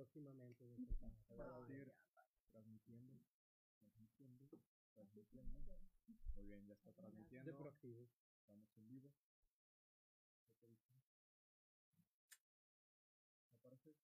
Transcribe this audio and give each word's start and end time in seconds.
próximamente. 0.00 0.64
Transmitiendo. 1.28 1.92
Transmitiendo. 2.52 4.48
Transmitiendo. 4.94 5.60
Muy 6.36 6.46
bien, 6.46 6.66
ya 6.66 6.72
está 6.72 6.90
transmitiendo. 6.92 7.52
De 7.52 7.58
proactivo. 7.58 8.08
Estamos 8.40 8.74
en 8.78 8.88
vivo. 8.88 9.12
¿Me 13.50 13.58
parece? 13.58 13.94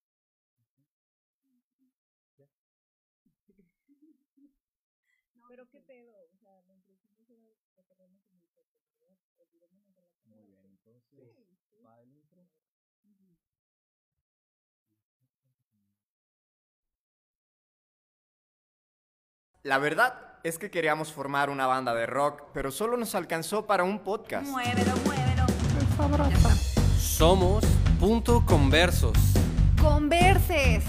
Pero 5.49 5.69
qué 5.71 5.81
pedo, 5.81 6.13
o 6.25 6.37
sea, 6.37 6.61
la 6.63 6.75
introducción 6.75 7.25
era 7.73 7.85
que 7.87 7.95
tenemos 7.95 8.31
en 8.33 8.41
el 8.41 8.49
podcast, 8.49 9.01
¿verdad? 9.01 9.17
Olvidémonos 9.39 9.95
de 9.95 10.03
la 10.03 10.11
Muy 10.25 10.45
bien, 10.45 10.67
entonces 10.67 11.37
va 11.83 12.03
el 12.03 12.13
intro. 12.13 12.51
La 19.67 19.79
verdad 19.79 20.15
es 20.45 20.59
que 20.59 20.71
queríamos 20.71 21.13
formar 21.13 21.51
una 21.51 21.67
banda 21.67 21.93
de 21.93 22.07
rock, 22.07 22.45
pero 22.55 22.71
solo 22.71 22.97
nos 22.97 23.17
alcanzó 23.17 23.67
para 23.67 23.83
un 23.83 23.99
podcast. 23.99 24.47
Muévelo, 24.47 24.93
muévelo. 25.05 25.45
Somos 26.97 27.65
Punto 27.99 28.47
Conversos. 28.47 29.19
Converses. 29.83 30.85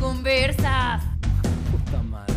Conversas. 0.00 1.02
Puta 1.70 2.02
madre. 2.04 2.32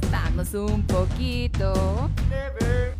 Estamos 0.00 0.54
un 0.54 0.86
poquito 0.86 2.10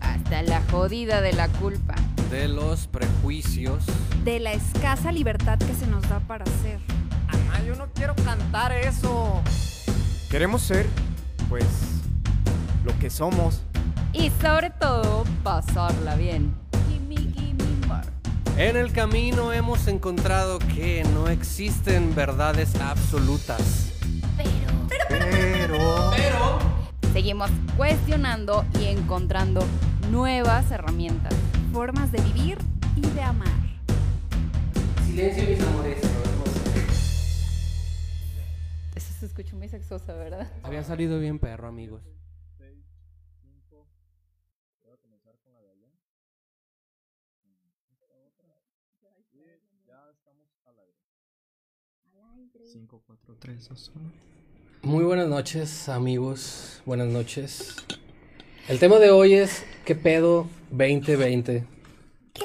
hasta 0.00 0.42
la 0.42 0.60
jodida 0.70 1.22
de 1.22 1.32
la 1.32 1.48
culpa. 1.48 1.94
De 2.30 2.48
los 2.48 2.86
prejuicios. 2.86 3.82
De 4.24 4.40
la 4.40 4.52
escasa 4.52 5.10
libertad 5.10 5.58
que 5.58 5.72
se 5.72 5.86
nos 5.86 6.06
da 6.06 6.20
para 6.20 6.44
ser. 6.60 6.80
Ana, 7.28 7.64
yo 7.64 7.76
no 7.76 7.86
quiero 7.94 8.14
cantar 8.16 8.72
eso. 8.72 9.42
Queremos 10.28 10.60
ser, 10.60 10.86
pues, 11.48 11.64
lo 12.84 12.98
que 12.98 13.10
somos. 13.10 13.62
Y 14.12 14.30
sobre 14.42 14.70
todo, 14.70 15.24
pasarla 15.42 16.16
bien. 16.16 16.54
Gimme, 16.88 17.16
gimme 17.16 17.64
more. 17.86 18.06
En 18.56 18.76
el 18.76 18.92
camino 18.92 19.52
hemos 19.52 19.86
encontrado 19.88 20.58
que 20.58 21.04
no 21.14 21.28
existen 21.28 22.14
verdades 22.14 22.74
absolutas. 22.76 23.92
Pero... 25.08 26.58
Seguimos 27.12 27.50
cuestionando 27.76 28.64
y 28.80 28.84
encontrando 28.86 29.64
nuevas 30.10 30.70
herramientas, 30.70 31.34
formas 31.72 32.12
de 32.12 32.20
vivir 32.22 32.58
y 32.96 33.02
de 33.02 33.22
amar. 33.22 33.48
Silencio, 35.06 35.44
mis 35.48 35.60
amores. 35.60 35.98
Eso 38.94 39.12
se 39.18 39.26
escuchó 39.26 39.56
muy 39.56 39.68
sexosa, 39.68 40.14
¿verdad? 40.14 40.50
Había 40.62 40.84
salido 40.84 41.18
bien 41.18 41.38
perro, 41.40 41.66
amigos. 41.68 42.02
6, 42.58 42.78
5. 43.42 43.86
Voy 44.84 44.92
a 44.92 44.96
comenzar 44.98 45.34
con 45.42 45.52
la 45.52 45.60
de 45.60 45.70
allá. 45.70 45.88
Mm, 47.44 47.92
Esta 47.92 48.06
otra. 48.26 48.48
Y 49.32 49.86
ya 49.86 50.10
estamos 50.12 50.48
al 50.66 50.74
aire. 50.80 50.98
5, 52.72 53.02
4, 53.06 53.36
3, 53.38 53.68
2, 53.68 53.92
1. 53.94 54.12
Muy 54.82 55.04
buenas 55.04 55.28
noches, 55.28 55.88
amigos. 55.88 56.82
Buenas 56.84 57.08
noches. 57.08 57.76
El 58.68 58.78
tema 58.78 58.98
de 58.98 59.10
hoy 59.10 59.34
es 59.34 59.64
¿Qué 59.84 59.94
pedo 59.94 60.48
2020? 60.70 61.64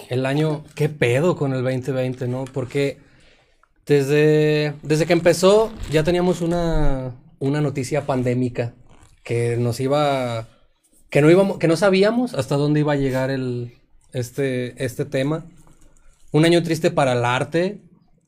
El 0.09 0.25
año 0.25 0.63
¿Qué 0.75 0.89
pedo 0.89 1.35
con 1.35 1.53
el 1.53 1.63
2020, 1.63 2.27
no? 2.27 2.45
Porque 2.45 2.97
desde, 3.85 4.73
desde 4.83 5.05
que 5.05 5.13
empezó 5.13 5.71
ya 5.91 6.03
teníamos 6.03 6.41
una, 6.41 7.15
una 7.39 7.61
noticia 7.61 8.05
pandémica 8.05 8.73
que 9.23 9.57
nos 9.57 9.79
iba 9.79 10.47
que 11.09 11.21
no 11.21 11.31
íbamos 11.31 11.57
que 11.57 11.67
no 11.67 11.77
sabíamos 11.77 12.33
hasta 12.33 12.57
dónde 12.57 12.81
iba 12.81 12.93
a 12.93 12.97
llegar 12.97 13.31
el 13.31 13.73
este 14.13 14.83
este 14.83 15.05
tema. 15.05 15.45
Un 16.35 16.43
año 16.43 16.61
triste 16.63 16.91
para 16.91 17.13
el 17.13 17.23
arte, 17.23 17.79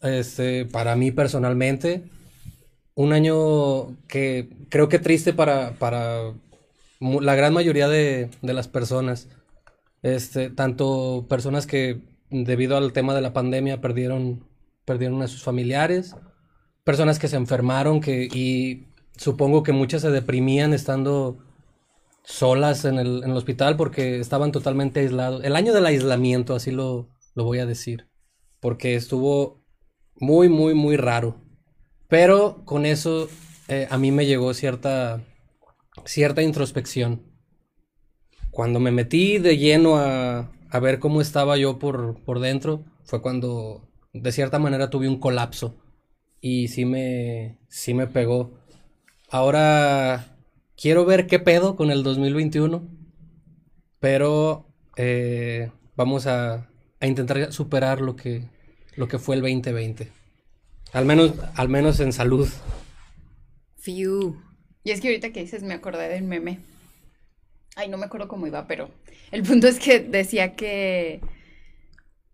este 0.01 0.63
para 0.63 0.95
mí 0.95 1.11
personalmente 1.11 2.05
un 2.95 3.11
año 3.11 3.97
que 4.07 4.47
creo 4.69 4.87
que 4.87 4.97
triste 4.97 5.33
para, 5.33 5.73
para 5.73 6.33
la 7.01 7.35
gran 7.35 7.53
mayoría 7.53 7.89
de, 7.89 8.29
de 8.41 8.53
las 8.53 8.69
personas. 8.69 9.27
Este, 10.03 10.49
tanto 10.49 11.25
personas 11.27 11.67
que 11.67 11.99
debido 12.29 12.77
al 12.77 12.93
tema 12.93 13.13
de 13.13 13.19
la 13.19 13.33
pandemia 13.33 13.81
perdieron, 13.81 14.47
perdieron 14.85 15.21
a 15.21 15.27
sus 15.27 15.43
familiares, 15.43 16.15
personas 16.85 17.19
que 17.19 17.27
se 17.27 17.35
enfermaron 17.35 17.99
que, 17.99 18.23
y 18.23 18.87
supongo 19.17 19.63
que 19.63 19.73
muchas 19.73 20.03
se 20.03 20.11
deprimían 20.11 20.73
estando 20.73 21.39
solas 22.23 22.85
en 22.85 22.99
el, 22.99 23.21
en 23.25 23.31
el 23.31 23.37
hospital 23.37 23.75
porque 23.75 24.21
estaban 24.21 24.53
totalmente 24.53 25.01
aislados. 25.01 25.43
El 25.43 25.57
año 25.57 25.73
del 25.73 25.85
aislamiento, 25.85 26.55
así 26.55 26.71
lo, 26.71 27.09
lo 27.37 27.43
voy 27.43 27.59
a 27.59 27.67
decir, 27.67 28.09
porque 28.59 28.95
estuvo 28.95 29.63
muy, 30.15 30.49
muy, 30.49 30.73
muy 30.73 30.97
raro. 30.97 31.39
Pero 32.07 32.65
con 32.65 32.87
eso 32.87 33.29
eh, 33.67 33.87
a 33.91 33.99
mí 33.99 34.11
me 34.11 34.25
llegó 34.25 34.55
cierta, 34.55 35.23
cierta 36.03 36.41
introspección. 36.41 37.21
Cuando 38.49 38.79
me 38.79 38.89
metí 38.89 39.37
de 39.37 39.59
lleno 39.59 39.97
a, 39.97 40.51
a 40.71 40.79
ver 40.79 40.97
cómo 40.97 41.21
estaba 41.21 41.57
yo 41.57 41.77
por, 41.77 42.23
por 42.23 42.39
dentro, 42.39 42.83
fue 43.03 43.21
cuando 43.21 43.87
de 44.13 44.31
cierta 44.31 44.57
manera 44.57 44.89
tuve 44.89 45.07
un 45.07 45.19
colapso. 45.19 45.77
Y 46.41 46.69
sí 46.69 46.85
me, 46.85 47.59
sí 47.67 47.93
me 47.93 48.07
pegó. 48.07 48.57
Ahora 49.29 50.39
quiero 50.75 51.05
ver 51.05 51.27
qué 51.27 51.37
pedo 51.37 51.75
con 51.75 51.91
el 51.91 52.01
2021. 52.01 52.81
Pero 53.99 54.73
eh, 54.95 55.71
vamos 55.95 56.25
a, 56.25 56.67
a 56.99 57.07
intentar 57.07 57.51
superar 57.53 58.01
lo 58.01 58.15
que, 58.15 58.43
lo 58.95 59.07
que 59.07 59.19
fue 59.19 59.35
el 59.35 59.41
2020. 59.41 60.11
Al 60.93 61.05
menos, 61.05 61.33
al 61.55 61.69
menos 61.69 61.99
en 61.99 62.13
salud. 62.13 62.49
Fiu. 63.77 64.35
Y 64.83 64.91
es 64.91 65.01
que 65.01 65.07
ahorita 65.07 65.31
que 65.31 65.41
dices 65.41 65.63
me 65.63 65.73
acordé 65.73 66.09
del 66.09 66.23
meme. 66.23 66.59
Ay, 67.75 67.89
no 67.89 67.97
me 67.97 68.05
acuerdo 68.05 68.27
cómo 68.27 68.47
iba, 68.47 68.65
pero 68.67 68.89
el 69.31 69.43
punto 69.43 69.67
es 69.67 69.79
que 69.79 69.99
decía 69.99 70.55
que, 70.55 71.21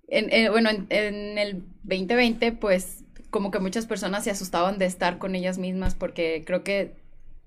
en, 0.07 0.31
en- 0.31 0.51
bueno, 0.51 0.69
en, 0.69 0.87
en 0.89 1.37
el 1.37 1.63
2020, 1.83 2.51
pues 2.53 3.03
como 3.29 3.51
que 3.51 3.59
muchas 3.59 3.87
personas 3.87 4.23
se 4.23 4.31
asustaban 4.31 4.77
de 4.77 4.85
estar 4.85 5.17
con 5.17 5.35
ellas 5.35 5.57
mismas 5.57 5.95
porque 5.95 6.43
creo 6.45 6.63
que 6.63 6.93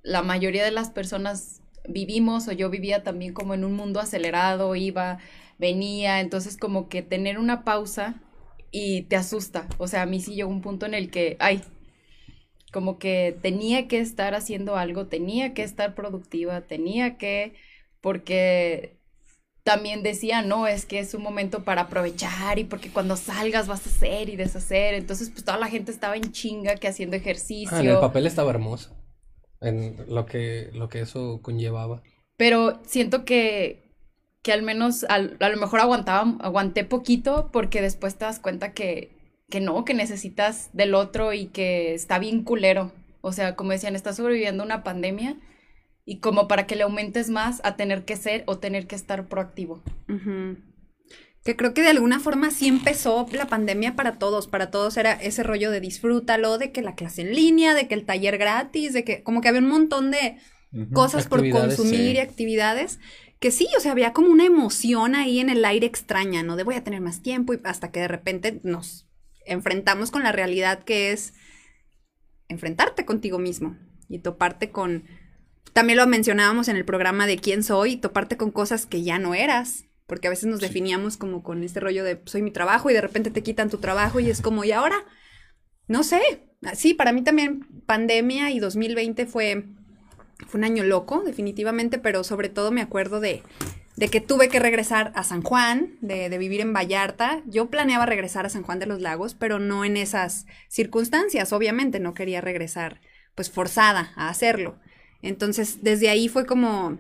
la 0.03 0.23
mayoría 0.23 0.65
de 0.65 0.73
las 0.73 0.91
personas 0.91 1.61
vivimos 1.89 2.49
o 2.49 2.53
yo 2.53 2.71
vivía 2.71 3.05
también 3.05 3.33
como 3.33 3.55
en 3.55 3.65
un 3.65 3.75
mundo 3.75 4.01
acelerado, 4.01 4.75
iba, 4.75 5.19
venía, 5.59 6.21
entonces 6.21 6.57
como 6.57 6.89
que 6.89 7.03
tener 7.03 7.39
una 7.39 7.65
pausa 7.65 8.23
y 8.71 9.03
te 9.03 9.17
asusta. 9.17 9.69
O 9.79 9.89
sea, 9.89 10.03
a 10.03 10.07
mí 10.07 10.21
sí 10.21 10.35
llegó 10.35 10.51
un 10.51 10.63
punto 10.63 10.87
en 10.87 10.95
el 10.95 11.11
que, 11.11 11.37
ay, 11.41 11.63
como 12.73 12.99
que 12.99 13.37
tenía 13.41 13.89
que 13.89 14.01
estar 14.01 14.35
haciendo 14.35 14.77
algo, 14.77 15.07
tenía 15.07 15.55
que 15.55 15.63
estar 15.63 15.95
productiva, 15.95 16.63
tenía 16.63 17.17
que, 17.17 17.55
porque 18.01 18.97
también 19.67 20.05
decía, 20.05 20.43
no, 20.43 20.69
es 20.69 20.87
que 20.87 21.01
es 21.01 21.13
un 21.15 21.23
momento 21.23 21.65
para 21.65 21.83
aprovechar 21.83 22.59
y 22.61 22.65
porque 22.65 22.91
cuando 22.91 23.17
salgas 23.17 23.67
vas 23.67 23.85
a 23.85 23.91
hacer 23.91 24.29
y 24.29 24.37
deshacer. 24.37 24.95
Entonces, 24.95 25.29
pues 25.31 25.45
toda 25.45 25.59
la 25.59 25.67
gente 25.67 25.91
estaba 25.91 26.17
en 26.17 26.31
chinga 26.31 26.77
que 26.77 26.87
haciendo 26.87 27.17
ejercicio. 27.17 27.77
Ah, 27.77 27.81
en 27.81 27.89
el 27.89 27.99
papel 27.99 28.27
estaba 28.27 28.51
hermoso. 28.51 28.95
En 29.61 29.97
lo 30.09 30.25
que, 30.25 30.71
lo 30.73 30.89
que 30.89 31.01
eso 31.01 31.41
conllevaba. 31.43 32.03
Pero 32.37 32.81
siento 32.85 33.25
que, 33.25 33.86
que 34.47 34.53
al 34.53 34.63
menos 34.63 35.05
al- 35.09 35.37
a 35.41 35.49
lo 35.49 35.57
mejor 35.57 35.81
aguantaba, 35.81 36.37
aguanté 36.39 36.85
poquito 36.85 37.51
porque 37.53 37.83
después 37.83 38.15
te 38.15 38.27
das 38.27 38.39
cuenta 38.39 38.73
que, 38.73 39.11
que 39.51 39.61
no, 39.61 39.85
que 39.85 39.93
necesitas 39.93 40.71
del 40.73 40.95
otro 40.95 41.33
y 41.33 41.47
que 41.47 41.95
está 41.95 42.21
bien 42.21 42.45
culero. 42.45 42.93
O 43.23 43.33
sea, 43.33 43.57
como 43.57 43.73
decían, 43.73 43.97
estás 43.97 44.15
sobreviviendo 44.15 44.63
a 44.63 44.67
una 44.67 44.85
pandemia 44.85 45.37
y 46.05 46.21
como 46.21 46.47
para 46.47 46.69
que 46.69 46.77
le 46.77 46.85
aumentes 46.85 47.29
más 47.29 47.61
a 47.65 47.75
tener 47.75 48.05
que 48.05 48.15
ser 48.15 48.45
o 48.47 48.59
tener 48.59 48.87
que 48.87 48.95
estar 48.95 49.27
proactivo. 49.27 49.83
Que 51.43 51.57
creo 51.57 51.75
que 51.75 51.83
de 51.83 51.89
alguna 51.89 52.21
forma 52.21 52.53
sí 52.53 52.69
empezó 52.69 53.27
la 53.33 53.49
pandemia 53.49 53.97
para 53.97 54.13
todos, 54.13 54.47
para 54.47 54.71
todos 54.71 54.97
era 54.97 55.13
ese 55.15 55.43
rollo 55.43 55.73
de 55.73 55.81
disfrútalo, 55.81 56.57
de 56.59 56.71
que 56.71 56.83
la 56.83 56.95
clase 56.95 57.23
en 57.23 57.35
línea, 57.35 57.75
de 57.75 57.89
que 57.89 57.95
el 57.95 58.05
taller 58.05 58.39
gratis, 58.39 58.93
de 58.93 59.03
que 59.03 59.25
como 59.25 59.41
que 59.41 59.49
había 59.49 59.61
un 59.61 59.69
montón 59.69 60.13
de 60.13 60.37
cosas 60.93 61.27
por 61.27 61.49
consumir 61.51 61.99
sí. 61.99 62.13
y 62.13 62.19
actividades, 62.19 63.01
que 63.41 63.51
sí, 63.51 63.69
o 63.77 63.81
sea, 63.81 63.93
había 63.93 64.13
como 64.13 64.29
una 64.29 64.47
emoción 64.47 65.15
ahí 65.15 65.41
en 65.41 65.51
el 65.51 65.65
aire 65.65 65.87
extraña, 65.87 66.43
¿no? 66.43 66.57
De 66.57 66.65
voy 66.65 66.75
a 66.75 66.85
tener 66.85 67.01
más 67.01 67.23
tiempo 67.23 67.55
y 67.55 67.61
hasta 67.65 67.91
que 67.91 68.01
de 68.01 68.09
repente 68.09 68.61
nos 68.63 69.07
enfrentamos 69.45 70.11
con 70.11 70.23
la 70.23 70.33
realidad 70.33 70.83
que 70.83 71.13
es 71.13 71.35
enfrentarte 72.49 73.05
contigo 73.05 73.39
mismo 73.39 73.77
y 74.09 74.21
toparte 74.21 74.71
con, 74.71 75.05
también 75.73 75.99
lo 75.99 76.07
mencionábamos 76.07 76.69
en 76.69 76.77
el 76.77 76.85
programa 76.85 77.27
de 77.27 77.39
quién 77.39 77.63
soy, 77.63 77.97
toparte 77.97 78.37
con 78.37 78.51
cosas 78.51 78.87
que 78.87 79.03
ya 79.03 79.19
no 79.19 79.35
eras, 79.35 79.85
porque 80.07 80.29
a 80.29 80.31
veces 80.31 80.47
nos 80.47 80.61
definíamos 80.61 81.17
como 81.17 81.43
con 81.43 81.63
este 81.63 81.81
rollo 81.81 82.05
de 82.05 82.23
soy 82.25 82.43
mi 82.43 82.51
trabajo 82.51 82.91
y 82.91 82.95
de 82.95 83.01
repente 83.01 83.31
te 83.31 83.43
quitan 83.43 83.71
tu 83.71 83.79
trabajo 83.79 84.21
y 84.21 84.31
es 84.31 84.41
como, 84.41 84.65
¿y 84.65 84.73
ahora? 84.73 85.05
No 85.89 86.03
sé, 86.03 86.21
Ah, 86.65 86.75
sí, 86.75 86.95
para 86.95 87.13
mí 87.13 87.23
también 87.23 87.67
pandemia 87.87 88.51
y 88.51 88.59
2020 88.59 89.27
fue, 89.27 89.65
fue 90.47 90.59
un 90.59 90.65
año 90.65 90.85
loco, 90.85 91.23
definitivamente, 91.25 91.99
pero 91.99 92.25
sobre 92.25 92.49
todo 92.49 92.71
me 92.71 92.83
acuerdo 92.83 93.21
de, 93.21 93.43
de 93.97 94.09
que 94.09 94.21
tuve 94.21 94.49
que 94.49 94.61
regresar 94.61 95.13
a 95.15 95.25
San 95.25 95.43
Juan, 95.43 95.97
de, 96.01 96.29
de, 96.29 96.39
vivir 96.39 96.61
en 96.61 96.75
Vallarta. 96.75 97.43
Yo 97.47 97.71
planeaba 97.71 98.07
regresar 98.07 98.45
a 98.45 98.51
San 98.51 98.63
Juan 98.63 98.79
de 98.79 98.87
los 98.87 99.01
Lagos, 99.01 99.35
pero 99.35 99.59
no 99.59 99.85
en 99.85 99.97
esas 99.97 100.47
circunstancias, 100.69 101.53
obviamente, 101.53 102.01
no 102.01 102.15
quería 102.15 102.41
regresar 102.41 103.01
pues 103.35 103.51
forzada 103.51 104.13
a 104.17 104.29
hacerlo. 104.29 104.79
Entonces, 105.23 105.83
desde 105.83 106.11
ahí 106.11 106.29
fue 106.29 106.47
como, 106.47 106.99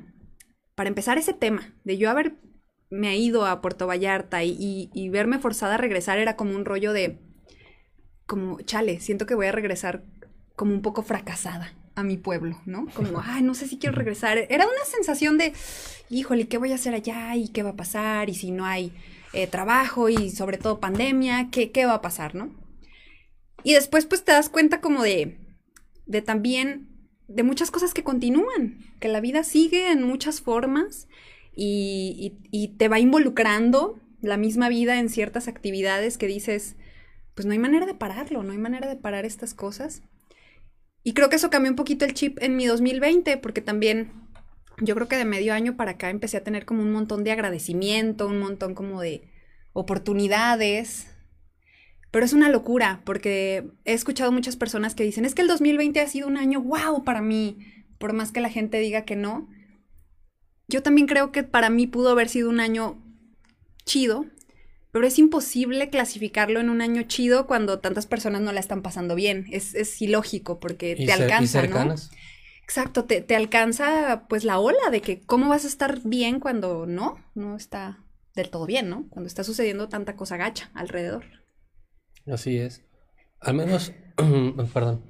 para 0.74 0.88
empezar 0.88 1.18
ese 1.18 1.32
tema, 1.32 1.74
de 1.84 1.98
yo 1.98 2.10
haber 2.10 2.34
me 2.88 3.16
ido 3.16 3.46
a 3.46 3.60
Puerto 3.60 3.86
Vallarta 3.86 4.44
y, 4.44 4.90
y 4.94 5.08
verme 5.08 5.38
forzada 5.38 5.74
a 5.74 5.78
regresar 5.78 6.18
era 6.18 6.36
como 6.36 6.54
un 6.54 6.64
rollo 6.64 6.92
de 6.92 7.18
como, 8.26 8.60
chale, 8.62 9.00
siento 9.00 9.26
que 9.26 9.34
voy 9.34 9.46
a 9.46 9.52
regresar 9.52 10.04
como 10.54 10.72
un 10.72 10.82
poco 10.82 11.02
fracasada 11.02 11.72
a 11.96 12.02
mi 12.02 12.18
pueblo, 12.18 12.60
¿no? 12.66 12.86
Como, 12.94 13.20
ay, 13.24 13.42
no 13.42 13.54
sé 13.54 13.66
si 13.66 13.78
quiero 13.78 13.96
regresar. 13.96 14.38
Era 14.38 14.66
una 14.66 14.84
sensación 14.84 15.38
de, 15.38 15.54
híjole, 16.10 16.46
¿qué 16.46 16.58
voy 16.58 16.70
a 16.70 16.76
hacer 16.76 16.94
allá? 16.94 17.34
¿Y 17.34 17.48
qué 17.48 17.62
va 17.62 17.70
a 17.70 17.76
pasar? 17.76 18.28
¿Y 18.28 18.34
si 18.34 18.50
no 18.52 18.66
hay 18.66 18.92
eh, 19.32 19.46
trabajo 19.46 20.08
y 20.10 20.30
sobre 20.30 20.58
todo 20.58 20.78
pandemia? 20.78 21.48
¿qué, 21.50 21.72
¿Qué 21.72 21.86
va 21.86 21.94
a 21.94 22.02
pasar, 22.02 22.34
no? 22.34 22.54
Y 23.64 23.72
después 23.72 24.04
pues 24.06 24.24
te 24.24 24.32
das 24.32 24.50
cuenta 24.50 24.80
como 24.80 25.02
de, 25.02 25.38
de 26.04 26.22
también, 26.22 26.88
de 27.28 27.42
muchas 27.42 27.70
cosas 27.70 27.94
que 27.94 28.04
continúan, 28.04 28.84
que 29.00 29.08
la 29.08 29.20
vida 29.20 29.42
sigue 29.42 29.90
en 29.90 30.02
muchas 30.02 30.42
formas 30.42 31.08
y, 31.56 32.38
y, 32.52 32.64
y 32.64 32.76
te 32.76 32.88
va 32.88 33.00
involucrando 33.00 33.98
la 34.20 34.36
misma 34.36 34.68
vida 34.68 34.98
en 34.98 35.08
ciertas 35.08 35.48
actividades 35.48 36.18
que 36.18 36.26
dices, 36.26 36.76
pues 37.34 37.46
no 37.46 37.52
hay 37.52 37.58
manera 37.58 37.86
de 37.86 37.94
pararlo, 37.94 38.42
no 38.42 38.52
hay 38.52 38.58
manera 38.58 38.86
de 38.86 38.96
parar 38.96 39.24
estas 39.24 39.54
cosas. 39.54 40.02
Y 41.06 41.14
creo 41.14 41.28
que 41.28 41.36
eso 41.36 41.50
cambió 41.50 41.70
un 41.70 41.76
poquito 41.76 42.04
el 42.04 42.14
chip 42.14 42.36
en 42.42 42.56
mi 42.56 42.66
2020, 42.66 43.36
porque 43.36 43.60
también 43.60 44.10
yo 44.78 44.96
creo 44.96 45.06
que 45.06 45.14
de 45.14 45.24
medio 45.24 45.54
año 45.54 45.76
para 45.76 45.92
acá 45.92 46.10
empecé 46.10 46.36
a 46.36 46.42
tener 46.42 46.66
como 46.66 46.82
un 46.82 46.90
montón 46.90 47.22
de 47.22 47.30
agradecimiento, 47.30 48.26
un 48.26 48.40
montón 48.40 48.74
como 48.74 49.00
de 49.00 49.22
oportunidades. 49.72 51.06
Pero 52.10 52.24
es 52.24 52.32
una 52.32 52.48
locura, 52.48 53.02
porque 53.04 53.68
he 53.84 53.92
escuchado 53.92 54.32
muchas 54.32 54.56
personas 54.56 54.96
que 54.96 55.04
dicen, 55.04 55.24
es 55.24 55.36
que 55.36 55.42
el 55.42 55.48
2020 55.48 56.00
ha 56.00 56.08
sido 56.08 56.26
un 56.26 56.36
año 56.36 56.60
wow 56.60 57.04
para 57.04 57.22
mí, 57.22 57.56
por 57.98 58.12
más 58.12 58.32
que 58.32 58.40
la 58.40 58.50
gente 58.50 58.80
diga 58.80 59.04
que 59.04 59.14
no. 59.14 59.48
Yo 60.66 60.82
también 60.82 61.06
creo 61.06 61.30
que 61.30 61.44
para 61.44 61.70
mí 61.70 61.86
pudo 61.86 62.10
haber 62.10 62.28
sido 62.28 62.50
un 62.50 62.58
año 62.58 63.00
chido, 63.84 64.26
pero 64.96 65.08
es 65.08 65.18
imposible 65.18 65.90
clasificarlo 65.90 66.58
en 66.58 66.70
un 66.70 66.80
año 66.80 67.02
chido 67.02 67.46
cuando 67.46 67.80
tantas 67.80 68.06
personas 68.06 68.40
no 68.40 68.50
la 68.52 68.60
están 68.60 68.80
pasando 68.80 69.14
bien. 69.14 69.44
Es, 69.52 69.74
es 69.74 70.00
ilógico 70.00 70.58
porque 70.58 70.96
te 70.96 71.12
alcanza, 71.12 71.66
¿no? 71.66 71.94
Exacto, 72.62 73.04
te, 73.04 73.20
te, 73.20 73.36
alcanza 73.36 74.24
pues 74.26 74.42
la 74.42 74.58
ola 74.58 74.88
de 74.90 75.02
que 75.02 75.20
cómo 75.20 75.50
vas 75.50 75.66
a 75.66 75.68
estar 75.68 76.00
bien 76.02 76.40
cuando 76.40 76.86
no, 76.86 77.22
no 77.34 77.56
está 77.56 78.06
del 78.34 78.48
todo 78.48 78.64
bien, 78.64 78.88
¿no? 78.88 79.06
Cuando 79.10 79.26
está 79.26 79.44
sucediendo 79.44 79.90
tanta 79.90 80.16
cosa 80.16 80.38
gacha 80.38 80.70
alrededor. 80.72 81.26
Así 82.26 82.56
es. 82.56 82.82
Al 83.40 83.52
menos, 83.52 83.92
perdón. 84.72 85.02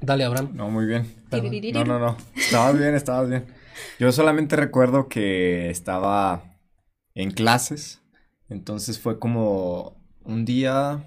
Dale, 0.00 0.22
Abraham. 0.22 0.52
No, 0.54 0.70
muy 0.70 0.86
bien. 0.86 1.12
No, 1.72 1.84
no, 1.84 1.98
no. 1.98 2.16
Estabas 2.36 2.78
bien, 2.78 2.94
estabas 2.94 3.28
bien. 3.28 3.44
Yo 3.98 4.12
solamente 4.12 4.54
recuerdo 4.54 5.08
que 5.08 5.68
estaba 5.68 6.60
en 7.16 7.32
clases 7.32 8.05
entonces 8.48 8.98
fue 9.00 9.18
como 9.18 9.96
un 10.24 10.44
día 10.44 11.04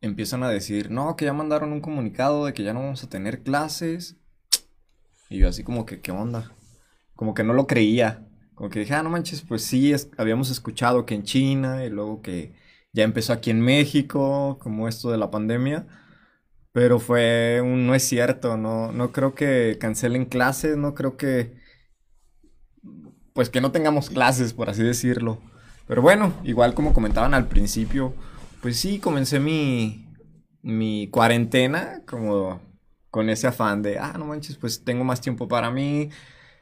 empiezan 0.00 0.42
a 0.42 0.50
decir, 0.50 0.90
no, 0.90 1.16
que 1.16 1.24
ya 1.24 1.32
mandaron 1.32 1.72
un 1.72 1.80
comunicado 1.80 2.46
de 2.46 2.54
que 2.54 2.62
ya 2.62 2.72
no 2.72 2.80
vamos 2.80 3.02
a 3.04 3.08
tener 3.08 3.42
clases. 3.42 4.16
Y 5.30 5.38
yo 5.38 5.48
así 5.48 5.64
como 5.64 5.86
que, 5.86 6.00
¿qué 6.00 6.12
onda? 6.12 6.52
Como 7.16 7.34
que 7.34 7.44
no 7.44 7.54
lo 7.54 7.66
creía. 7.66 8.26
Como 8.54 8.70
que 8.70 8.80
dije, 8.80 8.94
ah, 8.94 9.02
no 9.02 9.10
manches, 9.10 9.42
pues 9.42 9.62
sí, 9.64 9.92
habíamos 10.16 10.50
escuchado 10.50 11.06
que 11.06 11.14
en 11.14 11.24
China 11.24 11.84
y 11.84 11.90
luego 11.90 12.22
que 12.22 12.54
ya 12.92 13.02
empezó 13.02 13.32
aquí 13.32 13.50
en 13.50 13.60
México, 13.60 14.58
como 14.60 14.88
esto 14.88 15.10
de 15.10 15.18
la 15.18 15.30
pandemia. 15.30 15.86
Pero 16.72 16.98
fue 16.98 17.60
un, 17.62 17.86
no 17.86 17.94
es 17.94 18.02
cierto, 18.02 18.56
no, 18.56 18.92
no 18.92 19.12
creo 19.12 19.34
que 19.34 19.78
cancelen 19.80 20.24
clases, 20.26 20.76
no 20.76 20.94
creo 20.94 21.16
que, 21.16 21.56
pues 23.32 23.48
que 23.48 23.60
no 23.60 23.72
tengamos 23.72 24.10
clases, 24.10 24.52
por 24.52 24.70
así 24.70 24.82
decirlo. 24.82 25.40
Pero 25.86 26.02
bueno, 26.02 26.32
igual 26.44 26.74
como 26.74 26.94
comentaban 26.94 27.34
al 27.34 27.46
principio, 27.46 28.14
pues 28.62 28.78
sí, 28.78 28.98
comencé 28.98 29.40
mi, 29.40 30.06
mi 30.62 31.08
cuarentena 31.08 32.02
como 32.06 32.60
con 33.10 33.28
ese 33.28 33.46
afán 33.46 33.82
de, 33.82 33.98
ah, 33.98 34.14
no 34.18 34.24
manches, 34.24 34.56
pues 34.56 34.82
tengo 34.84 35.04
más 35.04 35.20
tiempo 35.20 35.46
para 35.46 35.70
mí. 35.70 36.10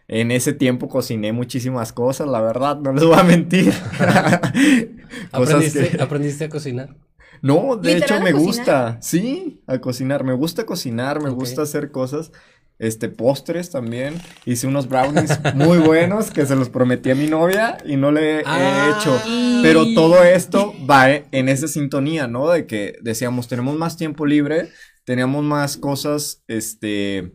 En 0.09 0.31
ese 0.31 0.53
tiempo 0.53 0.89
cociné 0.89 1.33
muchísimas 1.33 1.93
cosas, 1.93 2.29
la 2.29 2.41
verdad, 2.41 2.77
no 2.79 2.93
les 2.93 3.05
voy 3.05 3.19
a 3.19 3.23
mentir. 3.23 3.73
¿Aprendiste, 5.33 6.03
¿Aprendiste 6.03 6.45
a 6.45 6.49
cocinar? 6.49 6.97
No, 7.41 7.77
de 7.77 7.97
hecho 7.97 8.21
me 8.21 8.33
gusta, 8.33 9.01
sí, 9.01 9.63
a 9.67 9.79
cocinar. 9.79 10.25
Me 10.25 10.35
gusta 10.35 10.67
cocinar, 10.67 11.23
me 11.23 11.31
gusta 11.31 11.63
hacer 11.63 11.91
cosas 11.91 12.33
este, 12.79 13.09
postres 13.09 13.71
también. 13.71 14.15
Hice 14.45 14.67
unos 14.67 14.89
brownies 14.89 15.39
muy 15.55 15.79
buenos 15.79 16.31
que 16.31 16.47
se 16.47 16.57
los 16.57 16.69
prometí 16.69 17.11
a 17.11 17.15
mi 17.15 17.27
novia 17.27 17.79
y 17.85 17.97
no 17.97 18.11
le 18.11 18.41
he 18.41 18.43
ah. 18.47 18.97
hecho. 18.97 19.21
Pero 19.63 19.95
todo 19.95 20.23
esto 20.23 20.75
va 20.89 21.09
en 21.11 21.49
esa 21.49 21.69
sintonía, 21.69 22.27
¿no? 22.27 22.49
De 22.51 22.67
que 22.67 22.97
decíamos, 23.03 23.49
tenemos 23.49 23.77
más 23.77 23.97
tiempo 23.97 24.27
libre, 24.27 24.71
teníamos 25.05 25.45
más 25.45 25.77
cosas, 25.77 26.43
este... 26.49 27.33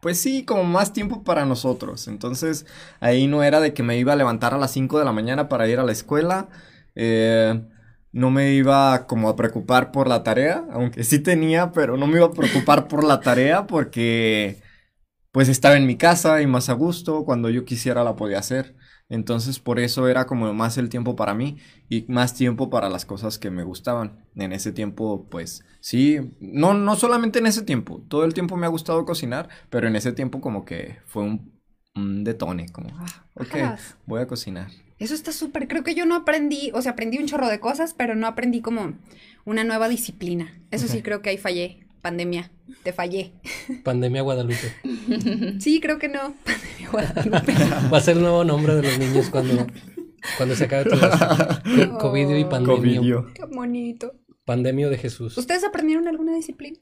Pues 0.00 0.18
sí, 0.18 0.46
como 0.46 0.64
más 0.64 0.94
tiempo 0.94 1.24
para 1.24 1.44
nosotros. 1.44 2.08
Entonces, 2.08 2.64
ahí 3.00 3.26
no 3.26 3.42
era 3.42 3.60
de 3.60 3.74
que 3.74 3.82
me 3.82 3.98
iba 3.98 4.14
a 4.14 4.16
levantar 4.16 4.54
a 4.54 4.58
las 4.58 4.70
5 4.72 4.98
de 4.98 5.04
la 5.04 5.12
mañana 5.12 5.50
para 5.50 5.68
ir 5.68 5.78
a 5.78 5.84
la 5.84 5.92
escuela. 5.92 6.48
Eh, 6.94 7.60
no 8.12 8.30
me 8.30 8.52
iba 8.54 9.06
como 9.06 9.28
a 9.28 9.36
preocupar 9.36 9.92
por 9.92 10.08
la 10.08 10.22
tarea, 10.22 10.64
aunque 10.72 11.04
sí 11.04 11.18
tenía, 11.20 11.72
pero 11.72 11.96
no 11.96 12.06
me 12.06 12.16
iba 12.18 12.26
a 12.26 12.32
preocupar 12.32 12.88
por 12.88 13.04
la 13.04 13.20
tarea 13.20 13.66
porque 13.66 14.60
pues 15.32 15.48
estaba 15.48 15.76
en 15.76 15.86
mi 15.86 15.96
casa 15.96 16.42
y 16.42 16.46
más 16.46 16.68
a 16.68 16.72
gusto, 16.74 17.24
cuando 17.24 17.50
yo 17.50 17.64
quisiera 17.64 18.04
la 18.04 18.16
podía 18.16 18.38
hacer. 18.38 18.76
Entonces 19.08 19.58
por 19.60 19.80
eso 19.80 20.08
era 20.08 20.26
como 20.26 20.52
más 20.54 20.78
el 20.78 20.88
tiempo 20.88 21.16
para 21.16 21.34
mí 21.34 21.58
y 21.88 22.04
más 22.08 22.34
tiempo 22.34 22.70
para 22.70 22.88
las 22.88 23.04
cosas 23.04 23.38
que 23.38 23.50
me 23.50 23.64
gustaban. 23.64 24.24
En 24.36 24.52
ese 24.52 24.72
tiempo 24.72 25.28
pues 25.30 25.64
sí, 25.80 26.18
no, 26.40 26.74
no 26.74 26.96
solamente 26.96 27.38
en 27.40 27.46
ese 27.46 27.62
tiempo, 27.62 28.02
todo 28.08 28.24
el 28.24 28.34
tiempo 28.34 28.56
me 28.56 28.66
ha 28.66 28.70
gustado 28.70 29.04
cocinar, 29.04 29.48
pero 29.70 29.88
en 29.88 29.96
ese 29.96 30.12
tiempo 30.12 30.40
como 30.40 30.64
que 30.64 30.98
fue 31.06 31.22
un, 31.24 31.60
un 31.94 32.24
detone, 32.24 32.70
como, 32.70 32.90
ah, 32.98 33.26
ok, 33.34 33.56
voy 34.06 34.20
a 34.22 34.26
cocinar. 34.26 34.70
Eso 35.00 35.14
está 35.14 35.32
súper. 35.32 35.66
Creo 35.66 35.82
que 35.82 35.94
yo 35.94 36.04
no 36.04 36.14
aprendí, 36.14 36.70
o 36.74 36.82
sea, 36.82 36.92
aprendí 36.92 37.18
un 37.18 37.26
chorro 37.26 37.48
de 37.48 37.58
cosas, 37.58 37.94
pero 37.94 38.14
no 38.14 38.26
aprendí 38.26 38.60
como 38.60 38.98
una 39.46 39.64
nueva 39.64 39.88
disciplina. 39.88 40.60
Eso 40.70 40.86
sí 40.88 41.00
creo 41.02 41.22
que 41.22 41.30
ahí 41.30 41.38
fallé. 41.38 41.86
Pandemia, 42.02 42.50
te 42.82 42.92
fallé. 42.92 43.32
Pandemia 43.84 44.22
Guadalupe. 44.22 44.74
Sí, 45.58 45.80
creo 45.80 45.98
que 45.98 46.08
no. 46.08 46.34
Pandemia 46.44 46.90
Guadalupe. 46.90 47.54
Va 47.92 47.98
a 47.98 48.00
ser 48.00 48.16
el 48.16 48.22
nuevo 48.22 48.44
nombre 48.44 48.74
de 48.74 48.82
los 48.82 48.98
niños 48.98 49.30
cuando, 49.30 49.66
cuando 50.36 50.54
se 50.54 50.64
acabe 50.64 50.84
todo 50.84 51.06
esto. 51.06 51.98
COVID 51.98 52.36
y 52.36 52.44
pandemia. 52.44 53.00
Qué 53.34 53.44
bonito. 53.46 54.12
Pandemia 54.44 54.88
de 54.90 54.98
Jesús. 54.98 55.36
¿Ustedes 55.38 55.64
aprendieron 55.64 56.08
alguna 56.08 56.34
disciplina? 56.34 56.78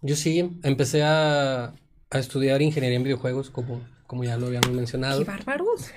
Yo 0.00 0.16
sí, 0.16 0.58
empecé 0.62 1.02
a, 1.02 1.74
a 2.10 2.18
estudiar 2.18 2.62
ingeniería 2.62 2.96
en 2.96 3.04
videojuegos, 3.04 3.50
como, 3.50 3.82
como 4.06 4.24
ya 4.24 4.38
lo 4.38 4.46
habíamos 4.46 4.70
mencionado. 4.70 5.18
¡Qué 5.18 5.24
bárbaros! 5.24 5.90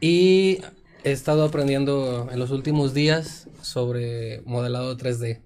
Y 0.00 0.58
he 1.04 1.12
estado 1.12 1.44
aprendiendo 1.44 2.28
en 2.32 2.38
los 2.38 2.50
últimos 2.50 2.94
días 2.94 3.48
sobre 3.60 4.40
modelado 4.46 4.96
3D. 4.96 5.42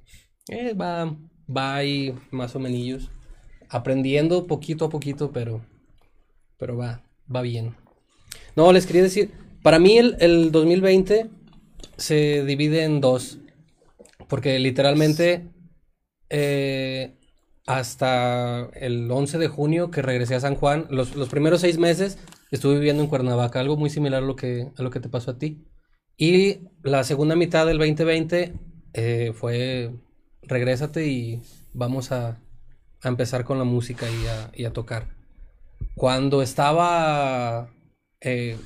Eh, 0.48 0.74
va, 0.74 1.16
va 1.54 1.74
ahí 1.74 2.14
más 2.30 2.54
o 2.56 2.60
menos 2.60 3.10
aprendiendo 3.68 4.46
poquito 4.46 4.86
a 4.86 4.88
poquito, 4.88 5.30
pero, 5.32 5.60
pero 6.56 6.76
va, 6.76 7.02
va 7.34 7.42
bien. 7.42 7.74
No, 8.56 8.72
les 8.72 8.86
quería 8.86 9.02
decir, 9.02 9.32
para 9.62 9.78
mí 9.78 9.98
el, 9.98 10.16
el 10.20 10.52
2020 10.52 11.28
se 11.96 12.44
divide 12.44 12.84
en 12.84 13.00
dos, 13.00 13.38
porque 14.28 14.58
literalmente 14.58 15.48
eh, 16.30 17.14
hasta 17.66 18.68
el 18.74 19.10
11 19.10 19.38
de 19.38 19.48
junio 19.48 19.90
que 19.90 20.02
regresé 20.02 20.36
a 20.36 20.40
San 20.40 20.54
Juan, 20.54 20.86
los, 20.90 21.16
los 21.16 21.28
primeros 21.28 21.60
seis 21.60 21.78
meses 21.78 22.18
estuve 22.50 22.74
viviendo 22.74 23.02
en 23.02 23.08
Cuernavaca, 23.08 23.60
algo 23.60 23.76
muy 23.76 23.90
similar 23.90 24.22
a 24.22 24.26
lo 24.26 24.36
que, 24.36 24.68
a 24.76 24.82
lo 24.82 24.90
que 24.90 25.00
te 25.00 25.08
pasó 25.08 25.32
a 25.32 25.38
ti. 25.38 25.64
Y 26.16 26.60
la 26.82 27.04
segunda 27.04 27.36
mitad 27.36 27.66
del 27.66 27.78
2020 27.78 28.54
eh, 28.94 29.32
fue 29.34 29.92
regrésate 30.42 31.06
y 31.06 31.42
vamos 31.74 32.10
a, 32.10 32.40
a, 33.02 33.08
empezar 33.08 33.44
con 33.44 33.58
la 33.58 33.64
música 33.64 34.06
y 34.10 34.26
a, 34.26 34.50
y 34.54 34.64
a 34.64 34.72
tocar. 34.72 35.14
Cuando 35.94 36.42
estaba, 36.42 37.70
eh, 38.20 38.56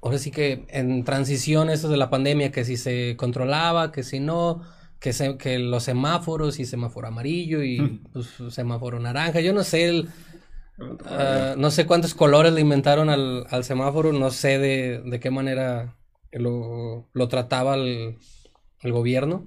ahora 0.00 0.18
sí 0.18 0.30
que 0.30 0.64
en 0.68 1.04
transición 1.04 1.70
eso 1.70 1.88
de 1.88 1.96
la 1.96 2.10
pandemia, 2.10 2.50
que 2.50 2.64
si 2.64 2.76
se 2.76 3.16
controlaba, 3.16 3.92
que 3.92 4.02
si 4.02 4.20
no, 4.20 4.62
que, 4.98 5.12
que 5.38 5.58
los 5.58 5.84
semáforos 5.84 6.58
y 6.58 6.64
semáforo 6.64 7.08
amarillo 7.08 7.62
y 7.62 8.02
pues, 8.12 8.28
semáforo 8.50 8.98
naranja, 8.98 9.40
yo 9.40 9.52
no 9.52 9.62
sé 9.62 9.88
el, 9.88 10.08
ah, 11.06 11.54
no 11.56 11.70
sé 11.70 11.86
cuántos 11.86 12.14
colores 12.14 12.52
le 12.52 12.60
inventaron 12.60 13.10
al, 13.10 13.64
semáforo, 13.64 14.12
no 14.12 14.30
sé 14.30 14.58
de, 14.58 15.20
qué 15.20 15.30
manera 15.30 15.96
lo, 16.32 17.08
trataba 17.28 17.74
el, 17.74 18.18
gobierno, 18.82 19.46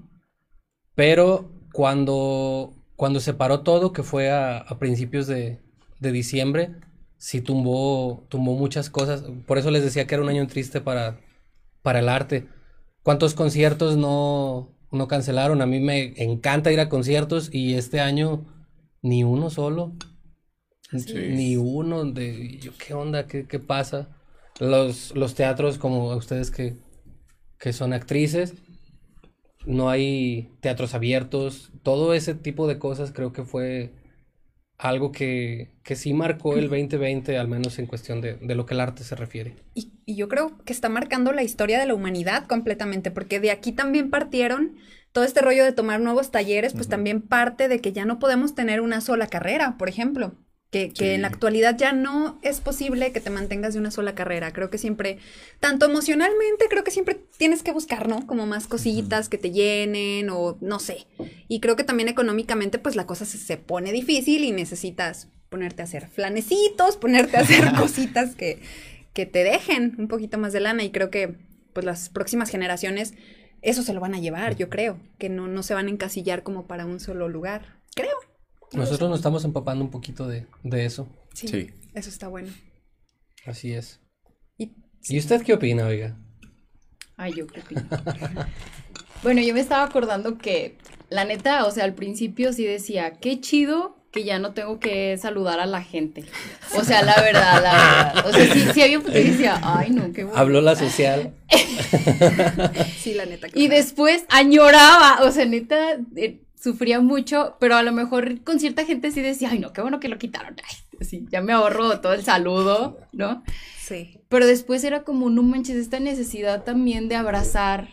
pero 0.95 1.51
cuando, 1.73 2.73
cuando 2.95 3.19
se 3.19 3.33
paró 3.33 3.61
todo, 3.61 3.93
que 3.93 4.03
fue 4.03 4.31
a, 4.31 4.65
principios 4.79 5.27
de, 5.27 5.59
de, 5.99 6.11
diciembre, 6.11 6.75
sí 7.17 7.41
tumbó, 7.41 8.25
tumbó 8.29 8.53
muchas 8.53 8.89
cosas, 8.89 9.23
por 9.47 9.57
eso 9.57 9.71
les 9.71 9.83
decía 9.83 10.07
que 10.07 10.15
era 10.15 10.23
un 10.23 10.29
año 10.29 10.47
triste 10.47 10.81
para, 10.81 11.19
para 11.81 11.99
el 11.99 12.09
arte. 12.09 12.47
¿Cuántos 13.03 13.33
conciertos 13.33 13.97
no, 13.97 14.75
no 14.91 15.07
cancelaron. 15.07 15.61
A 15.61 15.65
mí 15.65 15.79
me 15.79 16.13
encanta 16.17 16.71
ir 16.71 16.79
a 16.79 16.89
conciertos 16.89 17.49
y 17.51 17.75
este 17.75 17.99
año 17.99 18.45
ni 19.01 19.23
uno 19.23 19.49
solo. 19.49 19.93
Ni 20.91 21.55
uno 21.55 22.05
de 22.05 22.57
yo, 22.59 22.71
¿qué 22.77 22.93
onda? 22.93 23.27
¿Qué, 23.27 23.47
qué 23.47 23.59
pasa? 23.59 24.09
Los, 24.59 25.15
los 25.15 25.35
teatros 25.35 25.77
como 25.77 26.15
ustedes 26.15 26.51
que, 26.51 26.75
que 27.57 27.73
son 27.73 27.93
actrices, 27.93 28.53
no 29.65 29.89
hay 29.89 30.49
teatros 30.59 30.93
abiertos, 30.93 31.71
todo 31.83 32.13
ese 32.13 32.35
tipo 32.35 32.67
de 32.67 32.77
cosas 32.77 33.11
creo 33.11 33.31
que 33.31 33.43
fue 33.43 33.93
algo 34.77 35.11
que, 35.11 35.69
que 35.83 35.95
sí 35.95 36.13
marcó 36.13 36.55
el 36.55 36.67
2020, 36.67 37.37
al 37.37 37.47
menos 37.47 37.77
en 37.77 37.85
cuestión 37.85 38.19
de, 38.19 38.33
de 38.35 38.55
lo 38.55 38.65
que 38.65 38.73
el 38.73 38.79
arte 38.79 39.03
se 39.03 39.15
refiere. 39.15 39.55
Y, 39.75 39.93
y, 40.05 40.15
yo 40.15 40.27
creo 40.27 40.57
que 40.65 40.73
está 40.73 40.89
marcando 40.89 41.31
la 41.31 41.43
historia 41.43 41.79
de 41.79 41.85
la 41.85 41.93
humanidad 41.93 42.47
completamente, 42.47 43.11
porque 43.11 43.39
de 43.39 43.51
aquí 43.51 43.71
también 43.71 44.09
partieron 44.09 44.75
todo 45.11 45.23
este 45.23 45.41
rollo 45.41 45.63
de 45.63 45.71
tomar 45.71 45.99
nuevos 45.99 46.31
talleres, 46.31 46.73
pues 46.73 46.87
también 46.87 47.21
parte 47.21 47.67
de 47.67 47.79
que 47.79 47.93
ya 47.93 48.05
no 48.05 48.17
podemos 48.17 48.55
tener 48.55 48.81
una 48.81 49.01
sola 49.01 49.27
carrera, 49.27 49.77
por 49.77 49.87
ejemplo. 49.87 50.35
Que, 50.71 50.93
que, 50.93 51.15
en 51.15 51.23
la 51.23 51.27
actualidad 51.27 51.77
ya 51.77 51.91
no 51.91 52.39
es 52.43 52.61
posible 52.61 53.11
que 53.11 53.19
te 53.19 53.29
mantengas 53.29 53.73
de 53.73 53.79
una 53.79 53.91
sola 53.91 54.15
carrera. 54.15 54.53
Creo 54.53 54.69
que 54.69 54.77
siempre, 54.77 55.17
tanto 55.59 55.85
emocionalmente, 55.85 56.67
creo 56.69 56.85
que 56.85 56.91
siempre 56.91 57.19
tienes 57.37 57.61
que 57.61 57.73
buscar, 57.73 58.07
¿no? 58.07 58.25
Como 58.25 58.45
más 58.45 58.67
cositas 58.67 59.27
que 59.27 59.37
te 59.37 59.51
llenen 59.51 60.29
o 60.29 60.57
no 60.61 60.79
sé. 60.79 61.07
Y 61.49 61.59
creo 61.59 61.75
que 61.75 61.83
también 61.83 62.07
económicamente, 62.07 62.79
pues 62.79 62.95
la 62.95 63.05
cosa 63.05 63.25
se, 63.25 63.37
se 63.37 63.57
pone 63.57 63.91
difícil 63.91 64.45
y 64.45 64.51
necesitas 64.53 65.27
ponerte 65.49 65.81
a 65.81 65.85
hacer 65.85 66.07
flanecitos, 66.07 66.95
ponerte 66.95 67.35
a 67.35 67.41
hacer 67.41 67.73
cositas 67.77 68.35
que, 68.35 68.61
que 69.13 69.25
te 69.25 69.43
dejen 69.43 69.95
un 69.97 70.07
poquito 70.07 70.37
más 70.37 70.53
de 70.53 70.61
lana. 70.61 70.85
Y 70.85 70.91
creo 70.91 71.09
que, 71.09 71.35
pues 71.73 71.85
las 71.85 72.07
próximas 72.07 72.49
generaciones 72.49 73.13
eso 73.61 73.83
se 73.83 73.93
lo 73.93 73.99
van 73.99 74.15
a 74.15 74.19
llevar, 74.19 74.55
yo 74.55 74.69
creo, 74.69 74.99
que 75.17 75.29
no, 75.29 75.47
no 75.47 75.63
se 75.63 75.73
van 75.73 75.87
a 75.87 75.91
encasillar 75.91 76.43
como 76.43 76.65
para 76.65 76.85
un 76.85 76.99
solo 76.99 77.29
lugar, 77.29 77.77
creo. 77.95 78.17
Nosotros 78.73 79.09
nos 79.09 79.19
estamos 79.19 79.43
empapando 79.43 79.83
un 79.83 79.91
poquito 79.91 80.27
de, 80.27 80.45
eso. 80.63 81.07
Sí, 81.33 81.71
Eso 81.93 82.09
está 82.09 82.27
bueno. 82.27 82.49
Así 83.45 83.73
es. 83.73 83.99
¿Y, 84.57 85.17
usted 85.17 85.41
qué 85.41 85.53
opina, 85.53 85.87
oiga? 85.87 86.15
Ay, 87.17 87.33
yo 87.35 87.47
qué 87.47 87.59
opino. 87.59 87.83
bueno, 89.23 89.41
yo 89.41 89.53
me 89.53 89.59
estaba 89.59 89.83
acordando 89.83 90.37
que, 90.37 90.77
la 91.09 91.25
neta, 91.25 91.65
o 91.65 91.71
sea, 91.71 91.83
al 91.83 91.95
principio 91.95 92.53
sí 92.53 92.63
decía, 92.65 93.13
qué 93.19 93.41
chido 93.41 93.97
que 94.11 94.23
ya 94.23 94.39
no 94.39 94.53
tengo 94.53 94.79
que 94.79 95.17
saludar 95.17 95.59
a 95.59 95.65
la 95.65 95.81
gente. 95.81 96.25
O 96.77 96.83
sea, 96.83 97.01
la 97.01 97.15
verdad, 97.21 97.63
la 97.63 98.13
verdad. 98.13 98.27
O 98.27 98.33
sea, 98.33 98.53
sí, 98.53 98.65
sí 98.73 98.81
había 98.81 99.01
que 99.01 99.23
decía, 99.23 99.59
ay, 99.63 99.89
no, 99.89 100.11
qué 100.11 100.25
bueno. 100.25 100.39
Habló 100.39 100.61
la 100.61 100.75
social. 100.75 101.33
sí, 102.97 103.13
la 103.13 103.25
neta. 103.25 103.47
Y 103.53 103.67
después 103.67 104.25
añoraba, 104.29 105.23
o 105.23 105.31
sea, 105.31 105.45
neta, 105.45 105.97
eh, 106.15 106.41
sufría 106.61 107.01
mucho, 107.01 107.57
pero 107.59 107.75
a 107.75 107.83
lo 107.83 107.91
mejor 107.91 108.43
con 108.43 108.59
cierta 108.59 108.85
gente 108.85 109.11
sí 109.11 109.21
decía, 109.21 109.49
ay, 109.51 109.59
no, 109.59 109.73
qué 109.73 109.81
bueno 109.81 109.99
que 109.99 110.09
lo 110.09 110.19
quitaron. 110.19 110.55
Ay, 111.01 111.25
ya 111.31 111.41
me 111.41 111.51
ahorro 111.51 111.99
todo 111.99 112.13
el 112.13 112.23
saludo, 112.23 112.99
¿no? 113.11 113.43
Sí. 113.79 114.19
Pero 114.29 114.45
después 114.45 114.83
era 114.83 115.03
como, 115.03 115.31
no 115.31 115.41
manches, 115.41 115.75
esta 115.75 115.99
necesidad 115.99 116.63
también 116.63 117.09
de 117.09 117.15
abrazar 117.15 117.89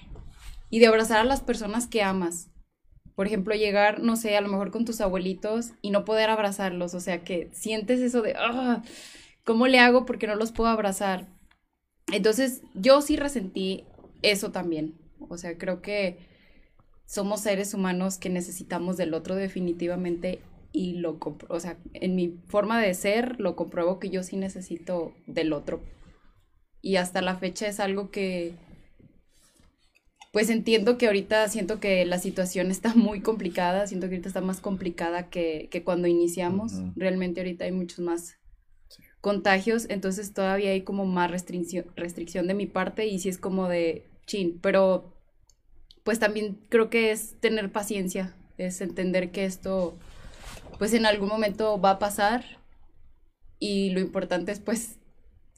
y 0.68 0.78
de 0.78 0.88
abrazar 0.88 1.20
a 1.20 1.24
las 1.24 1.40
personas 1.40 1.86
que 1.86 2.02
amas. 2.02 2.50
Por 3.14 3.26
ejemplo, 3.26 3.54
llegar, 3.54 4.00
no 4.00 4.16
sé, 4.16 4.36
a 4.36 4.42
lo 4.42 4.48
mejor 4.48 4.70
con 4.70 4.84
tus 4.84 5.00
abuelitos 5.00 5.70
y 5.80 5.90
no 5.90 6.04
poder 6.04 6.28
abrazarlos, 6.28 6.92
o 6.92 7.00
sea, 7.00 7.24
que 7.24 7.48
sientes 7.52 8.00
eso 8.00 8.20
de, 8.20 8.34
ah, 8.36 8.82
¿cómo 9.42 9.66
le 9.66 9.78
hago 9.78 10.04
porque 10.04 10.26
no 10.26 10.36
los 10.36 10.52
puedo 10.52 10.68
abrazar? 10.68 11.26
Entonces, 12.12 12.60
yo 12.74 13.00
sí 13.00 13.16
resentí 13.16 13.86
eso 14.20 14.52
también. 14.52 14.98
O 15.30 15.38
sea, 15.38 15.56
creo 15.56 15.80
que 15.80 16.27
somos 17.08 17.40
seres 17.40 17.72
humanos 17.72 18.18
que 18.18 18.28
necesitamos 18.28 18.98
del 18.98 19.14
otro 19.14 19.34
definitivamente 19.34 20.40
y 20.72 20.96
lo 20.96 21.18
o 21.48 21.58
sea, 21.58 21.78
en 21.94 22.14
mi 22.14 22.38
forma 22.48 22.82
de 22.82 22.92
ser 22.92 23.40
lo 23.40 23.56
compruebo 23.56 23.98
que 23.98 24.10
yo 24.10 24.22
sí 24.22 24.36
necesito 24.36 25.14
del 25.26 25.54
otro. 25.54 25.80
Y 26.82 26.96
hasta 26.96 27.22
la 27.22 27.36
fecha 27.36 27.66
es 27.66 27.80
algo 27.80 28.10
que 28.10 28.52
pues 30.34 30.50
entiendo 30.50 30.98
que 30.98 31.06
ahorita 31.06 31.48
siento 31.48 31.80
que 31.80 32.04
la 32.04 32.18
situación 32.18 32.70
está 32.70 32.94
muy 32.94 33.22
complicada, 33.22 33.86
siento 33.86 34.08
que 34.08 34.16
ahorita 34.16 34.28
está 34.28 34.42
más 34.42 34.60
complicada 34.60 35.30
que, 35.30 35.70
cuando 35.86 36.08
iniciamos. 36.08 36.74
Realmente 36.94 37.40
ahorita 37.40 37.64
hay 37.64 37.72
muchos 37.72 38.00
más 38.00 38.34
contagios, 39.22 39.86
entonces 39.88 40.34
todavía 40.34 40.72
hay 40.72 40.82
como 40.82 41.06
más 41.06 41.30
restricción, 41.30 41.86
restricción 41.96 42.46
de 42.46 42.54
mi 42.54 42.66
parte 42.66 43.06
y 43.06 43.18
sí 43.18 43.30
es 43.30 43.38
como 43.38 43.66
de 43.66 44.04
chin, 44.26 44.60
pero 44.60 45.17
pues 46.08 46.18
también 46.18 46.58
creo 46.70 46.88
que 46.88 47.10
es 47.10 47.38
tener 47.38 47.70
paciencia, 47.70 48.34
es 48.56 48.80
entender 48.80 49.30
que 49.30 49.44
esto 49.44 49.94
pues 50.78 50.94
en 50.94 51.04
algún 51.04 51.28
momento 51.28 51.78
va 51.78 51.90
a 51.90 51.98
pasar 51.98 52.46
y 53.58 53.90
lo 53.90 54.00
importante 54.00 54.50
es 54.50 54.58
pues 54.58 54.96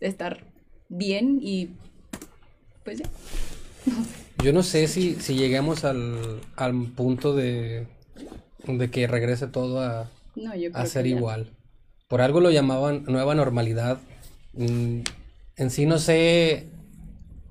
estar 0.00 0.42
bien 0.88 1.38
y 1.40 1.68
pues 2.84 2.98
ya. 2.98 3.08
Yo 4.42 4.52
no 4.52 4.64
sé 4.64 4.88
si, 4.88 5.14
si 5.20 5.36
lleguemos 5.36 5.84
al, 5.84 6.40
punto 6.96 7.36
de, 7.36 7.86
de 8.66 8.90
que 8.90 9.06
regrese 9.06 9.46
todo 9.46 9.80
a, 9.80 10.10
a 10.74 10.86
ser 10.86 11.06
igual. 11.06 11.52
Por 12.08 12.22
algo 12.22 12.40
lo 12.40 12.50
llamaban 12.50 13.04
nueva 13.06 13.36
normalidad. 13.36 14.00
Mm, 14.54 15.02
en 15.54 15.70
sí 15.70 15.86
no 15.86 16.00
sé, 16.00 16.66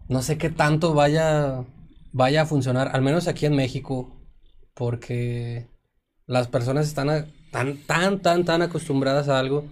no 0.09 0.21
sé 0.21 0.37
qué 0.37 0.49
tanto 0.49 0.93
vaya, 0.93 1.63
vaya 2.11 2.43
a 2.43 2.45
funcionar, 2.45 2.89
al 2.93 3.01
menos 3.01 3.27
aquí 3.27 3.45
en 3.45 3.55
México, 3.55 4.15
porque 4.73 5.67
las 6.25 6.47
personas 6.47 6.87
están 6.87 7.33
tan, 7.51 7.77
tan, 7.85 8.21
tan, 8.21 8.45
tan 8.45 8.61
acostumbradas 8.61 9.29
a 9.29 9.39
algo 9.39 9.65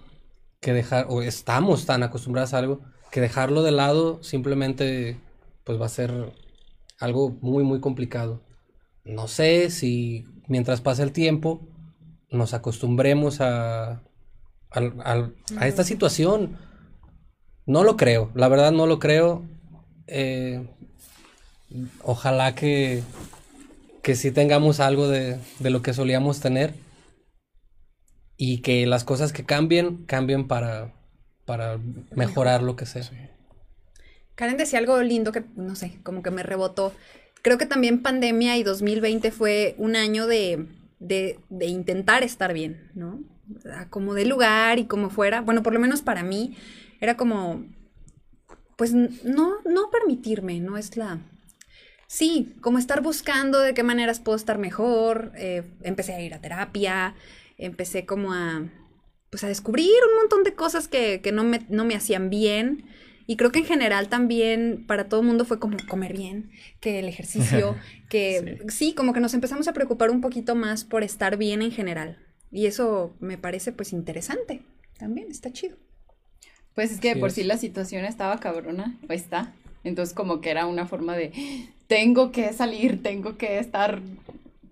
que 0.60 0.72
dejar, 0.72 1.06
o 1.08 1.22
estamos 1.22 1.86
tan 1.86 2.02
acostumbradas 2.02 2.54
a 2.54 2.58
algo, 2.58 2.80
que 3.10 3.20
dejarlo 3.20 3.62
de 3.62 3.70
lado 3.70 4.22
simplemente 4.22 5.18
pues 5.64 5.80
va 5.80 5.86
a 5.86 5.90
ser 5.90 6.32
algo 6.98 7.30
muy, 7.40 7.64
muy 7.64 7.80
complicado. 7.80 8.42
No 9.04 9.28
sé 9.28 9.70
si 9.70 10.26
mientras 10.46 10.80
pasa 10.80 11.02
el 11.02 11.12
tiempo 11.12 11.60
nos 12.30 12.54
acostumbremos 12.54 13.40
a, 13.40 14.02
a, 14.70 15.30
esta 15.66 15.84
situación. 15.84 16.58
No 17.66 17.84
lo 17.84 17.96
creo, 17.96 18.30
la 18.34 18.48
verdad 18.48 18.72
no 18.72 18.86
lo 18.86 18.98
creo. 18.98 19.46
Eh, 20.06 20.68
ojalá 22.02 22.54
que, 22.54 23.02
que 24.02 24.16
sí 24.16 24.30
tengamos 24.30 24.80
algo 24.80 25.08
de, 25.08 25.38
de, 25.58 25.70
lo 25.70 25.82
que 25.82 25.94
solíamos 25.94 26.40
tener 26.40 26.74
y 28.36 28.58
que 28.58 28.86
las 28.86 29.04
cosas 29.04 29.32
que 29.32 29.44
cambien, 29.44 30.04
cambien 30.06 30.46
para, 30.46 30.94
para 31.44 31.78
mejorar 32.14 32.62
lo 32.62 32.76
que 32.76 32.86
sea. 32.86 33.10
Karen 34.34 34.56
decía 34.56 34.78
algo 34.78 35.02
lindo 35.02 35.32
que, 35.32 35.44
no 35.56 35.74
sé, 35.74 35.98
como 36.02 36.22
que 36.22 36.30
me 36.30 36.42
rebotó. 36.42 36.92
Creo 37.42 37.58
que 37.58 37.66
también 37.66 38.02
pandemia 38.02 38.56
y 38.56 38.62
2020 38.62 39.30
fue 39.30 39.74
un 39.78 39.96
año 39.96 40.26
de, 40.26 40.66
de, 41.00 41.40
de 41.48 41.66
intentar 41.66 42.22
estar 42.22 42.52
bien, 42.52 42.90
¿no? 42.94 43.20
como 43.90 44.14
de 44.14 44.26
lugar 44.26 44.78
y 44.78 44.86
como 44.86 45.10
fuera, 45.10 45.40
bueno, 45.40 45.62
por 45.62 45.72
lo 45.72 45.80
menos 45.80 46.02
para 46.02 46.22
mí, 46.22 46.56
era 47.00 47.16
como, 47.16 47.64
pues 48.76 48.92
no, 48.92 49.54
no 49.64 49.90
permitirme, 49.90 50.60
no 50.60 50.76
es 50.76 50.96
la... 50.96 51.18
Sí, 52.08 52.54
como 52.62 52.78
estar 52.78 53.02
buscando 53.02 53.60
de 53.60 53.74
qué 53.74 53.82
maneras 53.82 54.18
puedo 54.18 54.34
estar 54.34 54.56
mejor, 54.58 55.30
eh, 55.36 55.62
empecé 55.82 56.14
a 56.14 56.20
ir 56.22 56.32
a 56.32 56.40
terapia, 56.40 57.14
empecé 57.58 58.06
como 58.06 58.32
a, 58.32 58.66
pues 59.28 59.44
a 59.44 59.48
descubrir 59.48 59.92
un 60.10 60.16
montón 60.16 60.42
de 60.42 60.54
cosas 60.54 60.88
que, 60.88 61.20
que 61.20 61.32
no, 61.32 61.44
me, 61.44 61.66
no 61.68 61.84
me 61.84 61.94
hacían 61.94 62.30
bien. 62.30 62.86
Y 63.26 63.36
creo 63.36 63.52
que 63.52 63.58
en 63.58 63.66
general 63.66 64.08
también 64.08 64.86
para 64.86 65.10
todo 65.10 65.20
el 65.20 65.26
mundo 65.26 65.44
fue 65.44 65.58
como 65.58 65.76
comer 65.86 66.16
bien, 66.16 66.50
que 66.80 66.98
el 66.98 67.08
ejercicio, 67.08 67.76
que 68.08 68.58
sí. 68.68 68.94
como 68.94 69.12
que 69.12 69.20
nos 69.20 69.34
empezamos 69.34 69.68
a 69.68 69.74
preocupar 69.74 70.10
un 70.10 70.22
poquito 70.22 70.54
más 70.54 70.84
por 70.84 71.02
estar 71.02 71.36
bien 71.36 71.60
en 71.60 71.72
general. 71.72 72.16
Y 72.50 72.64
eso 72.64 73.14
me 73.20 73.36
parece 73.36 73.70
pues 73.70 73.92
interesante. 73.92 74.62
También 74.98 75.30
está 75.30 75.52
chido. 75.52 75.76
Pues 76.74 76.90
es 76.90 77.00
que 77.00 77.16
por 77.16 77.32
sí 77.32 77.44
la 77.44 77.58
situación 77.58 78.06
estaba 78.06 78.40
cabrona, 78.40 78.98
o 79.06 79.12
está. 79.12 79.52
Entonces 79.84 80.14
como 80.14 80.40
que 80.40 80.50
era 80.50 80.66
una 80.66 80.86
forma 80.86 81.16
de, 81.16 81.32
tengo 81.86 82.32
que 82.32 82.52
salir, 82.52 83.02
tengo 83.02 83.36
que 83.36 83.58
estar 83.58 84.00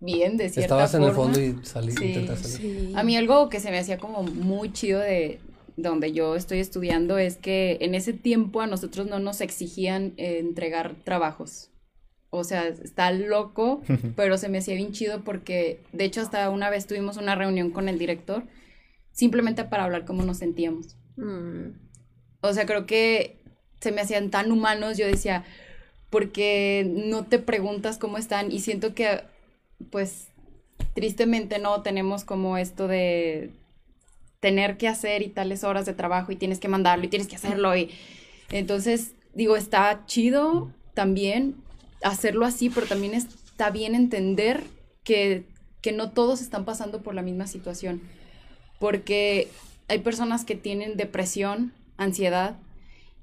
bien 0.01 0.37
de 0.37 0.49
cierta 0.49 0.85
Estabas 0.85 0.95
en 0.95 1.03
el 1.03 1.13
fondo 1.13 1.41
y 1.41 1.57
salí, 1.65 1.93
sí, 1.93 2.29
Sí. 2.43 2.93
A 2.95 3.03
mí 3.03 3.17
algo 3.17 3.49
que 3.49 3.61
se 3.61 3.71
me 3.71 3.79
hacía 3.79 3.99
como 3.99 4.23
muy 4.23 4.73
chido 4.73 5.01
de 5.01 5.41
donde 5.77 6.13
yo 6.13 6.37
estoy 6.37 6.59
estudiando 6.59 7.19
es 7.19 7.37
que 7.37 7.79
en 7.81 7.95
ese 7.95 8.13
tiempo 8.13 8.61
a 8.61 8.67
nosotros 8.67 9.07
no 9.07 9.19
nos 9.19 9.41
exigían 9.41 10.15
eh, 10.17 10.39
entregar 10.39 10.95
trabajos. 11.05 11.71
O 12.31 12.45
sea, 12.45 12.67
está 12.67 13.13
loco, 13.13 13.83
pero 14.17 14.39
se 14.39 14.49
me 14.49 14.59
hacía 14.59 14.75
bien 14.75 14.93
chido 14.93 15.23
porque, 15.23 15.81
de 15.93 16.05
hecho, 16.05 16.21
hasta 16.21 16.51
una 16.51 16.71
vez 16.71 16.87
tuvimos 16.87 17.17
una 17.17 17.35
reunión 17.35 17.71
con 17.71 17.89
el 17.89 17.99
director 17.99 18.45
simplemente 19.13 19.65
para 19.65 19.85
hablar 19.85 20.05
cómo 20.05 20.23
nos 20.23 20.39
sentíamos. 20.39 20.97
Mm. 21.17 21.71
O 22.41 22.53
sea, 22.53 22.67
creo 22.67 22.87
que 22.87 23.41
se 23.81 23.93
me 23.93 24.01
hacían 24.01 24.31
tan 24.31 24.53
humanos, 24.53 24.97
yo 24.97 25.07
decía, 25.07 25.45
porque 26.11 26.91
no 26.91 27.25
te 27.25 27.39
preguntas 27.39 27.99
cómo 27.99 28.19
están 28.19 28.51
y 28.53 28.61
siento 28.61 28.95
que, 28.95 29.23
pues, 29.91 30.29
tristemente 30.95 31.59
no 31.59 31.83
tenemos 31.83 32.25
como 32.25 32.57
esto 32.59 32.89
de 32.89 33.51
tener 34.41 34.77
que 34.77 34.89
hacer 34.89 35.23
y 35.23 35.29
tales 35.29 35.65
horas 35.65 35.87
de 35.87 35.95
trabajo 35.95 36.33
y 36.33 36.37
tienes 36.37 36.59
que 36.59 36.69
mandarlo 36.69 37.05
y 37.05 37.09
tienes 37.09 37.29
que 37.29 37.37
hacerlo 37.37 37.77
y 37.77 37.91
entonces 38.51 39.13
digo, 39.35 39.57
está 39.57 40.05
chido 40.07 40.71
también 40.95 41.57
hacerlo 42.03 42.47
así, 42.47 42.71
pero 42.71 42.87
también 42.87 43.15
está 43.15 43.71
bien 43.71 43.95
entender 43.95 44.63
que, 45.05 45.45
que 45.83 45.93
no 45.93 46.11
todos 46.11 46.41
están 46.41 46.65
pasando 46.65 47.03
por 47.03 47.15
la 47.15 47.23
misma 47.23 47.47
situación, 47.47 48.01
porque 48.79 49.49
hay 49.89 49.99
personas 49.99 50.45
que 50.45 50.55
tienen 50.57 50.97
depresión, 50.97 51.73
ansiedad, 51.97 52.57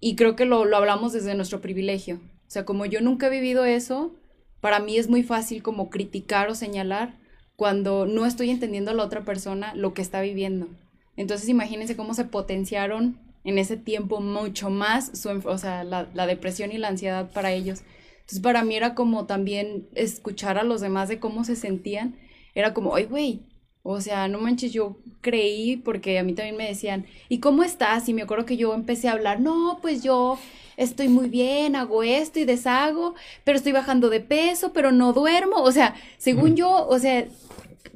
y 0.04 0.16
creo 0.16 0.36
que 0.36 0.44
lo, 0.44 0.66
lo 0.66 0.76
hablamos 0.76 1.14
desde 1.14 1.34
nuestro 1.34 1.62
privilegio. 1.62 2.16
O 2.16 2.52
sea, 2.54 2.66
como 2.66 2.86
yo 2.86 3.00
nunca 3.00 3.28
he 3.28 3.30
vivido 3.30 3.64
eso, 3.64 4.14
para 4.60 4.80
mí 4.80 4.98
es 4.98 5.10
muy 5.10 5.24
fácil 5.24 5.64
como 5.64 5.90
criticar 5.90 6.50
o 6.50 6.56
señalar 6.56 7.16
cuando 7.56 8.06
no 8.06 8.26
estoy 8.26 8.50
entendiendo 8.50 8.92
a 8.92 8.94
la 8.96 9.04
otra 9.04 9.24
persona 9.24 9.74
lo 9.76 9.94
que 9.94 10.02
está 10.02 10.20
viviendo. 10.20 10.68
Entonces 11.16 11.48
imagínense 11.48 11.96
cómo 11.96 12.16
se 12.16 12.26
potenciaron 12.26 13.18
en 13.46 13.58
ese 13.58 13.78
tiempo 13.78 14.20
mucho 14.20 14.70
más 14.70 15.18
su, 15.18 15.30
o 15.30 15.58
sea, 15.58 15.86
la, 15.86 16.10
la, 16.14 16.28
depresión 16.28 16.74
y 16.74 16.78
la 16.78 16.90
ansiedad 16.90 17.32
para 17.32 17.54
ellos. 17.54 17.84
Entonces 18.16 18.42
para 18.42 18.66
mí 18.66 18.76
era 18.76 18.96
como 18.96 19.26
también 19.26 19.88
escuchar 19.96 20.58
a 20.58 20.64
los 20.64 20.82
demás 20.82 21.08
de 21.08 21.20
cómo 21.20 21.46
se 21.46 21.56
sentían. 21.56 22.18
Era 22.56 22.74
como, 22.74 22.96
ay, 22.96 23.06
güey, 23.06 23.44
o 23.84 24.00
sea, 24.00 24.30
no 24.30 24.40
manches, 24.40 24.72
yo 24.72 24.98
creí 25.20 25.76
porque 25.76 26.18
a 26.18 26.24
mí 26.24 26.34
también 26.34 26.56
me 26.56 26.68
decían, 26.68 27.06
¿y 27.28 27.40
cómo 27.40 27.64
estás? 27.64 28.08
Y 28.08 28.14
me 28.14 28.22
acuerdo 28.22 28.46
que 28.46 28.56
yo 28.56 28.74
empecé 28.74 29.10
a 29.10 29.12
hablar, 29.12 29.42
no, 29.42 29.80
pues 29.82 30.02
yo 30.02 30.40
estoy 30.78 31.10
muy 31.10 31.28
bien, 31.28 31.76
hago 31.76 32.02
esto 32.02 32.40
y 32.40 32.46
deshago, 32.46 33.14
pero 33.44 33.58
estoy 33.58 33.74
bajando 33.74 34.10
de 34.10 34.22
peso, 34.22 34.72
pero 34.72 34.94
no 34.94 35.12
duermo. 35.12 35.58
O 35.58 35.72
sea, 35.74 35.96
según 36.18 36.56
yo, 36.56 36.88
o 36.88 36.98
sea, 36.98 37.28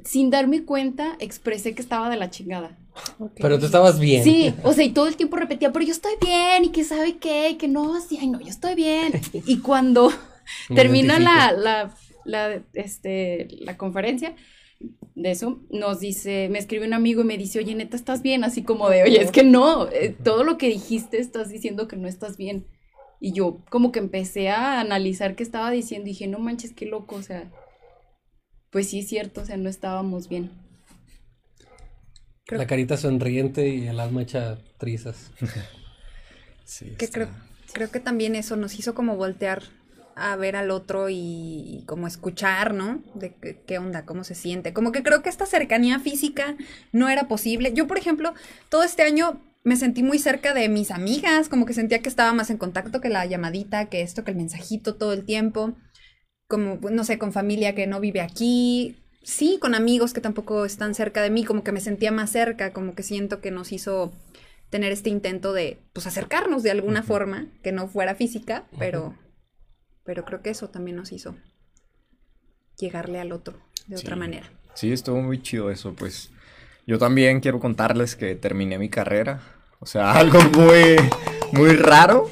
sin 0.04 0.28
darme 0.28 0.64
cuenta, 0.64 1.16
expresé 1.20 1.74
que 1.74 1.80
estaba 1.80 2.10
de 2.10 2.16
la 2.16 2.28
chingada. 2.28 2.76
Pero 3.40 3.58
tú 3.58 3.64
estabas 3.64 3.98
bien. 3.98 4.22
Sí, 4.22 4.54
o 4.64 4.74
sea, 4.74 4.84
y 4.84 4.90
todo 4.90 5.06
el 5.06 5.16
tiempo 5.16 5.36
repetía, 5.36 5.72
pero 5.72 5.86
yo 5.86 5.92
estoy 5.92 6.12
bien, 6.20 6.66
y 6.66 6.68
que 6.68 6.84
sabe 6.84 7.16
qué, 7.16 7.50
y 7.50 7.54
que 7.54 7.68
no, 7.68 7.98
sí, 8.02 8.18
ay, 8.20 8.28
no, 8.28 8.40
yo 8.40 8.48
estoy 8.48 8.74
bien. 8.74 9.12
Y 9.46 9.60
cuando 9.60 10.12
termina 10.74 11.18
la, 11.18 11.52
la, 11.52 11.94
la, 12.24 12.62
este, 12.74 13.48
la 13.60 13.78
conferencia 13.78 14.34
de 15.18 15.32
eso, 15.32 15.60
nos 15.70 16.00
dice, 16.00 16.48
me 16.48 16.58
escribe 16.58 16.86
un 16.86 16.94
amigo 16.94 17.22
y 17.22 17.24
me 17.24 17.36
dice, 17.36 17.58
oye, 17.58 17.74
neta, 17.74 17.96
¿estás 17.96 18.22
bien? 18.22 18.44
Así 18.44 18.62
como 18.62 18.88
de, 18.88 19.02
oye, 19.02 19.20
es 19.20 19.32
que 19.32 19.42
no, 19.42 19.88
eh, 19.88 20.16
todo 20.22 20.44
lo 20.44 20.58
que 20.58 20.68
dijiste 20.68 21.18
estás 21.18 21.48
diciendo 21.48 21.88
que 21.88 21.96
no 21.96 22.06
estás 22.06 22.36
bien. 22.36 22.66
Y 23.20 23.32
yo 23.32 23.64
como 23.68 23.90
que 23.90 23.98
empecé 23.98 24.48
a 24.48 24.80
analizar 24.80 25.34
qué 25.34 25.42
estaba 25.42 25.72
diciendo 25.72 26.06
y 26.06 26.12
dije, 26.12 26.28
no 26.28 26.38
manches, 26.38 26.72
qué 26.72 26.86
loco, 26.86 27.16
o 27.16 27.22
sea, 27.22 27.50
pues 28.70 28.90
sí 28.90 29.00
es 29.00 29.08
cierto, 29.08 29.40
o 29.40 29.44
sea, 29.44 29.56
no 29.56 29.68
estábamos 29.68 30.28
bien. 30.28 30.52
La 32.46 32.66
carita 32.66 32.96
sonriente 32.96 33.68
y 33.68 33.88
el 33.88 33.98
alma 33.98 34.22
hecha 34.22 34.58
trizas. 34.78 35.32
sí, 36.64 36.94
que 36.96 37.08
creo, 37.08 37.28
creo 37.72 37.90
que 37.90 38.00
también 38.00 38.36
eso 38.36 38.56
nos 38.56 38.78
hizo 38.78 38.94
como 38.94 39.16
voltear 39.16 39.64
a 40.18 40.36
ver 40.36 40.56
al 40.56 40.70
otro 40.70 41.08
y, 41.08 41.84
como 41.86 42.06
escuchar, 42.06 42.74
¿no? 42.74 43.02
De 43.14 43.34
qué, 43.66 43.78
onda, 43.78 44.04
cómo 44.04 44.24
se 44.24 44.34
siente. 44.34 44.72
Como 44.72 44.92
que 44.92 45.02
creo 45.02 45.22
que 45.22 45.28
esta 45.28 45.46
cercanía 45.46 46.00
física 46.00 46.56
no 46.92 47.08
era 47.08 47.28
posible. 47.28 47.72
Yo, 47.72 47.86
por 47.86 47.98
ejemplo, 47.98 48.34
todo 48.68 48.82
este 48.82 49.02
año 49.02 49.40
me 49.64 49.76
sentí 49.76 50.02
muy 50.02 50.18
cerca 50.18 50.54
de 50.54 50.68
mis 50.68 50.90
amigas, 50.90 51.48
como 51.48 51.66
que 51.66 51.74
sentía 51.74 52.00
que 52.00 52.08
estaba 52.08 52.32
más 52.32 52.50
en 52.50 52.58
contacto 52.58 53.00
que 53.00 53.08
la 53.08 53.26
llamadita, 53.26 53.86
que 53.86 54.02
esto, 54.02 54.24
que 54.24 54.30
el 54.30 54.36
mensajito 54.36 54.96
todo 54.96 55.12
el 55.12 55.24
tiempo. 55.24 55.74
Como, 56.48 56.78
no 56.90 57.04
sé, 57.04 57.18
con 57.18 57.32
familia 57.32 57.74
que 57.74 57.86
no 57.86 58.00
vive 58.00 58.20
aquí 58.20 58.96
sí, 59.28 59.58
con 59.60 59.74
amigos 59.74 60.14
que 60.14 60.22
tampoco 60.22 60.64
están 60.64 60.94
cerca 60.94 61.20
de 61.20 61.28
mí, 61.28 61.44
como 61.44 61.62
que 61.62 61.72
me 61.72 61.80
sentía 61.80 62.10
más 62.10 62.30
cerca, 62.30 62.72
como 62.72 62.94
que 62.94 63.02
siento 63.02 63.42
que 63.42 63.50
nos 63.50 63.72
hizo 63.72 64.12
tener 64.70 64.90
este 64.90 65.10
intento 65.10 65.52
de, 65.52 65.78
pues, 65.92 66.06
acercarnos 66.06 66.62
de 66.62 66.70
alguna 66.70 67.02
forma, 67.02 67.46
que 67.62 67.70
no 67.70 67.88
fuera 67.88 68.14
física, 68.14 68.64
pero, 68.78 69.14
pero 70.08 70.24
creo 70.24 70.40
que 70.40 70.48
eso 70.48 70.70
también 70.70 70.96
nos 70.96 71.12
hizo 71.12 71.36
llegarle 72.78 73.20
al 73.20 73.30
otro 73.30 73.58
de 73.88 73.96
otra 73.96 74.16
manera. 74.16 74.50
Sí, 74.72 74.90
estuvo 74.90 75.20
muy 75.20 75.42
chido 75.42 75.70
eso, 75.70 75.92
pues. 75.92 76.30
Yo 76.86 76.98
también 76.98 77.40
quiero 77.40 77.60
contarles 77.60 78.16
que 78.16 78.34
terminé 78.34 78.78
mi 78.78 78.88
carrera. 78.88 79.42
O 79.80 79.84
sea, 79.84 80.12
algo 80.18 80.40
muy, 80.40 80.96
muy 81.52 81.76
raro. 81.76 82.30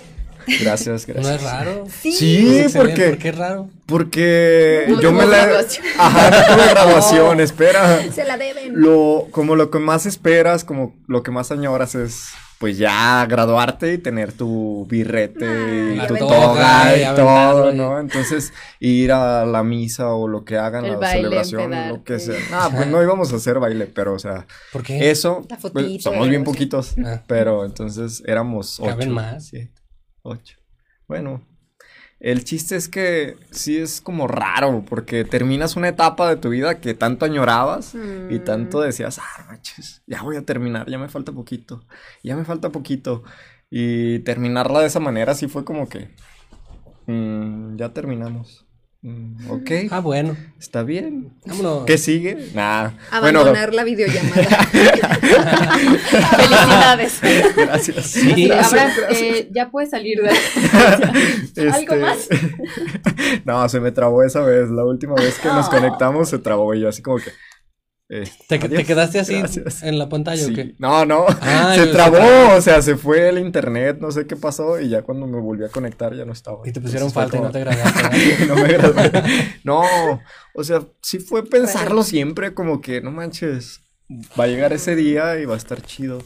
Gracias, 0.63 1.07
gracias. 1.07 1.27
¿No 1.27 1.35
es 1.35 1.43
raro? 1.43 1.85
Sí, 2.01 2.13
sí 2.13 2.65
porque. 2.75 3.09
¿Por 3.11 3.19
qué 3.19 3.29
es 3.29 3.37
raro? 3.37 3.71
Porque 3.85 4.97
yo 5.03 5.13
me 5.13 5.27
la. 5.27 5.61
Ajá, 5.99 6.31
no 6.31 6.55
tuve 6.55 6.71
graduación, 6.71 7.41
espera. 7.41 8.11
Se 8.11 8.25
la 8.25 8.39
deben. 8.39 8.73
Lo, 8.81 9.29
como 9.33 9.55
lo 9.55 9.71
que 9.71 9.81
más 9.81 10.07
esperas, 10.07 10.65
como 10.65 10.97
lo 11.09 11.23
que 11.23 11.31
más 11.31 11.53
añoras 11.53 11.95
es. 11.95 12.31
Pues 12.59 12.79
ya 12.79 13.27
graduarte 13.27 13.93
y 13.93 13.99
tener 13.99 14.33
tu 14.33 14.87
birrete 14.89 15.95
y 15.95 16.07
tu 16.07 16.17
toga 16.17 16.97
y, 16.97 17.15
todo, 17.15 17.73
¿no? 17.73 18.01
Entonces, 18.01 18.53
ir 18.81 19.13
a 19.13 19.45
la 19.45 19.63
misa 19.63 20.15
o 20.15 20.27
lo 20.27 20.45
que 20.45 20.57
hagan, 20.57 20.99
la 20.99 21.11
celebración, 21.11 21.71
lo 21.89 22.03
que 22.03 22.19
sea. 22.19 22.37
Ah, 22.53 22.71
pues 22.75 22.87
no 22.87 23.03
íbamos 23.03 23.33
a 23.33 23.37
hacer 23.37 23.59
baile, 23.59 23.87
pero, 23.87 24.15
o 24.15 24.19
sea. 24.19 24.47
¿Por 24.73 24.83
qué? 24.83 25.11
Eso. 25.11 25.47
Pues, 25.73 26.03
somos 26.03 26.29
bien 26.29 26.45
poquitos. 26.45 26.95
Ah. 27.05 27.23
Pero 27.27 27.67
entonces 27.67 28.23
éramos 28.27 28.81
ocho. 28.81 28.89
¿Caben 28.89 29.11
más? 29.11 29.49
Sí. 29.49 29.69
8. 30.23 30.57
Bueno, 31.07 31.43
el 32.21 32.45
chiste 32.45 32.77
es 32.77 32.89
que 32.89 33.37
sí 33.51 33.77
es 33.77 34.01
como 34.01 34.27
raro, 34.27 34.85
porque 34.89 35.25
terminas 35.25 35.77
una 35.77 35.89
etapa 35.89 36.29
de 36.29 36.37
tu 36.37 36.51
vida 36.51 36.81
que 36.81 36.95
tanto 36.95 37.25
añorabas 37.25 37.95
y 38.31 38.39
tanto 38.39 38.79
mm. 38.79 38.83
decías, 38.83 39.19
ah, 39.19 39.47
manches, 39.49 40.03
ya 40.07 40.23
voy 40.23 40.37
a 40.37 40.43
terminar, 40.43 40.89
ya 40.89 40.99
me 40.99 41.09
falta 41.09 41.33
poquito, 41.33 41.85
ya 42.23 42.37
me 42.37 42.45
falta 42.45 42.71
poquito. 42.71 43.23
Y 43.71 44.21
terminarla 44.21 44.81
de 44.81 44.87
esa 44.87 45.01
manera 45.01 45.35
sí 45.35 45.49
fue 45.49 45.65
como 45.65 45.89
que, 45.89 46.11
mm, 47.07 47.77
ya 47.77 47.93
terminamos. 47.93 48.66
Mm, 49.07 49.51
ok. 49.53 49.71
Ah, 49.93 50.01
bueno. 50.01 50.37
Está 50.59 50.83
bien. 50.83 51.31
Vámonos. 51.45 51.85
¿Qué 51.87 51.97
sigue? 51.97 52.51
Nah. 52.55 52.91
Abandonar 53.13 53.73
la 53.73 53.85
videollamada. 53.85 54.43
Felicidades. 56.37 57.21
Gracias. 57.55 58.05
Sí, 58.05 58.51
Ahora 58.51 58.93
eh, 59.11 59.49
ya 59.53 59.71
puedes 59.71 59.91
salir 59.91 60.21
de 60.23 60.31
algo 61.71 61.95
este, 61.95 61.97
más. 61.99 62.29
no, 63.45 63.69
se 63.69 63.79
me 63.79 63.93
trabó 63.93 64.25
esa 64.25 64.41
vez. 64.41 64.71
La 64.71 64.85
última 64.85 65.15
vez 65.15 65.39
que 65.39 65.51
nos 65.51 65.69
conectamos 65.69 66.29
se 66.29 66.41
trabó 66.41 66.75
y 66.75 66.81
yo 66.81 66.89
así 66.89 67.01
como 67.01 67.19
que. 67.19 67.31
¿Te, 68.09 68.61
quedaste 68.85 69.19
así 69.19 69.35
en 69.83 69.99
la 69.99 70.09
pantalla 70.09 70.47
o 70.47 70.55
qué? 70.55 70.77
No, 70.79 71.05
no, 71.05 71.27
ah, 71.29 71.75
se 71.75 71.87
trabó, 71.89 72.55
o 72.57 72.61
sea, 72.61 72.81
se 72.81 72.97
fue 72.97 73.29
el 73.29 73.39
internet, 73.39 73.99
no 74.01 74.13
sé 74.13 74.29
qué 74.29 74.37
pasó 74.37 74.81
y 74.81 74.89
ya 74.89 75.03
cuando 75.03 75.27
me 75.27 75.41
volví 75.41 75.65
a 75.65 75.71
conectar 75.71 76.15
ya 76.15 76.25
no 76.25 76.33
estaba. 76.33 76.59
Y 76.65 76.71
te 76.71 76.81
pusieron 76.81 77.11
falta 77.11 77.37
y 77.37 77.41
no 77.41 77.51
te 77.51 77.61
grabaste. 77.61 78.47
no 78.47 78.55
me 78.55 78.69
grabé. 78.69 79.11
No, 79.65 79.83
o 80.55 80.63
sea, 80.63 80.83
sí 81.03 81.19
fue 81.19 81.45
pensarlo 81.45 82.05
siempre 82.05 82.55
como 82.55 82.81
que, 82.81 83.01
no 83.01 83.11
manches, 83.11 83.81
va 84.39 84.45
a 84.45 84.47
llegar 84.47 84.73
ese 84.73 84.95
día 84.95 85.41
y 85.41 85.45
va 85.45 85.55
a 85.55 85.59
estar 85.59 85.83
chido. 85.83 86.23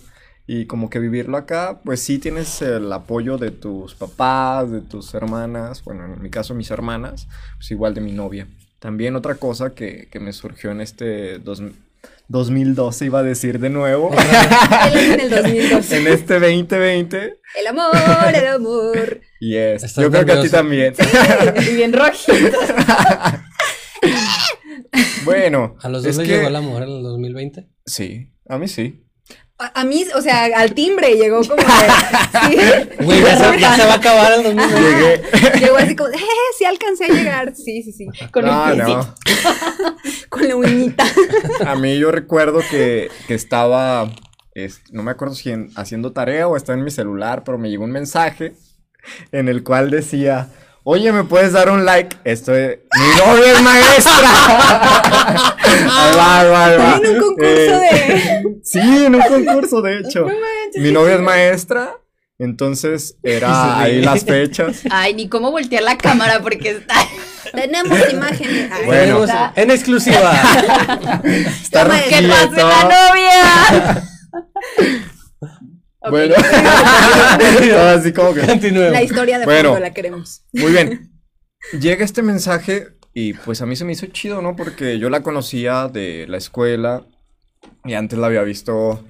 Y 0.47 0.67
como 0.67 0.91
que 0.91 0.99
vivirlo 0.99 1.39
acá, 1.39 1.81
pues 1.83 2.01
sí 2.01 2.19
tienes 2.19 2.61
el 2.61 2.93
apoyo 2.93 3.39
de 3.39 3.53
tus 3.53 3.95
papás, 3.95 4.71
de 4.71 4.83
tus 4.83 5.15
hermanas, 5.15 5.83
bueno, 5.85 6.05
en 6.05 6.21
mi 6.21 6.29
caso 6.29 6.55
mis 6.55 6.71
hermanas, 6.71 7.29
pues 7.57 7.71
igual 7.71 7.95
de 7.95 8.03
mi 8.03 8.13
novia. 8.13 8.49
También 8.81 9.15
otra 9.15 9.35
cosa 9.35 9.75
que, 9.75 10.09
me 10.21 10.33
surgió 10.33 10.71
en 10.71 10.81
este 10.81 11.39
2012, 11.39 13.05
iba 13.05 13.19
a 13.19 13.23
decir 13.23 13.59
de 13.59 13.69
nuevo. 13.69 14.11
en 14.95 15.21
el 15.21 15.31
2012. 15.31 15.99
en 15.99 16.07
este 16.07 16.41
2020. 16.41 17.39
El 17.61 17.67
amor, 17.67 17.93
el 18.35 18.47
amor. 18.47 19.21
Yes. 19.39 19.95
Yo 19.97 20.11
creo 20.11 20.25
que 20.25 20.33
a 20.33 20.43
ti 20.43 20.49
también. 20.49 20.95
y 21.61 21.75
bien 21.75 21.93
rojito. 21.93 22.59
bueno. 25.25 25.77
¿A 25.83 25.91
los 25.91 26.03
dos 26.03 26.17
les 26.17 26.27
llegó 26.27 26.49
el 26.49 26.57
amor 26.57 26.83
en 26.83 26.89
el 26.89 27.03
2020? 27.03 27.69
Sí, 27.85 28.33
a 28.49 28.57
mí 28.57 28.67
sí. 28.67 29.05
A, 29.75 29.85
mí, 29.85 30.07
o 30.15 30.23
sea, 30.23 30.45
al 30.59 30.73
timbre 30.73 31.17
llegó 31.17 31.43
como 31.43 31.63
de, 31.63 31.67
¿sí? 32.97 33.05
Güey, 33.05 33.21
ya, 33.21 33.37
se, 33.77 33.85
va 33.85 33.93
a 33.93 33.97
acabar 33.97 34.33
el 34.33 34.43
domingo. 34.43 34.79
Llegué. 34.79 35.23
Llegó 35.59 35.77
así 35.77 35.95
como, 35.95 36.09
eh, 36.09 36.19
sí 36.57 36.65
alcancé 36.65 37.05
a 37.05 37.09
llegar. 37.09 37.55
Sí, 37.55 37.83
sí, 37.83 37.93
sí. 37.93 38.07
Con 38.31 38.47
no, 38.47 38.71
el 38.71 38.79
no. 38.79 39.15
Con 40.31 40.49
la 40.49 40.57
uñita. 40.57 41.05
A 41.67 41.75
mí 41.77 41.99
yo 41.99 42.11
recuerdo 42.11 42.61
que, 42.71 43.11
que 43.27 43.35
estaba, 43.35 44.11
no 44.93 45.03
me 45.03 45.11
acuerdo 45.11 45.35
si 45.35 45.53
haciendo 45.77 46.13
tarea 46.13 46.49
o 46.49 46.57
estaba 46.57 46.79
en 46.79 46.85
mi 46.85 46.91
celular, 46.91 47.43
pero 47.45 47.59
me 47.59 47.69
llegó 47.69 47.85
un 47.85 47.93
mensaje 47.93 48.55
en 49.31 49.49
el 49.49 49.63
cual 49.63 49.91
decía 49.91 50.49
Oye, 50.83 51.13
¿me 51.13 51.25
puedes 51.25 51.53
dar 51.53 51.69
un 51.71 51.85
like? 51.85 52.17
Esto 52.25 52.55
es... 52.55 52.79
¡Mi 52.99 53.07
novia 53.21 53.53
es 53.53 53.63
maestra! 53.63 54.31
ahí 55.63 56.17
va, 56.17 56.41
ahí 56.41 56.49
va, 56.49 56.65
ahí 56.65 56.79
va. 56.79 56.97
En 56.97 57.15
un 57.15 57.21
concurso 57.21 57.45
de... 57.45 57.89
Eh, 57.93 58.00
sí, 58.63 58.81
en 58.81 59.15
un 59.15 59.23
concurso, 59.23 59.83
de 59.83 59.99
hecho. 59.99 60.27
Mi 60.77 60.93
novia 60.93 61.15
es 61.15 61.21
maestra. 61.21 61.97
Entonces, 62.39 63.19
era 63.23 63.81
ahí 63.81 64.01
las 64.01 64.25
fechas. 64.25 64.81
Ay, 64.91 65.13
ni 65.13 65.29
cómo 65.29 65.51
voltear 65.51 65.83
la 65.83 65.99
cámara 65.99 66.41
porque 66.41 66.71
está... 66.71 66.95
Tenemos 67.53 67.99
imágenes. 68.13 68.71
bueno, 68.87 69.27
en 69.57 69.71
exclusiva. 69.71 70.33
está 71.63 71.89
¿Qué 72.09 72.29
pasa 72.29 72.69
la 72.69 72.83
novia? 72.85 74.05
Bueno, 76.09 76.35
así 77.97 78.13
como 78.13 78.33
que. 78.35 78.43
La 78.73 79.03
historia 79.03 79.39
de 79.39 79.45
bueno, 79.45 79.79
la 79.79 79.93
queremos. 79.93 80.45
Muy 80.53 80.73
bien. 80.73 81.11
Llega 81.79 82.05
este 82.05 82.23
mensaje 82.23 82.89
y 83.13 83.35
pues 83.35 83.61
a 83.61 83.67
mí 83.67 83.77
se 83.77 83.85
me 83.85 83.93
hizo 83.93 84.07
chido, 84.07 84.41
¿no? 84.41 84.57
Porque 84.57 84.99
yo 84.99 85.11
la 85.11 85.23
conocía 85.23 85.89
de 85.89 86.27
la 86.29 86.39
escuela 86.39 87.05
y 87.85 87.95
antes 87.95 88.19
la 88.19 88.27
había 88.27 88.43
visto. 88.43 89.05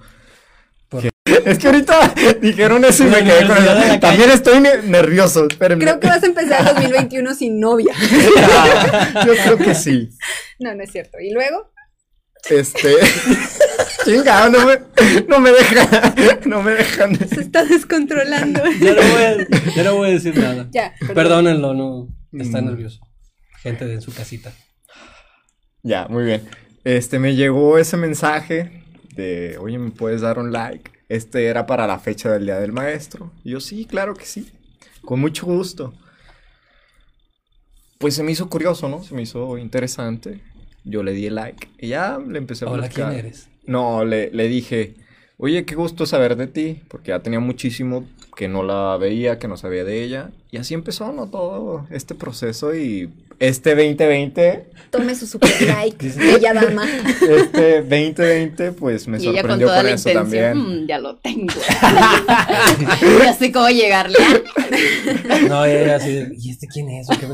Es 1.44 1.58
que 1.58 1.68
ahorita 1.68 2.14
dijeron 2.40 2.84
eso 2.84 3.04
y 3.04 3.10
me 3.10 3.22
quedé 3.22 3.46
con 3.46 3.56
eso. 3.56 4.00
También 4.00 4.30
estoy 4.30 4.60
nervioso, 4.60 5.46
espérenme. 5.48 5.84
Creo 5.84 6.00
que 6.00 6.08
vas 6.08 6.22
a 6.22 6.26
empezar 6.26 6.60
el 6.60 6.74
2021 6.74 7.34
sin 7.34 7.60
novia. 7.60 7.94
yo 9.26 9.32
creo 9.32 9.56
que 9.56 9.74
sí. 9.74 10.10
No, 10.58 10.74
no 10.74 10.82
es 10.82 10.90
cierto. 10.90 11.18
¿Y 11.20 11.30
luego? 11.30 11.72
Este. 12.48 12.96
Chingado, 14.04 14.50
no 14.50 14.66
me, 14.66 14.80
no 15.28 15.40
me 15.40 15.50
dejan. 15.50 16.14
No 16.46 16.62
me 16.62 16.72
dejan. 16.72 17.16
Se 17.28 17.40
está 17.40 17.64
descontrolando. 17.64 18.62
Ya 18.80 18.94
no 18.94 19.02
voy 19.02 19.22
a, 19.22 19.72
ya 19.74 19.84
no 19.84 19.94
voy 19.94 20.08
a 20.08 20.12
decir 20.12 20.36
nada. 20.36 20.68
Ya. 20.72 20.94
Perdónenlo, 21.14 21.74
no. 21.74 22.08
Está 22.32 22.60
mm. 22.60 22.66
nervioso. 22.66 23.00
Gente 23.62 23.86
de 23.86 23.94
en 23.94 24.02
su 24.02 24.12
casita. 24.12 24.52
Ya, 25.82 26.06
muy 26.08 26.24
bien. 26.24 26.48
Este, 26.84 27.18
me 27.18 27.34
llegó 27.34 27.78
ese 27.78 27.96
mensaje 27.96 28.84
de, 29.14 29.58
oye, 29.58 29.78
¿me 29.78 29.90
puedes 29.90 30.22
dar 30.22 30.38
un 30.38 30.52
like? 30.52 30.90
Este 31.08 31.46
era 31.46 31.66
para 31.66 31.86
la 31.86 31.98
fecha 31.98 32.30
del 32.32 32.46
Día 32.46 32.58
del 32.58 32.72
Maestro. 32.72 33.30
Y 33.44 33.50
yo, 33.50 33.60
sí, 33.60 33.84
claro 33.84 34.14
que 34.14 34.24
sí. 34.24 34.50
Con 35.02 35.20
mucho 35.20 35.44
gusto. 35.46 35.92
Pues 37.98 38.14
se 38.14 38.22
me 38.22 38.32
hizo 38.32 38.48
curioso, 38.48 38.88
¿no? 38.88 39.02
Se 39.02 39.14
me 39.14 39.22
hizo 39.22 39.58
interesante. 39.58 40.40
Yo 40.84 41.02
le 41.02 41.12
di 41.12 41.26
el 41.26 41.34
like 41.34 41.68
y 41.78 41.88
ya 41.88 42.18
le 42.18 42.38
empecé 42.38 42.64
a 42.64 42.70
Hola, 42.70 42.88
¿quién 42.88 43.12
eres? 43.12 43.48
No, 43.66 44.04
le, 44.06 44.30
le 44.30 44.48
dije, 44.48 44.94
oye, 45.36 45.66
qué 45.66 45.74
gusto 45.74 46.06
saber 46.06 46.36
de 46.36 46.46
ti, 46.46 46.80
porque 46.88 47.08
ya 47.08 47.20
tenía 47.20 47.40
muchísimo 47.40 48.06
que 48.34 48.48
no 48.48 48.62
la 48.62 48.96
veía, 48.96 49.38
que 49.38 49.48
no 49.48 49.58
sabía 49.58 49.84
de 49.84 50.02
ella. 50.02 50.30
Y 50.50 50.56
así 50.56 50.72
empezó, 50.72 51.12
¿no? 51.12 51.28
Todo 51.28 51.86
este 51.90 52.14
proceso 52.14 52.74
y 52.74 53.12
este 53.40 53.70
2020... 53.74 54.70
Tome 54.90 55.14
su 55.14 55.26
super 55.26 55.50
like, 55.66 56.08
bella 56.10 56.52
dama. 56.52 56.86
Este 57.06 57.80
2020, 57.82 58.72
pues 58.72 59.08
me 59.08 59.18
sorprendió 59.20 59.68
con, 59.68 59.86
eso 59.88 60.10
también. 60.10 60.58
Mm, 60.58 60.86
ya 60.86 60.98
lo 60.98 61.16
tengo. 61.16 61.54
ya 63.24 63.32
sé 63.34 63.52
cómo 63.52 63.68
llegarle. 63.68 64.18
no, 65.48 65.64
ella 65.64 65.96
así, 65.96 66.26
¿y 66.36 66.50
este 66.50 66.66
quién 66.66 66.90
es? 66.90 67.08
¿Qué 67.08 67.26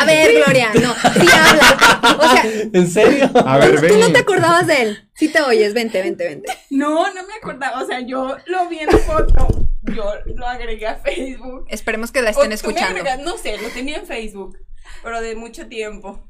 a 0.00 0.04
ver, 0.04 0.32
Gloria, 0.32 0.70
no, 0.74 0.94
sí 0.94 1.26
habla. 1.32 2.18
O 2.18 2.22
sea, 2.22 2.44
¿en 2.72 2.88
serio? 2.88 3.30
A 3.34 3.58
ver, 3.58 3.88
Tú 3.88 3.98
no 3.98 4.12
te 4.12 4.18
acordabas 4.20 4.66
de 4.68 4.82
él. 4.82 5.10
Sí 5.14 5.28
te 5.28 5.42
oyes, 5.42 5.74
vente, 5.74 6.00
vente, 6.02 6.24
vente. 6.24 6.52
No, 6.70 7.12
no 7.12 7.26
me 7.26 7.34
acordaba. 7.34 7.82
O 7.82 7.86
sea, 7.86 8.00
yo 8.00 8.36
lo 8.46 8.68
vi 8.68 8.78
en 8.78 8.90
foto. 8.90 9.68
Yo 9.82 10.04
lo 10.36 10.46
agregué 10.46 10.86
a 10.86 10.96
Facebook. 10.96 11.66
Esperemos 11.68 12.12
que 12.12 12.22
la 12.22 12.30
estén 12.30 12.52
escuchando. 12.52 13.02
no 13.24 13.36
sé, 13.36 13.58
lo 13.58 13.68
tenía 13.70 13.96
en 13.96 14.06
Facebook, 14.06 14.56
pero 15.02 15.20
de 15.20 15.34
mucho 15.34 15.66
tiempo. 15.68 16.28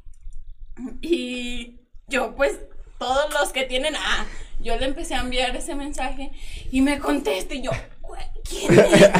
Y 1.00 1.80
yo, 2.08 2.34
pues, 2.34 2.58
todos 2.98 3.32
los 3.32 3.52
que 3.52 3.64
tienen, 3.64 3.94
ah, 3.96 4.26
yo 4.60 4.76
le 4.76 4.86
empecé 4.86 5.14
a 5.14 5.20
enviar 5.20 5.54
ese 5.56 5.74
mensaje 5.74 6.30
y 6.70 6.80
me 6.80 6.98
contesta 6.98 7.54
y 7.54 7.62
yo, 7.62 7.70
¿quién 8.48 8.78
es? 8.78 9.10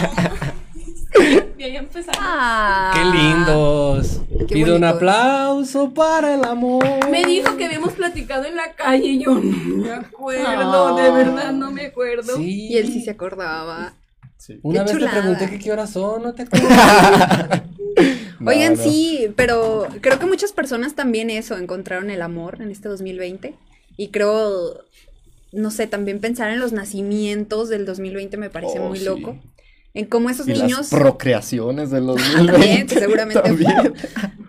y 1.58 1.62
ahí 1.62 1.76
empezaron. 1.76 2.22
Ah, 2.24 2.92
¡Qué 2.94 3.04
lindos! 3.04 4.20
Pido 4.48 4.76
un 4.76 4.84
aplauso 4.84 5.92
para 5.92 6.34
el 6.34 6.44
amor. 6.44 6.84
Me 7.10 7.24
dijo 7.24 7.56
que 7.56 7.66
habíamos 7.66 7.92
platicado 7.92 8.44
en 8.44 8.56
la 8.56 8.72
calle 8.74 9.06
y 9.06 9.22
yo 9.22 9.34
no 9.34 9.76
me 9.76 9.92
acuerdo, 9.92 10.96
de 10.96 11.10
verdad 11.10 11.52
no 11.52 11.70
me 11.70 11.86
acuerdo. 11.86 12.38
Y 12.40 12.76
él 12.76 12.86
sí 12.92 13.02
se 13.02 13.10
acordaba. 13.10 13.94
Una 14.62 14.82
vez 14.84 14.98
te 14.98 15.08
pregunté 15.08 15.50
que 15.50 15.58
qué 15.58 15.72
horas 15.72 15.90
son, 15.90 16.22
no 16.22 16.34
te 16.34 16.42
acuerdas. 16.44 17.62
Oigan, 18.44 18.76
sí, 18.76 19.32
pero 19.36 19.86
creo 20.00 20.18
que 20.18 20.26
muchas 20.26 20.52
personas 20.52 20.94
también 20.94 21.30
eso, 21.30 21.56
encontraron 21.56 22.10
el 22.10 22.22
amor 22.22 22.60
en 22.60 22.70
este 22.70 22.88
2020. 22.88 23.54
Y 23.96 24.08
creo, 24.08 24.84
no 25.52 25.70
sé, 25.70 25.86
también 25.86 26.20
pensar 26.20 26.50
en 26.50 26.58
los 26.58 26.72
nacimientos 26.72 27.68
del 27.68 27.84
2020 27.84 28.36
me 28.36 28.50
parece 28.50 28.80
oh, 28.80 28.88
muy 28.88 29.00
loco 29.00 29.38
en 29.94 30.06
cómo 30.06 30.30
esos 30.30 30.48
y 30.48 30.52
niños... 30.52 30.78
Las 30.78 30.90
procreaciones 30.90 31.90
de 31.90 32.00
los 32.00 32.16
También, 32.32 32.88
seguramente 32.88 33.40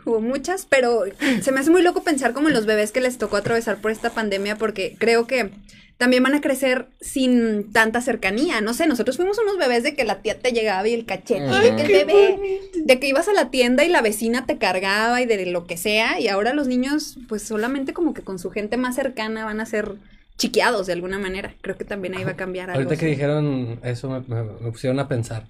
hubo 0.06 0.22
muchas, 0.22 0.66
pero 0.70 1.04
se 1.42 1.52
me 1.52 1.60
hace 1.60 1.72
muy 1.72 1.82
loco 1.82 2.04
pensar 2.04 2.34
como 2.34 2.48
en 2.48 2.54
los 2.54 2.66
bebés 2.66 2.92
que 2.92 3.02
les 3.02 3.18
tocó 3.18 3.38
atravesar 3.38 3.78
por 3.78 3.92
esta 3.92 4.10
pandemia, 4.10 4.58
porque 4.58 4.96
creo 4.98 5.28
que 5.28 5.52
también 5.98 6.24
van 6.24 6.34
a 6.34 6.42
crecer 6.42 6.88
sin 7.00 7.72
tanta 7.72 8.02
cercanía. 8.02 8.62
No 8.62 8.74
sé, 8.74 8.88
nosotros 8.88 9.16
fuimos 9.16 9.38
unos 9.38 9.58
bebés 9.58 9.84
de 9.84 9.96
que 9.96 10.04
la 10.04 10.22
tía 10.22 10.40
te 10.40 10.52
llegaba 10.52 10.88
y 10.88 10.94
el 10.94 11.06
cachete, 11.06 11.44
de 11.44 11.76
que 11.76 11.82
el 11.84 12.06
bebé, 12.06 12.62
de 12.76 13.00
que 13.00 13.08
ibas 13.08 13.28
a 13.28 13.34
la 13.34 13.50
tienda 13.50 13.86
y 13.86 13.90
la 13.90 14.02
vecina 14.02 14.46
te 14.46 14.58
cargaba 14.58 15.22
y 15.22 15.26
de 15.26 15.46
lo 15.46 15.66
que 15.66 15.78
sea, 15.78 16.20
y 16.20 16.28
ahora 16.28 16.54
los 16.54 16.68
niños, 16.68 17.18
pues 17.30 17.44
solamente 17.44 17.94
como 17.94 18.14
que 18.14 18.22
con 18.22 18.40
su 18.40 18.50
gente 18.50 18.78
más 18.78 18.96
cercana 18.96 19.46
van 19.46 19.60
a 19.60 19.66
ser 19.66 19.96
chiqueados 20.44 20.88
de 20.88 20.94
alguna 20.94 21.18
manera. 21.20 21.56
Creo 21.62 21.78
que 21.78 21.86
también 21.86 22.16
ahí 22.16 22.26
va 22.26 22.32
a 22.32 22.36
cambiar 22.36 22.70
algo. 22.70 22.84
Ahorita 22.84 23.00
que 23.00 23.06
dijeron 23.06 23.80
eso 23.82 24.10
me, 24.10 24.44
pusieron 24.72 25.00
a 25.00 25.08
pensar. 25.08 25.48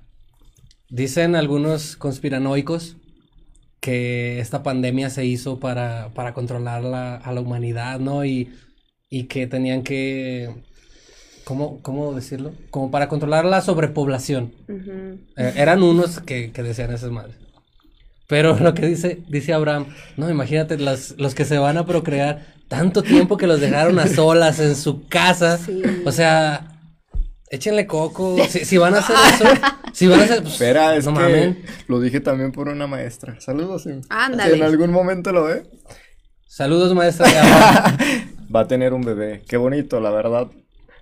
Dicen 0.88 1.36
algunos 1.36 1.96
conspiranoicos 1.96 2.98
que 3.80 4.40
esta 4.40 4.62
pandemia 4.62 5.10
se 5.10 5.26
hizo 5.26 5.60
para, 5.60 6.14
para 6.14 6.36
controlar 6.36 6.86
a 6.86 7.34
la 7.34 7.42
humanidad, 7.42 8.00
¿no? 8.00 8.24
Y, 8.24 8.54
y 9.10 9.24
que 9.24 9.48
tenían 9.48 9.82
que... 9.82 10.54
¿Cómo, 11.44 11.82
¿Cómo 11.82 12.14
decirlo? 12.14 12.54
Como 12.70 12.92
para 12.92 13.10
controlar 13.10 13.46
la 13.46 13.62
sobrepoblación. 13.62 14.54
Eh, 15.36 15.54
eran 15.58 15.82
unos 15.82 16.20
que, 16.20 16.52
que 16.52 16.64
decían 16.64 16.94
esas 16.94 17.12
madres. 17.12 17.36
Pero 18.28 18.58
lo 18.60 18.76
que 18.76 18.86
dice, 18.86 19.24
dice 19.28 19.54
Abraham, 19.54 19.88
no, 20.18 20.30
imagínate 20.30 20.78
los, 20.78 21.16
los 21.18 21.34
que 21.36 21.46
se 21.46 21.58
van 21.58 21.78
a 21.78 21.86
procrear 21.86 22.54
tanto 22.74 23.04
tiempo 23.04 23.38
que 23.38 23.46
los 23.46 23.62
dejaron 23.62 24.00
a 24.00 24.08
solas 24.08 24.60
en 24.60 24.76
su 24.76 25.08
casa. 25.08 25.60
O 26.06 26.12
sea, 26.12 26.80
échenle 27.52 27.86
coco. 27.86 28.36
Si, 28.50 28.78
van 28.78 28.96
a 28.96 28.98
hacer 28.98 29.16
eso, 29.36 29.46
si 29.94 30.08
van 30.08 30.22
a 30.22 30.24
hacer. 30.24 30.42
Pues, 30.42 30.54
Espera, 30.54 30.96
es 30.96 31.08
que 31.08 31.56
lo 31.88 32.00
dije 32.00 32.20
también 32.20 32.52
por 32.52 32.70
una 32.70 32.88
maestra. 32.88 33.40
Saludos. 33.40 33.88
Ándale. 34.10 34.54
Si 34.54 34.58
en 34.58 34.66
algún 34.66 34.92
momento 34.92 35.32
lo 35.32 35.44
ve. 35.44 35.68
Saludos, 36.48 36.96
maestra. 36.96 37.28
Va 38.56 38.62
a 38.62 38.68
tener 38.68 38.94
un 38.94 39.02
bebé. 39.02 39.44
Qué 39.48 39.58
bonito, 39.58 40.00
la 40.00 40.10
verdad. 40.10 40.48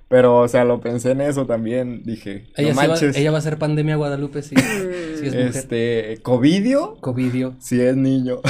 Pero, 0.10 0.39
o 0.39 0.47
sea, 0.49 0.65
lo 0.65 0.81
pensé 0.81 1.12
en 1.12 1.21
eso 1.21 1.45
también. 1.45 2.03
Dije, 2.03 2.49
ella, 2.57 2.69
no 2.71 2.75
manches. 2.75 3.15
va, 3.15 3.19
ella 3.19 3.31
va 3.31 3.38
a 3.38 3.41
ser 3.41 3.57
pandemia 3.57 3.95
Guadalupe, 3.95 4.41
sí. 4.41 4.55
sí 4.57 5.25
es 5.25 5.55
este, 5.55 6.19
¿Covidio? 6.21 6.97
Covidio. 6.99 7.55
Si 7.60 7.79
es 7.79 7.95
niño. 7.95 8.41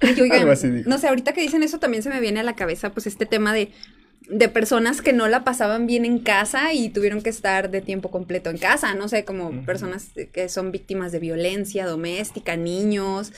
Ah 0.00 0.08
no 0.86 0.98
sé, 0.98 1.08
ahorita 1.08 1.32
que 1.32 1.42
dicen 1.42 1.62
eso 1.62 1.78
también 1.78 2.02
se 2.02 2.10
me 2.10 2.20
viene 2.20 2.40
a 2.40 2.44
la 2.44 2.56
cabeza 2.56 2.90
pues 2.90 3.06
este 3.06 3.26
tema 3.26 3.52
de, 3.52 3.70
de 4.28 4.48
personas 4.48 5.02
que 5.02 5.12
no 5.12 5.28
la 5.28 5.44
pasaban 5.44 5.86
bien 5.86 6.04
en 6.04 6.18
casa 6.18 6.72
y 6.72 6.88
tuvieron 6.88 7.22
que 7.22 7.30
estar 7.30 7.70
de 7.70 7.80
tiempo 7.80 8.10
completo 8.10 8.50
en 8.50 8.58
casa, 8.58 8.94
no 8.94 9.08
sé, 9.08 9.24
como 9.24 9.64
personas 9.64 10.10
que 10.32 10.48
son 10.48 10.72
víctimas 10.72 11.12
de 11.12 11.18
violencia 11.18 11.86
doméstica, 11.86 12.56
niños. 12.56 13.32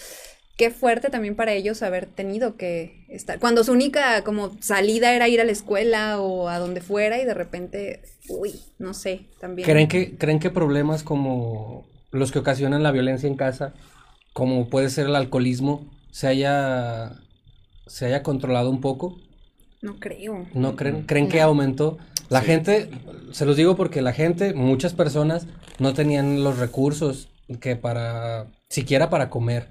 Qué 0.58 0.70
fuerte 0.70 1.08
también 1.08 1.34
para 1.34 1.54
ellos 1.54 1.82
haber 1.82 2.06
tenido 2.06 2.56
que 2.56 3.06
estar. 3.08 3.38
Cuando 3.38 3.64
su 3.64 3.72
única 3.72 4.22
como 4.22 4.56
salida 4.60 5.14
era 5.14 5.26
ir 5.28 5.40
a 5.40 5.44
la 5.44 5.52
escuela 5.52 6.20
o 6.20 6.48
a 6.48 6.58
donde 6.58 6.82
fuera 6.82 7.20
y 7.20 7.24
de 7.24 7.34
repente, 7.34 8.02
uy, 8.28 8.60
no 8.78 8.92
sé, 8.92 9.22
también. 9.40 9.66
¿Creen 9.66 9.88
que, 9.88 10.16
¿creen 10.18 10.38
que 10.38 10.50
problemas 10.50 11.02
como 11.02 11.86
los 12.10 12.30
que 12.30 12.38
ocasionan 12.38 12.82
la 12.82 12.92
violencia 12.92 13.26
en 13.26 13.36
casa, 13.36 13.72
como 14.34 14.68
puede 14.68 14.90
ser 14.90 15.06
el 15.06 15.16
alcoholismo, 15.16 15.90
se 16.12 16.28
haya, 16.28 17.14
se 17.88 18.06
haya 18.06 18.22
controlado 18.22 18.70
un 18.70 18.80
poco? 18.80 19.18
No 19.80 19.98
creo. 19.98 20.46
¿No 20.54 20.76
creen? 20.76 21.02
¿Creen 21.02 21.28
que 21.28 21.40
aumentó? 21.40 21.98
La 22.28 22.40
Sí. 22.40 22.46
gente, 22.46 22.88
se 23.32 23.44
los 23.44 23.56
digo 23.56 23.74
porque 23.74 24.00
la 24.00 24.12
gente, 24.12 24.54
muchas 24.54 24.92
personas 24.94 25.48
no 25.80 25.92
tenían 25.92 26.44
los 26.44 26.58
recursos 26.58 27.28
que 27.60 27.74
para, 27.74 28.46
siquiera 28.68 29.10
para 29.10 29.28
comer. 29.28 29.68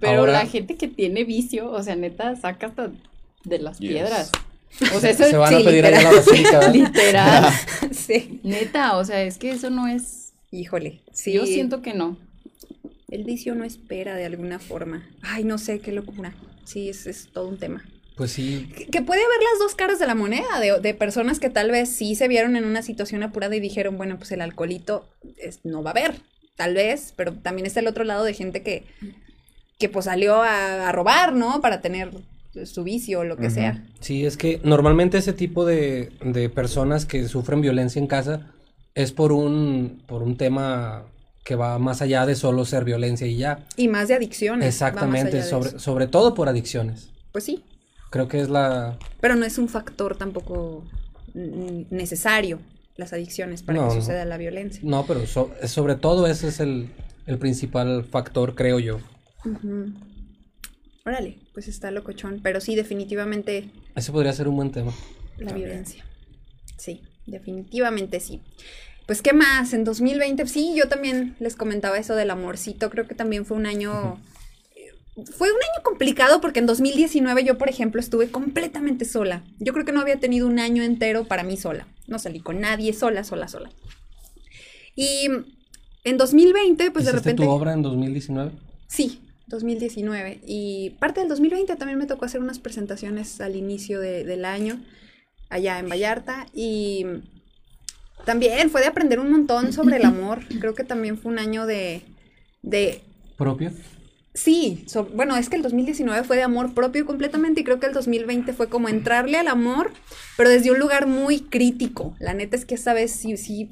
Pero 0.00 0.20
Ahora- 0.20 0.32
la 0.32 0.46
gente 0.46 0.76
que 0.76 0.86
tiene 0.88 1.24
vicio, 1.24 1.70
o 1.72 1.82
sea, 1.82 1.96
neta, 1.96 2.36
saca 2.36 2.68
hasta 2.68 2.90
de 3.44 3.58
las 3.58 3.78
Yes. 3.80 3.90
piedras. 3.90 4.32
O 4.94 5.00
sea, 5.00 5.08
eso 5.10 5.24
Se 5.24 5.36
van 5.38 5.54
a 5.54 5.58
pedir 5.60 5.84
allá 5.86 5.98
a 6.00 6.02
la 6.02 6.12
basílica. 6.12 6.58
¿verdad? 6.60 6.74
literal. 6.74 7.52
Sí. 7.90 8.40
Neta, 8.44 8.98
o 8.98 9.04
sea, 9.04 9.22
es 9.22 9.38
que 9.38 9.50
eso 9.50 9.70
no 9.70 9.88
es. 9.88 10.34
Híjole. 10.50 11.00
Sí. 11.12 11.32
Yo 11.32 11.46
siento 11.46 11.80
que 11.82 11.94
no. 11.94 12.18
El 13.10 13.24
vicio 13.24 13.54
no 13.54 13.64
espera 13.64 14.14
de 14.16 14.26
alguna 14.26 14.58
forma. 14.58 15.08
Ay, 15.22 15.44
no 15.44 15.56
sé, 15.58 15.80
qué 15.80 15.92
locura. 15.92 16.34
Sí, 16.64 16.88
es, 16.90 17.06
es 17.06 17.28
todo 17.32 17.48
un 17.48 17.58
tema. 17.58 17.82
Pues 18.16 18.32
sí, 18.32 18.68
Que, 18.76 18.86
que 18.86 19.00
puede 19.02 19.20
haber 19.24 19.38
las 19.38 19.60
dos 19.60 19.74
caras 19.74 19.98
de 19.98 20.06
la 20.06 20.14
moneda, 20.16 20.58
de, 20.60 20.80
de 20.80 20.94
personas 20.94 21.38
que 21.38 21.50
tal 21.50 21.70
vez 21.70 21.88
sí 21.88 22.16
se 22.16 22.28
vieron 22.28 22.56
en 22.56 22.64
una 22.64 22.82
situación 22.82 23.22
apurada 23.22 23.54
y 23.56 23.60
dijeron, 23.60 23.96
bueno, 23.96 24.18
pues 24.18 24.32
el 24.32 24.40
alcoholito 24.40 25.08
es- 25.36 25.60
no 25.64 25.82
va 25.84 25.90
a 25.90 25.92
haber, 25.92 26.20
tal 26.56 26.74
vez, 26.74 27.14
pero 27.16 27.32
también 27.32 27.64
está 27.66 27.78
el 27.80 27.86
otro 27.86 28.02
lado 28.04 28.24
de 28.24 28.34
gente 28.34 28.62
que, 28.62 28.84
que 29.78 29.88
pues 29.88 30.06
salió 30.06 30.42
a, 30.42 30.88
a 30.88 30.92
robar, 30.92 31.32
¿no? 31.32 31.60
Para 31.60 31.80
tener 31.80 32.10
su 32.64 32.82
vicio 32.82 33.20
o 33.20 33.24
lo 33.24 33.36
que 33.36 33.50
sea. 33.50 33.84
sí, 34.00 34.26
es 34.26 34.36
que 34.36 34.60
normalmente 34.64 35.16
ese 35.18 35.32
tipo 35.32 35.64
de, 35.64 36.10
de 36.24 36.48
personas 36.50 37.06
que 37.06 37.28
sufren 37.28 37.60
violencia 37.60 38.00
en 38.00 38.08
casa 38.08 38.52
es 38.96 39.12
por 39.12 39.30
un, 39.30 40.02
por 40.08 40.24
un 40.24 40.36
tema 40.36 41.04
que 41.44 41.54
va 41.56 41.78
más 41.78 42.02
allá 42.02 42.26
de 42.26 42.34
solo 42.34 42.64
ser 42.64 42.84
violencia 42.84 43.26
y 43.26 43.36
ya. 43.36 43.64
Y 43.76 43.88
más 43.88 44.08
de 44.08 44.14
adicciones. 44.14 44.66
Exactamente, 44.68 45.42
sobre, 45.42 45.68
eso. 45.70 45.78
sobre 45.78 46.06
todo 46.06 46.34
por 46.34 46.48
adicciones. 46.48 47.10
Pues 47.32 47.44
sí, 47.44 47.64
Creo 48.10 48.26
que 48.26 48.40
es 48.40 48.48
la... 48.48 48.98
pero 49.20 49.36
no 49.36 49.44
es 49.44 49.58
un 49.58 49.68
factor 49.68 50.16
tampoco 50.16 50.84
necesario 51.34 52.58
las 52.96 53.12
adicciones 53.12 53.62
para 53.62 53.78
No, 53.80 53.88
que 53.90 53.96
suceda 54.00 54.24
la 54.24 54.38
violencia. 54.38 54.80
No, 54.82 55.04
pero 55.06 55.26
so- 55.26 55.52
sobre 55.66 55.94
todo 55.94 56.26
ese 56.26 56.48
es 56.48 56.58
el, 56.60 56.90
el 57.26 57.38
principal 57.38 58.04
factor, 58.04 58.54
creo 58.54 58.78
yo. 58.80 58.98
Órale, 61.04 61.38
pues 61.54 61.68
está 61.68 61.90
locochón, 61.90 62.40
pero 62.42 62.60
sí, 62.60 62.74
definitivamente 62.74 63.70
Ese 63.94 64.12
podría 64.12 64.32
ser 64.32 64.48
un 64.48 64.56
buen 64.56 64.72
tema. 64.72 64.92
La 65.38 65.52
violencia. 65.52 66.04
Sí, 66.76 67.02
definitivamente 67.26 68.20
sí. 68.20 68.42
Pues, 69.08 69.22
¿qué 69.22 69.32
más? 69.32 69.72
En 69.72 69.84
2020, 69.84 70.46
sí, 70.46 70.74
yo 70.76 70.86
también 70.86 71.34
les 71.40 71.56
comentaba 71.56 71.96
eso 71.98 72.14
del 72.14 72.30
amorcito. 72.30 72.90
Creo 72.90 73.08
que 73.08 73.14
también 73.14 73.46
fue 73.46 73.56
un 73.56 73.64
año. 73.64 74.20
eh, 74.76 74.92
Fue 75.32 75.48
un 75.50 75.56
año 75.56 75.82
complicado 75.82 76.42
porque 76.42 76.58
en 76.60 76.66
2019 76.66 77.42
yo, 77.42 77.56
por 77.56 77.70
ejemplo, 77.70 78.00
estuve 78.00 78.30
completamente 78.30 79.06
sola. 79.06 79.42
Yo 79.60 79.72
creo 79.72 79.86
que 79.86 79.92
no 79.92 80.00
había 80.02 80.20
tenido 80.20 80.46
un 80.46 80.58
año 80.58 80.82
entero 80.82 81.24
para 81.24 81.42
mí 81.42 81.56
sola. 81.56 81.88
No 82.06 82.18
salí 82.18 82.40
con 82.40 82.60
nadie, 82.60 82.92
sola, 82.92 83.24
sola, 83.24 83.48
sola. 83.48 83.70
Y 84.94 85.28
en 86.04 86.16
2020, 86.18 86.90
pues 86.90 87.06
de 87.06 87.12
¿Hiciste 87.12 87.30
repente. 87.30 87.42
tu 87.44 87.48
obra 87.50 87.72
en 87.72 87.80
2019? 87.80 88.52
Sí, 88.88 89.22
2019. 89.46 90.40
Y 90.46 90.90
parte 91.00 91.20
del 91.20 91.30
2020 91.30 91.76
también 91.76 91.98
me 91.98 92.04
tocó 92.06 92.26
hacer 92.26 92.42
unas 92.42 92.58
presentaciones 92.58 93.40
al 93.40 93.56
inicio 93.56 94.00
de- 94.00 94.24
del 94.24 94.44
año, 94.44 94.84
allá 95.48 95.78
en 95.78 95.88
Vallarta. 95.88 96.46
Y 96.52 97.06
también 98.24 98.70
fue 98.70 98.80
de 98.80 98.86
aprender 98.88 99.20
un 99.20 99.30
montón 99.30 99.72
sobre 99.72 99.96
el 99.96 100.04
amor. 100.04 100.40
Creo 100.60 100.74
que 100.74 100.84
también 100.84 101.18
fue 101.18 101.32
un 101.32 101.38
año 101.38 101.66
de... 101.66 102.02
de 102.62 103.02
¿Propio? 103.36 103.72
sí, 104.34 104.84
so- 104.86 105.06
bueno, 105.06 105.36
es 105.36 105.48
que 105.48 105.56
el 105.56 105.62
2019 105.62 106.22
fue 106.24 106.36
de 106.36 106.42
amor 106.42 106.72
propio 106.74 107.04
completamente 107.06 107.60
y 107.60 107.64
creo 107.64 107.80
que 107.80 107.86
el 107.86 107.92
2020 107.92 108.52
fue 108.52 108.68
como 108.68 108.88
entrarle 108.88 109.36
al 109.38 109.48
amor, 109.48 109.90
pero 110.36 110.48
desde 110.48 110.70
un 110.70 110.78
lugar 110.78 111.06
muy 111.06 111.40
crítico. 111.40 112.14
La 112.20 112.34
neta 112.34 112.54
es 112.56 112.64
que 112.64 112.76
esa 112.76 112.94
vez 112.94 113.10
sí, 113.12 113.36
sí, 113.36 113.68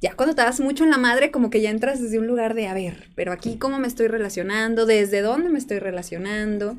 ya 0.00 0.14
cuando 0.16 0.34
te 0.34 0.42
das 0.42 0.58
mucho 0.60 0.82
en 0.84 0.90
la 0.90 0.98
madre, 0.98 1.30
como 1.30 1.50
que 1.50 1.60
ya 1.60 1.70
entras 1.70 2.00
desde 2.02 2.18
un 2.18 2.26
lugar 2.26 2.54
de, 2.54 2.66
a 2.66 2.74
ver, 2.74 3.08
pero 3.14 3.32
aquí 3.32 3.56
cómo 3.56 3.78
me 3.78 3.86
estoy 3.86 4.08
relacionando, 4.08 4.86
desde 4.86 5.20
dónde 5.22 5.48
me 5.50 5.58
estoy 5.58 5.78
relacionando. 5.78 6.76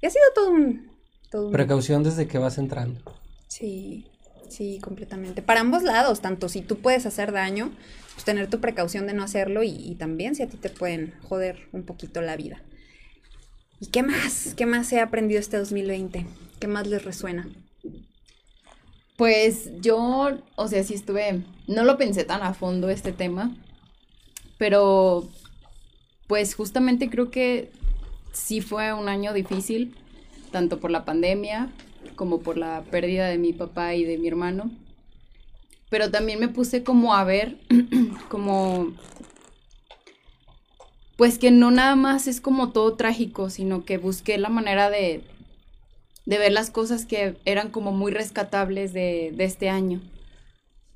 Y 0.00 0.06
ha 0.06 0.10
sido 0.10 0.24
todo 0.34 0.50
un... 0.50 0.90
Todo 1.30 1.46
un- 1.46 1.52
Precaución 1.52 2.02
desde 2.04 2.26
que 2.28 2.38
vas 2.38 2.56
entrando. 2.58 3.00
Sí, 3.48 4.06
sí, 4.48 4.78
completamente. 4.82 5.42
Para 5.42 5.60
ambos 5.60 5.82
lados, 5.82 6.20
tanto 6.20 6.48
si 6.48 6.60
tú 6.60 6.78
puedes 6.78 7.06
hacer 7.06 7.32
daño, 7.32 7.72
pues 8.14 8.24
tener 8.24 8.48
tu 8.48 8.60
precaución 8.60 9.06
de 9.06 9.14
no 9.14 9.22
hacerlo 9.22 9.62
y, 9.62 9.94
también 9.98 10.34
si 10.34 10.42
a 10.42 10.48
ti 10.48 10.56
te 10.56 10.70
pueden 10.70 11.14
joder 11.22 11.68
un 11.72 11.84
poquito 11.84 12.20
la 12.20 12.36
vida. 12.36 12.62
¿Y 13.80 13.86
qué 13.86 14.02
más? 14.02 14.54
¿Qué 14.56 14.66
más 14.66 14.92
he 14.92 15.00
aprendido 15.00 15.38
este 15.38 15.58
2020? 15.58 16.26
¿Qué 16.58 16.66
más 16.66 16.86
les 16.86 17.04
resuena? 17.04 17.48
Pues 19.16 19.70
yo, 19.80 20.38
o 20.56 20.68
sea, 20.68 20.82
sí 20.82 20.94
estuve, 20.94 21.42
no 21.66 21.84
lo 21.84 21.96
pensé 21.96 22.24
tan 22.24 22.42
a 22.42 22.54
fondo 22.54 22.88
este 22.88 23.12
tema, 23.12 23.56
pero 24.58 25.28
pues 26.26 26.54
justamente 26.54 27.08
creo 27.08 27.30
que 27.30 27.70
sí 28.32 28.60
fue 28.60 28.92
un 28.92 29.08
año 29.08 29.32
difícil, 29.32 29.94
tanto 30.50 30.80
por 30.80 30.90
la 30.90 31.04
pandemia 31.04 31.70
como 32.16 32.40
por 32.40 32.58
la 32.58 32.82
pérdida 32.90 33.28
de 33.28 33.38
mi 33.38 33.52
papá 33.52 33.94
y 33.94 34.04
de 34.04 34.18
mi 34.18 34.26
hermano. 34.26 34.70
Pero 35.88 36.10
también 36.10 36.40
me 36.40 36.48
puse 36.48 36.82
como 36.82 37.14
a 37.14 37.22
ver, 37.22 37.58
como, 38.28 38.92
pues 41.16 41.38
que 41.38 41.50
no 41.50 41.70
nada 41.70 41.94
más 41.94 42.26
es 42.26 42.40
como 42.40 42.72
todo 42.72 42.94
trágico, 42.94 43.50
sino 43.50 43.84
que 43.84 43.98
busqué 43.98 44.36
la 44.38 44.48
manera 44.48 44.90
de, 44.90 45.22
de 46.26 46.38
ver 46.38 46.52
las 46.52 46.70
cosas 46.70 47.06
que 47.06 47.36
eran 47.44 47.70
como 47.70 47.92
muy 47.92 48.10
rescatables 48.10 48.92
de, 48.92 49.32
de 49.34 49.44
este 49.44 49.68
año, 49.68 50.00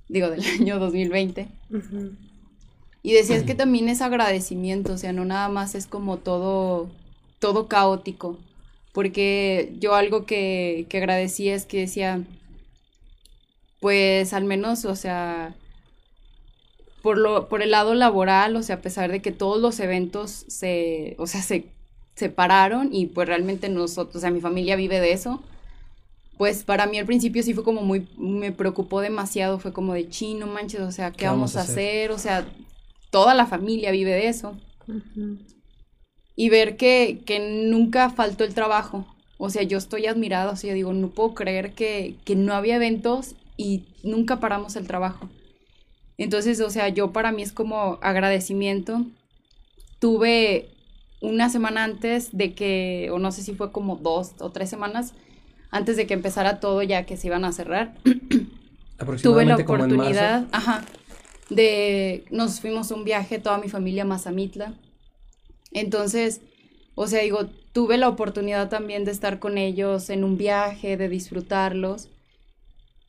digo, 0.08 0.28
del 0.28 0.44
año 0.60 0.80
2020. 0.80 1.48
Y 3.02 3.12
decías 3.12 3.44
que 3.44 3.54
también 3.54 3.88
es 3.88 4.02
agradecimiento, 4.02 4.92
o 4.92 4.98
sea, 4.98 5.12
no 5.12 5.24
nada 5.24 5.48
más 5.48 5.74
es 5.74 5.86
como 5.86 6.18
todo, 6.18 6.90
todo 7.38 7.68
caótico, 7.68 8.38
porque 8.92 9.72
yo 9.78 9.94
algo 9.94 10.26
que, 10.26 10.86
que 10.88 10.98
agradecí 10.98 11.48
es 11.48 11.66
que 11.66 11.80
decía, 11.80 12.24
pues 13.80 14.32
al 14.32 14.44
menos, 14.44 14.84
o 14.84 14.96
sea, 14.96 15.54
por, 17.02 17.18
lo, 17.18 17.48
por 17.48 17.62
el 17.62 17.70
lado 17.70 17.94
laboral, 17.94 18.56
o 18.56 18.62
sea, 18.62 18.76
a 18.76 18.80
pesar 18.82 19.10
de 19.10 19.22
que 19.22 19.32
todos 19.32 19.60
los 19.60 19.80
eventos 19.80 20.44
se, 20.48 21.14
o 21.18 21.26
sea, 21.26 21.42
se 21.42 21.66
separaron 22.14 22.90
y 22.92 23.06
pues 23.06 23.26
realmente 23.28 23.68
nosotros, 23.68 24.16
o 24.16 24.20
sea, 24.20 24.30
mi 24.30 24.40
familia 24.40 24.76
vive 24.76 25.00
de 25.00 25.12
eso, 25.12 25.42
pues 26.36 26.64
para 26.64 26.86
mí 26.86 26.98
al 26.98 27.06
principio 27.06 27.42
sí 27.42 27.54
fue 27.54 27.64
como 27.64 27.82
muy, 27.82 28.08
me 28.16 28.52
preocupó 28.52 29.00
demasiado, 29.00 29.58
fue 29.58 29.72
como 29.72 29.94
de 29.94 30.08
chino, 30.08 30.46
manches, 30.46 30.80
o 30.80 30.92
sea, 30.92 31.10
¿qué, 31.10 31.26
vamos 31.26 31.56
a 31.56 31.62
hacer? 31.62 32.10
O 32.12 32.18
sea, 32.18 32.46
toda 33.10 33.34
la 33.34 33.46
familia 33.46 33.90
vive 33.90 34.10
de 34.12 34.28
eso. 34.28 34.56
Y 36.40 36.48
ver 36.48 36.78
que, 36.78 37.20
que 37.26 37.38
nunca 37.38 38.08
faltó 38.08 38.44
el 38.44 38.54
trabajo. 38.54 39.04
O 39.36 39.50
sea, 39.50 39.62
yo 39.62 39.76
estoy 39.76 40.06
admirada, 40.06 40.52
o 40.52 40.56
sea, 40.56 40.72
digo, 40.72 40.94
no 40.94 41.10
puedo 41.10 41.34
creer 41.34 41.72
que, 41.72 42.14
que 42.24 42.34
no 42.34 42.54
había 42.54 42.76
eventos 42.76 43.34
y 43.58 43.84
nunca 44.02 44.40
paramos 44.40 44.74
el 44.76 44.86
trabajo. 44.86 45.28
Entonces, 46.16 46.60
o 46.60 46.70
sea, 46.70 46.88
yo 46.88 47.12
para 47.12 47.30
mí 47.30 47.42
es 47.42 47.52
como 47.52 47.98
agradecimiento. 48.00 49.04
Tuve 49.98 50.70
una 51.20 51.50
semana 51.50 51.84
antes 51.84 52.30
de 52.32 52.54
que, 52.54 53.10
o 53.12 53.18
no 53.18 53.32
sé 53.32 53.42
si 53.42 53.54
fue 53.54 53.70
como 53.70 53.96
dos 53.96 54.32
o 54.38 54.50
tres 54.50 54.70
semanas, 54.70 55.12
antes 55.70 55.98
de 55.98 56.06
que 56.06 56.14
empezara 56.14 56.58
todo 56.58 56.82
ya 56.82 57.04
que 57.04 57.18
se 57.18 57.26
iban 57.26 57.44
a 57.44 57.52
cerrar, 57.52 57.98
tuve 59.22 59.44
la 59.44 59.56
oportunidad, 59.56 60.46
ajá, 60.52 60.86
de, 61.50 62.24
nos 62.30 62.60
fuimos 62.60 62.90
un 62.92 63.04
viaje, 63.04 63.38
toda 63.38 63.58
mi 63.58 63.68
familia 63.68 64.04
a 64.04 64.06
Mazamitla. 64.06 64.74
Entonces, 65.72 66.40
o 66.94 67.06
sea, 67.06 67.22
digo, 67.22 67.46
tuve 67.72 67.96
la 67.96 68.08
oportunidad 68.08 68.68
también 68.68 69.04
de 69.04 69.12
estar 69.12 69.38
con 69.38 69.58
ellos 69.58 70.10
en 70.10 70.24
un 70.24 70.36
viaje, 70.36 70.96
de 70.96 71.08
disfrutarlos, 71.08 72.08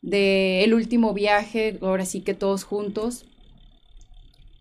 de 0.00 0.64
el 0.64 0.74
último 0.74 1.14
viaje, 1.14 1.78
ahora 1.82 2.04
sí 2.04 2.20
que 2.22 2.34
todos 2.34 2.64
juntos. 2.64 3.26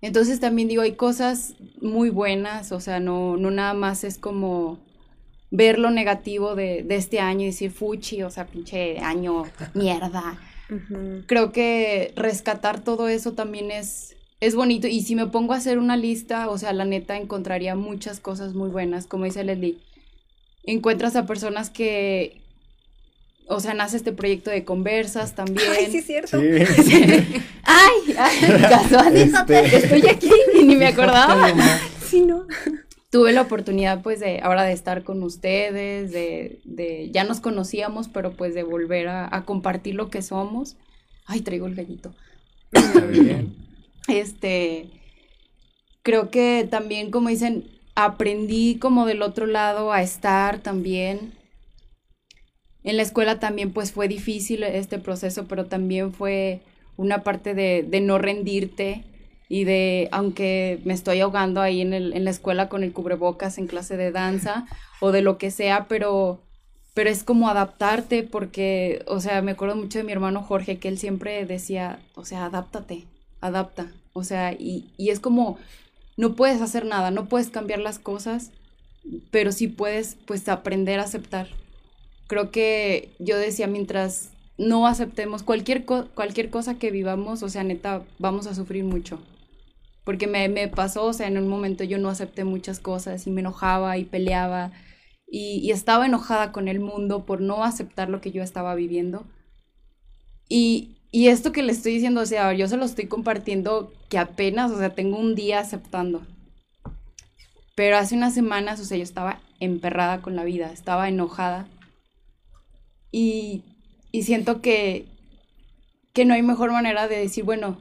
Entonces 0.02 0.40
también 0.40 0.68
digo, 0.68 0.82
hay 0.82 0.94
cosas 0.94 1.56
muy 1.80 2.10
buenas, 2.10 2.72
o 2.72 2.80
sea, 2.80 3.00
no, 3.00 3.38
no 3.38 3.52
nada 3.52 3.74
más 3.74 4.04
es 4.04 4.18
como 4.18 4.80
ver 5.52 5.78
lo 5.78 5.92
negativo 5.92 6.56
de, 6.56 6.82
de 6.84 6.96
este 6.96 7.20
año 7.20 7.42
y 7.42 7.48
decir, 7.48 7.72
fuchi, 7.72 8.24
o 8.24 8.32
sea, 8.32 8.48
pinche 8.48 9.00
año, 9.00 9.44
mierda 9.74 10.40
creo 11.28 11.52
que 11.52 12.14
rescatar 12.16 12.84
todo 12.84 13.08
eso 13.08 13.34
también 13.34 13.72
es, 13.72 14.16
es 14.42 14.56
bonito. 14.56 14.88
Y 14.88 15.02
si 15.02 15.16
me 15.16 15.28
pongo 15.28 15.54
a 15.54 15.58
hacer 15.58 15.78
una 15.80 15.96
lista, 15.96 16.50
o 16.50 16.58
sea, 16.58 16.74
la 16.74 16.84
neta 16.84 17.16
encontraría 17.16 17.76
muchas 17.76 18.20
cosas 18.20 18.54
muy 18.54 18.70
buenas. 18.70 19.06
Como 19.08 19.26
dice 19.26 19.44
Leslie, 19.44 19.78
encuentras 20.64 21.16
a 21.16 21.26
personas 21.26 21.70
que, 21.70 22.42
o 23.48 23.60
sea, 23.60 23.74
nace 23.76 23.98
este 23.98 24.12
proyecto 24.12 24.50
de 24.50 24.66
conversas 24.66 25.36
también. 25.36 25.70
Ay, 25.78 25.92
sí, 25.92 26.00
es 26.00 26.06
cierto. 26.08 26.40
Sí. 26.40 26.52
Ay, 27.64 28.16
ay, 28.18 28.62
casualmente, 28.70 29.60
Este. 29.64 29.78
estoy 29.78 30.10
aquí 30.10 30.32
y 30.60 30.66
ni 30.66 30.76
me 30.76 30.88
acordaba. 30.88 31.48
Sí, 32.12 32.22
¿no? 32.26 32.46
Tuve 33.10 33.32
la 33.32 33.44
oportunidad, 33.44 34.02
pues, 34.02 34.20
de 34.20 34.42
ahora 34.42 34.64
de 34.64 34.74
estar 34.74 35.04
con 35.04 35.24
ustedes, 35.24 36.12
de, 36.12 36.60
de 36.66 37.10
ya 37.14 37.24
nos 37.24 37.40
conocíamos, 37.40 38.10
pero 38.10 38.34
pues 38.34 38.54
de 38.54 38.64
volver 38.64 39.08
a, 39.08 39.34
a 39.34 39.46
compartir 39.46 39.96
lo 39.96 40.10
que 40.10 40.22
somos. 40.22 40.76
Ay, 41.26 41.40
traigo 41.40 41.68
el 41.68 41.76
gallito. 41.76 42.14
Está 42.74 43.00
bien. 43.06 43.56
Este, 44.08 44.90
creo 46.04 46.30
que 46.30 46.68
también, 46.70 47.12
como 47.12 47.30
dicen, 47.30 47.66
aprendí 47.96 48.78
como 48.80 49.06
del 49.06 49.22
otro 49.22 49.46
lado 49.46 49.92
a 49.92 50.02
estar 50.02 50.60
también. 50.60 51.34
En 52.84 52.98
la 52.98 53.04
escuela 53.04 53.40
también 53.40 53.72
pues 53.74 53.92
fue 53.92 54.08
difícil 54.08 54.64
este 54.64 54.98
proceso, 54.98 55.46
pero 55.48 55.66
también 55.66 56.14
fue 56.14 56.62
una 56.98 57.24
parte 57.24 57.54
de, 57.54 57.84
de 57.88 58.02
no 58.02 58.18
rendirte 58.18 59.06
y 59.50 59.66
de, 59.66 60.08
aunque 60.12 60.80
me 60.86 60.94
estoy 60.94 61.20
ahogando 61.20 61.62
ahí 61.62 61.82
en, 61.82 61.94
el, 61.94 62.14
en 62.14 62.24
la 62.26 62.32
escuela 62.32 62.70
con 62.70 62.84
el 62.84 62.94
cubrebocas 62.94 63.58
en 63.58 63.68
clase 63.68 63.98
de 63.98 64.12
danza 64.12 64.66
o 65.00 65.12
de 65.12 65.22
lo 65.22 65.38
que 65.38 65.52
sea, 65.52 65.88
pero, 65.88 66.42
pero 66.94 67.10
es 67.10 67.24
como 67.24 67.50
adaptarte 67.50 68.24
porque, 68.24 69.04
o 69.08 69.20
sea, 69.20 69.42
me 69.42 69.52
acuerdo 69.52 69.76
mucho 69.76 70.00
de 70.00 70.04
mi 70.06 70.12
hermano 70.14 70.42
Jorge 70.42 70.80
que 70.80 70.88
él 70.88 70.98
siempre 70.98 71.46
decía, 71.46 72.00
o 72.16 72.26
sea, 72.26 72.46
adáptate, 72.46 73.11
adapta, 73.42 73.92
o 74.14 74.24
sea, 74.24 74.54
y, 74.54 74.92
y 74.98 75.10
es 75.10 75.20
como, 75.20 75.58
no 76.18 76.36
puedes 76.36 76.62
hacer 76.62 76.86
nada, 76.86 77.12
no 77.12 77.28
puedes 77.28 77.50
cambiar 77.50 77.80
las 77.80 78.00
cosas, 78.00 78.52
pero 79.32 79.52
sí 79.52 79.68
puedes, 79.68 80.18
pues, 80.26 80.48
aprender 80.48 81.00
a 81.00 81.04
aceptar. 81.04 81.48
Creo 82.28 82.52
que 82.52 83.10
yo 83.20 83.38
decía, 83.38 83.68
mientras 83.68 84.32
no 84.58 84.88
aceptemos 84.88 85.44
cualquier, 85.44 85.86
cualquier 85.86 86.50
cosa 86.50 86.76
que 86.78 86.92
vivamos, 86.92 87.44
o 87.44 87.50
sea, 87.50 87.64
neta, 87.64 88.04
vamos 88.20 88.48
a 88.48 88.56
sufrir 88.56 88.84
mucho. 88.84 89.20
Porque 90.04 90.28
me, 90.28 90.48
me 90.50 90.68
pasó, 90.68 91.06
o 91.06 91.14
sea, 91.14 91.28
en 91.28 91.38
un 91.38 91.48
momento 91.48 91.84
yo 91.84 91.98
no 91.98 92.10
acepté 92.10 92.44
muchas 92.44 92.80
cosas 92.80 93.28
y 93.28 93.32
me 93.32 93.42
enojaba 93.42 93.98
y 93.98 94.06
peleaba 94.06 94.72
y 95.34 95.72
estaba 95.72 96.06
enojada 96.06 96.52
con 96.52 96.68
el 96.68 96.82
mundo 96.82 97.26
por 97.26 97.40
no 97.40 97.64
aceptar 97.64 98.10
lo 98.10 98.20
que 98.20 98.32
yo 98.32 98.44
estaba 98.44 98.76
viviendo. 98.76 99.26
Y, 100.50 100.98
y 101.12 101.28
esto 101.28 101.52
que 101.52 101.64
le 101.64 101.72
estoy 101.72 101.94
diciendo, 101.94 102.22
o 102.22 102.26
sea, 102.26 102.54
yo 102.54 102.68
se 102.68 102.78
lo 102.78 102.86
estoy 102.86 103.08
compartiendo 103.08 103.92
que 104.10 104.18
apenas, 104.18 104.72
o 104.72 104.78
sea, 104.78 104.96
tengo 104.96 105.18
un 105.18 105.36
día 105.36 105.60
aceptando. 105.60 106.22
Pero 107.76 107.98
hace 107.98 108.16
unas 108.16 108.34
semanas, 108.34 108.80
o 108.80 108.86
sea, 108.86 108.98
yo 108.98 109.04
estaba 109.04 109.42
emperrada 109.60 110.22
con 110.22 110.36
la 110.36 110.44
vida, 110.44 110.72
estaba 110.72 111.10
enojada. 111.10 111.68
Y, 113.12 113.64
y 114.12 114.24
siento 114.24 114.62
que, 114.62 115.06
que 116.14 116.26
no 116.26 116.34
hay 116.34 116.44
mejor 116.44 116.72
manera 116.72 117.08
de 117.08 117.18
decir, 117.18 117.44
bueno, 117.44 117.78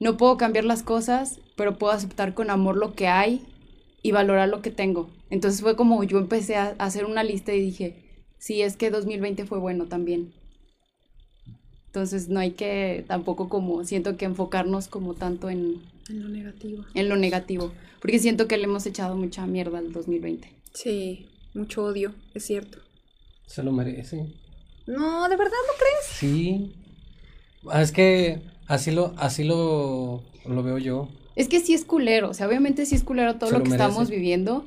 no 0.00 0.16
puedo 0.16 0.36
cambiar 0.36 0.64
las 0.64 0.82
cosas, 0.82 1.40
pero 1.56 1.78
puedo 1.78 1.92
aceptar 1.92 2.34
con 2.34 2.50
amor 2.50 2.76
lo 2.76 2.94
que 2.94 3.08
hay 3.08 3.44
y 4.02 4.12
valorar 4.12 4.48
lo 4.48 4.62
que 4.62 4.70
tengo. 4.70 5.10
Entonces 5.30 5.60
fue 5.60 5.76
como 5.76 6.04
yo 6.04 6.18
empecé 6.18 6.56
a, 6.56 6.76
hacer 6.78 7.04
una 7.04 7.24
lista 7.24 7.52
y 7.52 7.60
dije, 7.60 8.22
sí, 8.38 8.62
es 8.62 8.76
que 8.76 8.90
2020 8.90 9.46
fue 9.46 9.58
bueno 9.58 9.86
también. 9.86 10.32
Entonces 11.94 12.28
no 12.28 12.40
hay 12.40 12.50
que 12.50 13.04
tampoco 13.06 13.48
como, 13.48 13.84
siento 13.84 14.16
que 14.16 14.24
enfocarnos 14.24 14.88
como 14.88 15.14
tanto 15.14 15.48
en, 15.48 15.80
En 16.08 16.22
lo 16.24 16.28
negativo. 16.28 16.84
en 16.92 17.08
lo 17.08 17.14
negativo, 17.14 17.70
porque 18.00 18.18
siento 18.18 18.48
que 18.48 18.56
le 18.56 18.64
hemos 18.64 18.84
echado 18.84 19.14
mucha 19.14 19.46
mierda 19.46 19.78
al 19.78 19.92
2020. 19.92 20.52
Sí, 20.72 21.28
mucho 21.54 21.84
odio, 21.84 22.12
es 22.34 22.46
cierto. 22.46 22.78
Se 23.46 23.62
lo 23.62 23.70
merece. 23.70 24.26
No, 24.88 25.28
¿de 25.28 25.36
verdad 25.36 25.52
no 25.52 25.72
crees? 25.78 26.06
Sí. 26.18 26.74
Ah, 27.70 27.80
Es 27.80 27.92
que 27.92 28.40
así 28.66 28.90
lo, 28.90 29.14
así 29.16 29.44
lo, 29.44 30.24
lo 30.46 30.62
veo 30.64 30.78
yo. 30.78 31.08
Es 31.36 31.46
que 31.46 31.60
sí 31.60 31.74
es 31.74 31.84
culero, 31.84 32.30
o 32.30 32.34
sea, 32.34 32.48
obviamente 32.48 32.86
sí 32.86 32.96
es 32.96 33.04
culero 33.04 33.36
todo 33.36 33.50
Se 33.50 33.52
lo 33.52 33.58
lo 33.60 33.64
que 33.66 33.70
estamos 33.70 34.10
viviendo, 34.10 34.66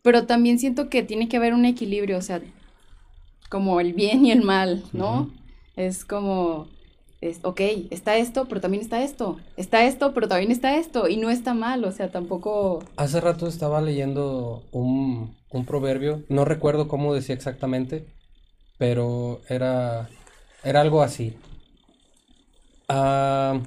pero 0.00 0.24
también 0.24 0.58
siento 0.58 0.88
que 0.88 1.02
tiene 1.02 1.28
que 1.28 1.36
haber 1.36 1.52
un 1.52 1.66
equilibrio, 1.66 2.16
o 2.16 2.22
sea, 2.22 2.40
como 3.50 3.78
el 3.78 3.92
bien 3.92 4.24
y 4.24 4.32
el 4.32 4.40
mal, 4.40 4.82
¿no? 4.94 5.30
Es 5.76 6.04
como, 6.04 6.68
es, 7.20 7.40
ok, 7.42 7.60
está 7.90 8.16
esto, 8.16 8.46
pero 8.46 8.60
también 8.60 8.82
está 8.82 9.02
esto, 9.02 9.38
está 9.56 9.84
esto, 9.86 10.12
pero 10.12 10.28
también 10.28 10.50
está 10.52 10.76
esto, 10.76 11.08
y 11.08 11.16
no 11.16 11.30
está 11.30 11.54
mal, 11.54 11.84
o 11.84 11.92
sea, 11.92 12.10
tampoco... 12.10 12.80
Hace 12.96 13.20
rato 13.20 13.46
estaba 13.46 13.80
leyendo 13.80 14.62
un, 14.72 15.34
un 15.50 15.64
proverbio, 15.64 16.22
no 16.28 16.44
recuerdo 16.44 16.88
cómo 16.88 17.14
decía 17.14 17.34
exactamente, 17.34 18.04
pero 18.78 19.40
era, 19.48 20.10
era 20.64 20.80
algo 20.80 21.02
así. 21.02 21.36
Ah, 22.88 23.60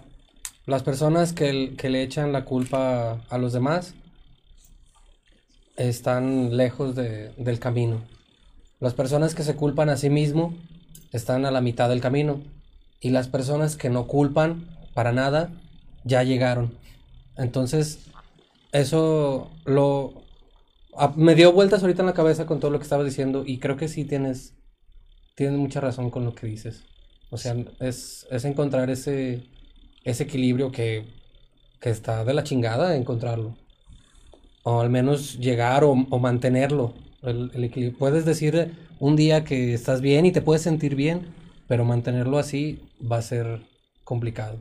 las 0.65 0.83
personas 0.83 1.33
que, 1.33 1.75
que 1.77 1.89
le 1.89 2.03
echan 2.03 2.31
la 2.31 2.45
culpa 2.45 3.21
a 3.29 3.37
los 3.37 3.53
demás 3.53 3.95
están 5.77 6.55
lejos 6.55 6.95
de- 6.95 7.31
del 7.37 7.59
camino. 7.59 8.01
Las 8.79 8.93
personas 8.93 9.35
que 9.35 9.43
se 9.43 9.55
culpan 9.55 9.89
a 9.89 9.97
sí 9.97 10.09
mismo 10.09 10.53
están 11.11 11.45
a 11.45 11.51
la 11.51 11.61
mitad 11.61 11.89
del 11.89 12.01
camino. 12.01 12.41
Y 12.99 13.09
las 13.11 13.27
personas 13.27 13.77
que 13.77 13.89
no 13.89 14.07
culpan 14.07 14.67
para 14.93 15.11
nada 15.11 15.51
ya 16.03 16.23
llegaron. 16.23 16.77
Entonces, 17.37 17.99
eso 18.71 19.51
lo 19.65 20.23
a- 20.97 21.13
me 21.15 21.35
dio 21.35 21.53
vueltas 21.53 21.81
ahorita 21.83 22.01
en 22.01 22.07
la 22.07 22.13
cabeza 22.13 22.45
con 22.45 22.59
todo 22.59 22.71
lo 22.71 22.79
que 22.79 22.83
estabas 22.83 23.05
diciendo 23.05 23.43
y 23.45 23.59
creo 23.59 23.77
que 23.77 23.87
sí 23.87 24.05
tienes 24.05 24.53
tienes 25.35 25.59
mucha 25.59 25.81
razón 25.81 26.09
con 26.11 26.25
lo 26.25 26.35
que 26.35 26.47
dices. 26.47 26.83
O 27.31 27.37
sea, 27.37 27.55
es, 27.79 28.27
es 28.31 28.45
encontrar 28.45 28.89
ese 28.89 29.43
ese 30.05 30.23
equilibrio 30.23 30.71
que, 30.71 31.05
que 31.81 31.89
está 31.91 32.25
de 32.25 32.33
la 32.33 32.43
chingada 32.43 32.95
encontrarlo. 32.95 33.55
O 34.63 34.81
al 34.81 34.89
menos 34.89 35.37
llegar 35.39 35.83
o, 35.83 35.91
o 35.91 36.19
mantenerlo. 36.19 36.93
El, 37.25 37.51
el 37.53 37.63
equilibrio. 37.63 37.97
Puedes 37.97 38.25
decir 38.25 38.73
un 38.99 39.15
día 39.15 39.43
que 39.43 39.73
estás 39.73 40.01
bien 40.01 40.25
y 40.25 40.31
te 40.31 40.41
puedes 40.41 40.61
sentir 40.61 40.95
bien, 40.95 41.27
pero 41.67 41.85
mantenerlo 41.85 42.37
así 42.37 42.79
va 43.11 43.17
a 43.17 43.21
ser 43.21 43.61
complicado. 44.03 44.59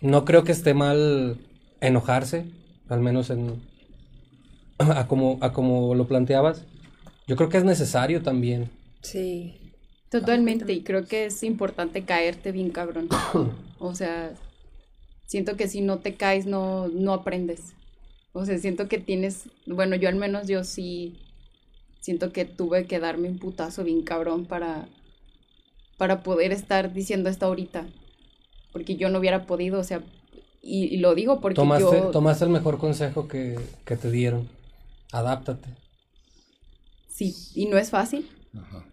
No 0.00 0.24
creo 0.24 0.44
que 0.44 0.52
esté 0.52 0.74
mal 0.74 1.38
enojarse, 1.80 2.44
al 2.88 3.00
menos 3.00 3.30
en 3.30 3.62
a 4.78 5.06
como, 5.06 5.38
a 5.40 5.52
como 5.52 5.94
lo 5.94 6.06
planteabas. 6.06 6.64
Yo 7.26 7.36
creo 7.36 7.48
que 7.48 7.58
es 7.58 7.64
necesario 7.64 8.22
también. 8.22 8.70
Sí. 9.02 9.60
Totalmente, 10.10 10.72
y 10.72 10.82
creo 10.82 11.06
que 11.06 11.26
es 11.26 11.42
importante 11.42 12.04
caerte 12.04 12.52
bien 12.52 12.70
cabrón. 12.70 13.08
O 13.80 13.94
sea, 13.94 14.32
siento 15.26 15.56
que 15.56 15.68
si 15.68 15.82
no 15.82 15.98
te 15.98 16.14
caes 16.14 16.46
no, 16.46 16.88
no 16.88 17.12
aprendes. 17.12 17.73
O 18.34 18.44
sea, 18.44 18.58
siento 18.58 18.88
que 18.88 18.98
tienes, 18.98 19.44
bueno, 19.64 19.94
yo 19.94 20.08
al 20.08 20.16
menos 20.16 20.48
yo 20.48 20.64
sí 20.64 21.16
siento 22.00 22.32
que 22.32 22.44
tuve 22.44 22.84
que 22.86 22.98
darme 22.98 23.28
un 23.28 23.38
putazo 23.38 23.84
bien 23.84 24.02
cabrón 24.02 24.44
para, 24.44 24.88
para 25.96 26.24
poder 26.24 26.50
estar 26.50 26.92
diciendo 26.92 27.30
esto 27.30 27.46
ahorita. 27.46 27.86
Porque 28.72 28.96
yo 28.96 29.08
no 29.08 29.20
hubiera 29.20 29.46
podido, 29.46 29.78
o 29.78 29.84
sea, 29.84 30.02
y, 30.60 30.86
y 30.86 30.96
lo 30.96 31.14
digo 31.14 31.40
porque 31.40 31.54
Tomaste, 31.54 31.84
yo... 31.84 32.10
tomaste 32.10 32.44
el 32.44 32.50
mejor 32.50 32.78
consejo 32.78 33.28
que, 33.28 33.56
que 33.84 33.96
te 33.96 34.10
dieron. 34.10 34.48
Adáptate. 35.12 35.68
Sí, 37.06 37.36
y 37.54 37.66
no 37.66 37.78
es 37.78 37.90
fácil, 37.90 38.28
Ajá. 38.58 38.84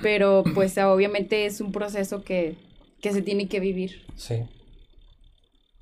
pero 0.00 0.42
pues 0.54 0.78
obviamente 0.78 1.44
es 1.44 1.60
un 1.60 1.70
proceso 1.70 2.24
que, 2.24 2.56
que 3.02 3.12
se 3.12 3.20
tiene 3.20 3.46
que 3.46 3.60
vivir. 3.60 4.06
Sí. 4.16 4.36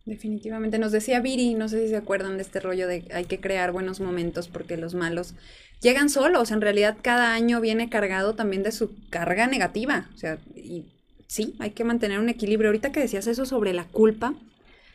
Definitivamente. 0.08 0.78
Nos 0.78 0.90
decía 0.90 1.20
Viri, 1.20 1.52
no 1.52 1.68
sé 1.68 1.82
si 1.82 1.88
se 1.90 1.96
acuerdan 1.96 2.38
de 2.38 2.42
este 2.42 2.60
rollo 2.60 2.88
de 2.88 3.04
hay 3.12 3.26
que 3.26 3.40
crear 3.40 3.72
buenos 3.72 4.00
momentos 4.00 4.48
porque 4.48 4.78
los 4.78 4.94
malos 4.94 5.34
llegan 5.82 6.08
solos. 6.08 6.50
En 6.50 6.62
realidad 6.62 6.96
cada 7.02 7.34
año 7.34 7.60
viene 7.60 7.90
cargado 7.90 8.34
también 8.34 8.62
de 8.62 8.72
su 8.72 8.90
carga 9.10 9.46
negativa. 9.46 10.08
O 10.14 10.16
sea, 10.16 10.38
y 10.56 10.86
sí, 11.26 11.56
hay 11.58 11.72
que 11.72 11.84
mantener 11.84 12.20
un 12.20 12.30
equilibrio. 12.30 12.70
Ahorita 12.70 12.90
que 12.90 13.00
decías 13.00 13.26
eso 13.26 13.44
sobre 13.44 13.74
la 13.74 13.84
culpa, 13.84 14.34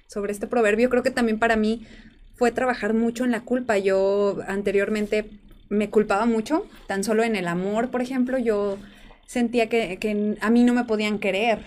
sobre 0.07 0.31
este 0.31 0.47
proverbio, 0.47 0.89
creo 0.89 1.03
que 1.03 1.11
también 1.11 1.37
para 1.37 1.57
mí 1.57 1.85
fue 2.33 2.51
trabajar 2.51 2.95
mucho 2.95 3.23
en 3.23 3.29
la 3.29 3.41
culpa. 3.41 3.77
Yo 3.77 4.39
anteriormente 4.47 5.29
me 5.69 5.91
culpaba 5.91 6.25
mucho, 6.25 6.65
tan 6.87 7.03
solo 7.03 7.21
en 7.21 7.35
el 7.35 7.47
amor, 7.47 7.91
por 7.91 8.01
ejemplo, 8.01 8.39
yo 8.39 8.79
sentía 9.27 9.69
que, 9.69 10.37
a 10.41 10.49
mí 10.49 10.63
no 10.63 10.73
me 10.73 10.85
podían 10.85 11.19
querer. 11.19 11.59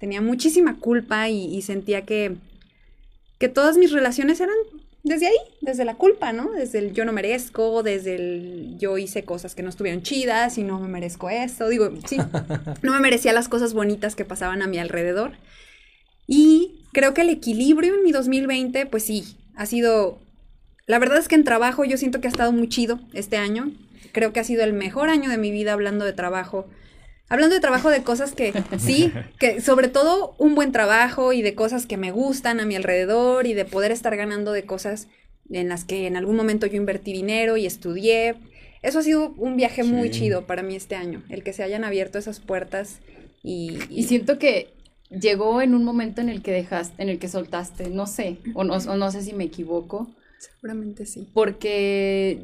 Tenía 0.00 0.20
muchísima 0.20 0.80
culpa 0.80 1.28
y 1.28 1.62
sentía 1.62 2.02
que, 2.04 2.36
que 3.38 3.48
todas 3.48 3.76
mis 3.76 3.92
relaciones 3.92 4.40
eran 4.40 4.56
desde 5.04 5.28
ahí, 5.28 5.36
desde 5.60 5.84
la 5.84 5.94
culpa, 5.94 6.32
¿no? 6.32 6.50
Desde 6.50 6.80
el 6.80 6.92
yo 6.92 7.04
no 7.04 7.12
merezco, 7.12 7.82
desde 7.82 8.16
el 8.16 8.76
yo 8.78 8.98
hice 8.98 9.24
cosas 9.24 9.54
que 9.54 9.62
no 9.62 9.68
estuvieron 9.68 10.02
chidas 10.02 10.58
y 10.58 10.64
no 10.64 10.80
me 10.80 10.88
merezco 10.88 11.30
esto. 11.30 11.68
Digo, 11.68 11.90
sí, 12.06 12.18
no 12.82 12.92
me 12.92 13.00
merecía 13.00 13.32
las 13.32 13.48
cosas 13.48 13.74
bonitas 13.74 14.14
que 14.16 14.24
pasaban 14.24 14.60
a 14.60 14.66
mi 14.66 14.78
alrededor. 14.78 15.32
Y 16.26 16.84
creo 16.92 17.14
que 17.14 17.22
el 17.22 17.30
equilibrio 17.30 17.94
en 17.94 18.02
mi 18.02 18.12
2020, 18.12 18.86
pues 18.86 19.04
sí, 19.04 19.36
ha 19.56 19.66
sido... 19.66 20.18
La 20.86 20.98
verdad 20.98 21.18
es 21.18 21.28
que 21.28 21.34
en 21.34 21.44
trabajo 21.44 21.84
yo 21.84 21.96
siento 21.96 22.20
que 22.20 22.28
ha 22.28 22.30
estado 22.30 22.52
muy 22.52 22.68
chido 22.68 22.98
este 23.12 23.36
año. 23.36 23.72
Creo 24.12 24.32
que 24.32 24.40
ha 24.40 24.44
sido 24.44 24.64
el 24.64 24.72
mejor 24.72 25.10
año 25.10 25.30
de 25.30 25.38
mi 25.38 25.50
vida 25.50 25.74
hablando 25.74 26.04
de 26.04 26.12
trabajo. 26.12 26.66
Hablando 27.28 27.54
de 27.54 27.60
trabajo 27.60 27.90
de 27.90 28.02
cosas 28.02 28.32
que 28.32 28.52
sí, 28.78 29.12
que 29.38 29.60
sobre 29.60 29.88
todo 29.88 30.34
un 30.38 30.54
buen 30.54 30.72
trabajo 30.72 31.32
y 31.32 31.42
de 31.42 31.54
cosas 31.54 31.86
que 31.86 31.96
me 31.96 32.10
gustan 32.10 32.60
a 32.60 32.66
mi 32.66 32.76
alrededor 32.76 33.46
y 33.46 33.54
de 33.54 33.64
poder 33.64 33.92
estar 33.92 34.16
ganando 34.16 34.52
de 34.52 34.64
cosas 34.64 35.08
en 35.50 35.68
las 35.68 35.84
que 35.84 36.06
en 36.06 36.16
algún 36.16 36.36
momento 36.36 36.66
yo 36.66 36.76
invertí 36.76 37.12
dinero 37.12 37.56
y 37.56 37.66
estudié. 37.66 38.36
Eso 38.82 39.00
ha 39.00 39.02
sido 39.02 39.34
un 39.36 39.56
viaje 39.56 39.82
muy 39.82 40.10
chido 40.10 40.46
para 40.46 40.62
mí 40.62 40.76
este 40.76 40.94
año, 40.94 41.22
el 41.28 41.42
que 41.42 41.52
se 41.52 41.62
hayan 41.62 41.84
abierto 41.84 42.18
esas 42.18 42.40
puertas 42.40 43.00
y, 43.42 43.78
Y 43.88 44.04
siento 44.04 44.38
que 44.38 44.68
llegó 45.10 45.62
en 45.62 45.74
un 45.74 45.84
momento 45.84 46.20
en 46.20 46.28
el 46.28 46.42
que 46.42 46.52
dejaste, 46.52 47.02
en 47.02 47.08
el 47.08 47.18
que 47.18 47.28
soltaste, 47.28 47.88
no 47.88 48.06
sé, 48.06 48.38
o 48.54 48.64
no, 48.64 48.74
o 48.74 48.96
no 48.96 49.10
sé 49.10 49.22
si 49.22 49.32
me 49.32 49.44
equivoco, 49.44 50.08
Seguramente 50.38 51.06
sí. 51.06 51.28
porque 51.32 52.38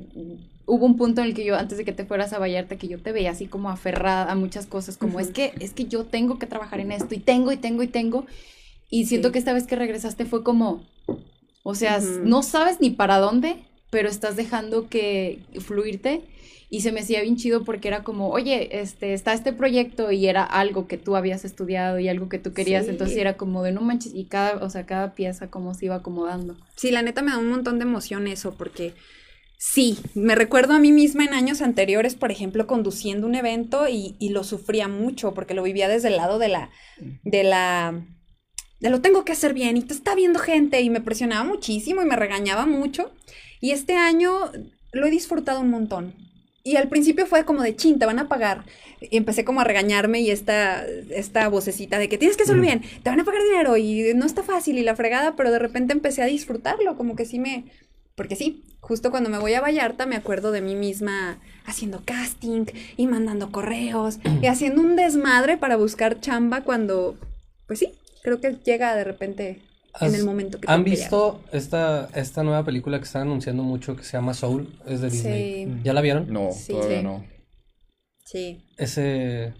hubo 0.66 0.86
un 0.86 0.96
punto 0.96 1.20
en 1.20 1.28
el 1.28 1.34
que 1.34 1.44
yo, 1.44 1.56
antes 1.56 1.78
de 1.78 1.84
que 1.84 1.92
te 1.92 2.04
fueras 2.04 2.32
a 2.32 2.38
Vallarta, 2.38 2.76
que 2.76 2.88
yo 2.88 2.98
te 2.98 3.12
veía 3.12 3.30
así 3.30 3.46
como 3.46 3.70
aferrada 3.70 4.30
a 4.30 4.34
muchas 4.34 4.66
cosas, 4.66 4.96
como 4.96 5.20
es 5.20 5.28
que, 5.28 5.52
es 5.60 5.72
que 5.72 5.84
yo 5.86 6.04
tengo 6.04 6.38
que 6.38 6.46
trabajar 6.46 6.80
en 6.80 6.92
esto, 6.92 7.14
y 7.14 7.18
tengo, 7.18 7.52
y 7.52 7.56
tengo, 7.56 7.82
y 7.82 7.88
tengo, 7.88 8.26
y 8.90 9.06
siento 9.06 9.28
Sí. 9.28 9.32
que 9.32 9.38
esta 9.38 9.52
vez 9.52 9.66
que 9.66 9.76
regresaste 9.76 10.24
fue 10.24 10.42
como, 10.42 10.82
o 11.62 11.74
sea, 11.74 12.00
no 12.22 12.42
sabes 12.42 12.80
ni 12.80 12.90
para 12.90 13.18
dónde, 13.18 13.56
pero 13.90 14.08
estás 14.08 14.36
dejando 14.36 14.88
que 14.88 15.40
fluirte, 15.60 16.22
y 16.70 16.80
se 16.80 16.90
me 16.90 17.00
hacía 17.00 17.20
bien 17.22 17.36
chido 17.36 17.62
porque 17.62 17.86
era 17.86 18.02
como, 18.02 18.30
oye, 18.30 18.80
este, 18.80 19.12
está 19.12 19.32
este 19.32 19.52
proyecto 19.52 20.10
y 20.10 20.26
era 20.26 20.42
algo 20.42 20.88
que 20.88 20.96
tú 20.98 21.14
habías 21.14 21.44
estudiado 21.44 22.00
y 22.00 22.08
algo 22.08 22.28
que 22.28 22.38
tú 22.40 22.52
querías, 22.52 22.86
Sí. 22.86 22.90
entonces 22.90 23.16
era 23.16 23.36
como 23.36 23.62
de 23.62 23.70
no 23.70 23.80
manches, 23.82 24.12
y 24.14 24.24
cada, 24.24 24.64
o 24.64 24.68
sea, 24.70 24.84
cada 24.86 25.14
pieza 25.14 25.50
como 25.50 25.74
se 25.74 25.84
iba 25.86 25.96
acomodando. 25.96 26.56
Sí, 26.74 26.90
la 26.90 27.02
neta 27.02 27.22
me 27.22 27.30
da 27.30 27.38
un 27.38 27.50
montón 27.50 27.78
de 27.78 27.84
emoción 27.84 28.26
eso, 28.26 28.54
porque 28.54 28.92
sí, 29.72 29.98
me 30.14 30.34
recuerdo 30.34 30.74
a 30.74 30.78
mí 30.78 30.92
misma 30.92 31.24
en 31.24 31.32
años 31.32 31.62
anteriores, 31.62 32.14
por 32.14 32.30
ejemplo, 32.30 32.66
conduciendo 32.66 33.26
un 33.26 33.34
evento 33.34 33.88
y, 33.88 34.14
y 34.18 34.28
lo 34.28 34.44
sufría 34.44 34.88
mucho, 34.88 35.32
porque 35.32 35.54
lo 35.54 35.62
vivía 35.62 35.88
desde 35.88 36.08
el 36.08 36.16
lado 36.16 36.38
de 36.38 36.48
la, 36.48 36.70
de 37.24 37.44
la, 37.44 38.06
de 38.80 38.90
lo 38.90 39.00
tengo 39.00 39.24
que 39.24 39.32
hacer 39.32 39.54
bien 39.54 39.76
y 39.76 39.82
te 39.82 39.94
está 39.94 40.14
viendo 40.14 40.38
gente 40.38 40.80
y 40.82 40.90
me 40.90 41.00
presionaba 41.00 41.44
muchísimo 41.44 42.02
y 42.02 42.04
me 42.04 42.16
regañaba 42.16 42.66
mucho. 42.66 43.12
Y 43.60 43.70
este 43.70 43.96
año 43.96 44.52
lo 44.92 45.06
he 45.06 45.10
disfrutado 45.10 45.60
un 45.60 45.70
montón. 45.70 46.14
Y 46.62 46.76
al 46.76 46.88
principio 46.88 47.26
fue 47.26 47.44
como 47.44 47.62
de 47.62 47.76
chin, 47.76 47.98
te 47.98 48.06
van 48.06 48.18
a 48.18 48.28
pagar. 48.28 48.64
Y 49.00 49.16
empecé 49.16 49.44
como 49.44 49.60
a 49.60 49.64
regañarme 49.64 50.20
y 50.20 50.30
esta, 50.30 50.84
esta 51.10 51.48
vocecita 51.48 51.98
de 51.98 52.08
que 52.08 52.18
tienes 52.18 52.36
que 52.36 52.44
hacerlo 52.44 52.62
bien, 52.62 52.82
te 53.02 53.10
van 53.10 53.20
a 53.20 53.24
pagar 53.24 53.42
dinero 53.42 53.76
y 53.76 54.12
no 54.14 54.24
está 54.24 54.42
fácil 54.42 54.78
y 54.78 54.82
la 54.82 54.96
fregada, 54.96 55.36
pero 55.36 55.50
de 55.50 55.58
repente 55.58 55.92
empecé 55.92 56.22
a 56.22 56.26
disfrutarlo, 56.26 56.96
como 56.96 57.16
que 57.16 57.24
sí 57.24 57.38
me... 57.38 57.64
Porque 58.16 58.36
sí, 58.36 58.64
justo 58.80 59.10
cuando 59.10 59.30
me 59.30 59.38
voy 59.38 59.54
a 59.54 59.60
Vallarta 59.60 60.06
me 60.06 60.16
acuerdo 60.16 60.52
de 60.52 60.60
mí 60.60 60.74
misma 60.76 61.38
haciendo 61.66 62.02
casting 62.04 62.66
y 62.96 63.06
mandando 63.06 63.50
correos 63.50 64.18
y 64.42 64.46
haciendo 64.46 64.80
un 64.82 64.96
desmadre 64.96 65.56
para 65.56 65.76
buscar 65.76 66.20
chamba 66.20 66.62
cuando, 66.62 67.16
pues 67.66 67.78
sí, 67.80 67.92
creo 68.22 68.40
que 68.40 68.56
llega 68.64 68.94
de 68.94 69.04
repente 69.04 69.48
en 70.00 70.08
¿Has- 70.08 70.14
el 70.14 70.24
momento 70.24 70.60
que 70.60 70.70
¿Han 70.70 70.84
visto 70.84 71.40
esta, 71.52 72.08
esta 72.14 72.42
nueva 72.42 72.64
película 72.64 72.98
que 72.98 73.04
están 73.04 73.22
anunciando 73.22 73.62
mucho 73.62 73.96
que 73.96 74.04
se 74.04 74.12
llama 74.12 74.34
Soul? 74.34 74.68
Es 74.86 75.00
de 75.00 75.10
Disney. 75.10 75.64
Sí. 75.66 75.80
¿Ya 75.82 75.92
la 75.92 76.00
vieron? 76.00 76.32
No, 76.32 76.50
Sí, 76.52 76.72
todavía 76.72 76.98
sí. 76.98 77.04
no. 77.04 77.24
Sí, 78.24 78.64
Ese... 78.78 79.54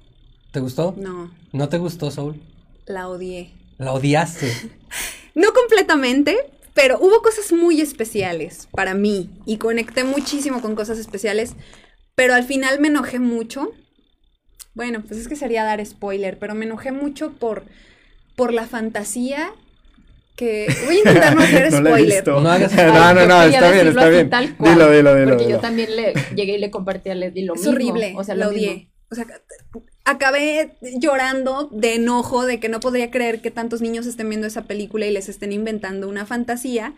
¿Te 0.53 0.61
gustó? 0.61 0.95
no, 0.97 1.33
¿No 1.53 1.69
te 1.69 1.79
gustó 1.79 2.11
Soul? 2.13 2.41
la 2.87 3.09
odié. 3.09 3.51
La 3.79 3.93
odiaste. 3.93 4.53
No 5.37 5.53
completamente, 5.53 6.37
pero 6.75 6.99
hubo 6.99 7.22
cosas 7.22 7.53
muy 7.53 7.81
especiales 7.81 8.68
para 8.72 8.95
mí 8.95 9.31
y 9.47 9.59
conecté 9.59 10.05
muchísimo 10.05 10.61
con 10.61 10.75
cosas 10.75 10.99
especiales, 10.99 11.55
pero 12.14 12.35
al 12.35 12.45
final 12.45 12.81
me 12.81 12.89
enojé 12.89 13.18
mucho. 13.18 13.72
Bueno, 14.75 15.03
pues 15.07 15.20
es 15.20 15.29
que 15.29 15.37
sería 15.37 15.64
dar 15.64 15.85
spoiler, 15.87 16.39
pero 16.39 16.55
me 16.55 16.64
enojé 16.64 16.91
mucho 16.93 17.33
por, 17.33 17.64
por 18.37 18.53
la 18.53 18.66
fantasía 18.66 19.53
que... 20.37 20.66
Voy 20.87 20.97
a 20.97 20.99
intentar 20.99 21.37
no 21.37 21.43
hacer 21.43 21.70
No 21.81 21.91
spoiler. 21.91 22.27
No 22.27 22.51
hagas- 22.51 22.75
no, 22.75 23.14
no, 23.14 23.27
no, 23.27 23.43
está 23.45 23.70
bien, 23.70 23.85
decirlo 23.85 23.91
está 23.91 24.09
bien. 24.09 24.31
tal 24.31 24.57
cual, 24.57 24.72
Dilo, 24.75 24.91
dilo, 24.91 25.14
dilo. 25.14 25.29
Porque 25.31 25.45
dilo. 25.45 25.57
yo 25.57 25.61
también 25.61 25.95
le 25.95 26.12
llegué 26.35 26.57
y 26.57 26.59
le 26.59 26.72
compartí 26.72 27.11
a 27.11 27.14
Leslie 27.14 27.45
lo 27.45 27.55
Es 27.55 27.61
mismo. 27.61 27.72
horrible, 27.75 28.14
O 28.16 28.25
sea, 28.25 28.35
lo 28.35 28.51
mismo. 28.51 28.59
odié. 28.72 28.91
O 29.12 29.14
sea, 29.14 29.27
acabé 30.05 30.77
llorando 31.01 31.69
de 31.73 31.95
enojo 31.95 32.45
de 32.47 32.61
que 32.61 32.69
no 32.69 32.81
podría 32.81 33.11
creer 33.11 33.41
que 33.41 33.51
tantos 33.51 33.81
niños 33.81 34.07
estén 34.07 34.29
viendo 34.29 34.47
esa 34.47 34.65
película 34.65 35.07
y 35.07 35.13
les 35.13 35.29
estén 35.29 35.53
inventando 35.53 36.09
una 36.09 36.27
fantasía. 36.27 36.95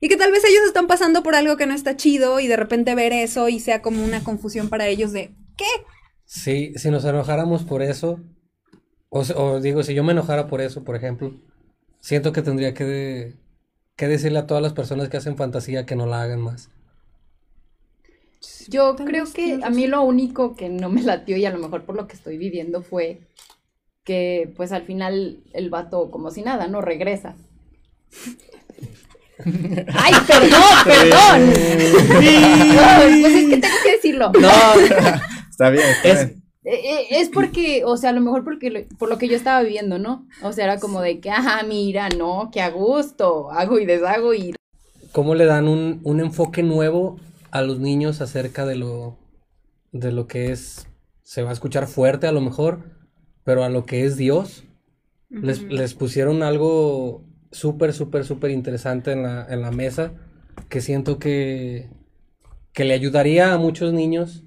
Y 0.00 0.08
que 0.08 0.16
tal 0.16 0.32
vez 0.32 0.44
ellos 0.44 0.62
están 0.66 0.86
pasando 0.86 1.22
por 1.22 1.34
algo 1.34 1.56
que 1.56 1.66
no 1.66 1.74
está 1.74 1.96
chido 1.96 2.40
y 2.40 2.46
de 2.48 2.56
repente 2.56 2.94
ver 2.94 3.12
eso 3.12 3.48
y 3.48 3.60
sea 3.60 3.82
como 3.82 4.04
una 4.04 4.22
confusión 4.24 4.68
para 4.68 4.86
ellos 4.88 5.12
de 5.12 5.32
¿qué? 5.56 5.66
Sí, 6.24 6.72
si 6.76 6.90
nos 6.90 7.04
enojáramos 7.04 7.64
por 7.64 7.82
eso, 7.82 8.20
o, 9.10 9.20
o 9.36 9.60
digo, 9.60 9.82
si 9.82 9.94
yo 9.94 10.04
me 10.04 10.12
enojara 10.12 10.48
por 10.48 10.60
eso, 10.60 10.84
por 10.84 10.96
ejemplo, 10.96 11.34
siento 12.00 12.32
que 12.32 12.42
tendría 12.42 12.74
que, 12.74 12.84
de- 12.84 13.36
que 13.96 14.08
decirle 14.08 14.40
a 14.40 14.46
todas 14.46 14.62
las 14.62 14.74
personas 14.74 15.08
que 15.10 15.18
hacen 15.18 15.36
fantasía 15.36 15.86
que 15.86 15.96
no 15.96 16.06
la 16.06 16.22
hagan 16.22 16.40
más. 16.42 16.70
Yo 18.68 18.94
Tal 18.94 19.06
creo 19.06 19.24
que 19.32 19.60
a 19.62 19.70
mí 19.70 19.86
lo 19.86 20.02
único 20.02 20.54
que 20.54 20.68
no 20.68 20.88
me 20.90 21.02
latió 21.02 21.36
y 21.36 21.44
a 21.46 21.50
lo 21.50 21.58
mejor 21.58 21.84
por 21.84 21.96
lo 21.96 22.06
que 22.06 22.14
estoy 22.16 22.38
viviendo 22.38 22.82
fue 22.82 23.20
que 24.04 24.52
pues 24.56 24.72
al 24.72 24.82
final 24.84 25.42
el 25.52 25.70
vato 25.70 26.10
como 26.10 26.30
si 26.30 26.42
nada, 26.42 26.66
no 26.68 26.80
regresa. 26.80 27.36
Ay, 29.94 30.12
perdón, 30.26 30.62
perdón. 30.84 31.52
Ay, 32.20 33.20
pues 33.20 33.34
es 33.34 33.48
que 33.50 33.56
tengo 33.58 33.76
que 33.84 33.92
decirlo. 33.92 34.32
No, 34.40 34.48
Está 35.50 35.70
bien, 35.70 35.84
está 35.88 36.08
Es- 36.08 36.26
bien. 36.28 36.42
Eh, 36.64 36.80
eh, 36.84 37.06
Es 37.12 37.30
porque, 37.30 37.82
o 37.86 37.96
sea, 37.96 38.10
a 38.10 38.12
lo 38.12 38.20
mejor 38.20 38.44
porque 38.44 38.70
lo- 38.70 38.84
por 38.98 39.08
lo 39.08 39.16
que 39.16 39.26
yo 39.28 39.36
estaba 39.36 39.62
viviendo, 39.62 39.98
¿no? 39.98 40.26
O 40.42 40.52
sea, 40.52 40.64
era 40.64 40.78
como 40.78 41.00
de 41.00 41.18
que, 41.18 41.30
ah, 41.30 41.62
mira, 41.66 42.08
no, 42.10 42.50
que 42.52 42.60
a 42.60 42.68
gusto, 42.68 43.50
hago 43.52 43.78
y 43.78 43.86
deshago 43.86 44.34
y 44.34 44.54
¿cómo 45.12 45.34
le 45.34 45.46
dan 45.46 45.66
un, 45.66 46.00
un 46.04 46.20
enfoque 46.20 46.62
nuevo 46.62 47.18
a 47.50 47.62
los 47.62 47.78
niños 47.80 48.20
acerca 48.20 48.66
de 48.66 48.76
lo, 48.76 49.18
de 49.92 50.12
lo 50.12 50.26
que 50.26 50.52
es, 50.52 50.88
se 51.22 51.42
va 51.42 51.50
a 51.50 51.52
escuchar 51.52 51.86
fuerte 51.86 52.26
a 52.26 52.32
lo 52.32 52.40
mejor, 52.40 52.84
pero 53.44 53.64
a 53.64 53.68
lo 53.68 53.84
que 53.84 54.04
es 54.04 54.16
Dios? 54.16 54.64
Les, 55.30 55.62
les 55.62 55.94
pusieron 55.94 56.42
algo 56.42 57.24
súper, 57.52 57.92
súper, 57.92 58.24
súper 58.24 58.50
interesante 58.50 59.12
en 59.12 59.22
la, 59.22 59.46
en 59.48 59.60
la 59.60 59.70
mesa 59.70 60.12
que 60.68 60.80
siento 60.80 61.18
que, 61.18 61.90
que 62.72 62.84
le 62.84 62.94
ayudaría 62.94 63.52
a 63.52 63.58
muchos 63.58 63.92
niños 63.92 64.44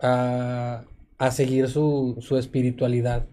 a, 0.00 0.84
a 1.18 1.30
seguir 1.30 1.68
su, 1.68 2.16
su 2.20 2.36
espiritualidad. 2.36 3.28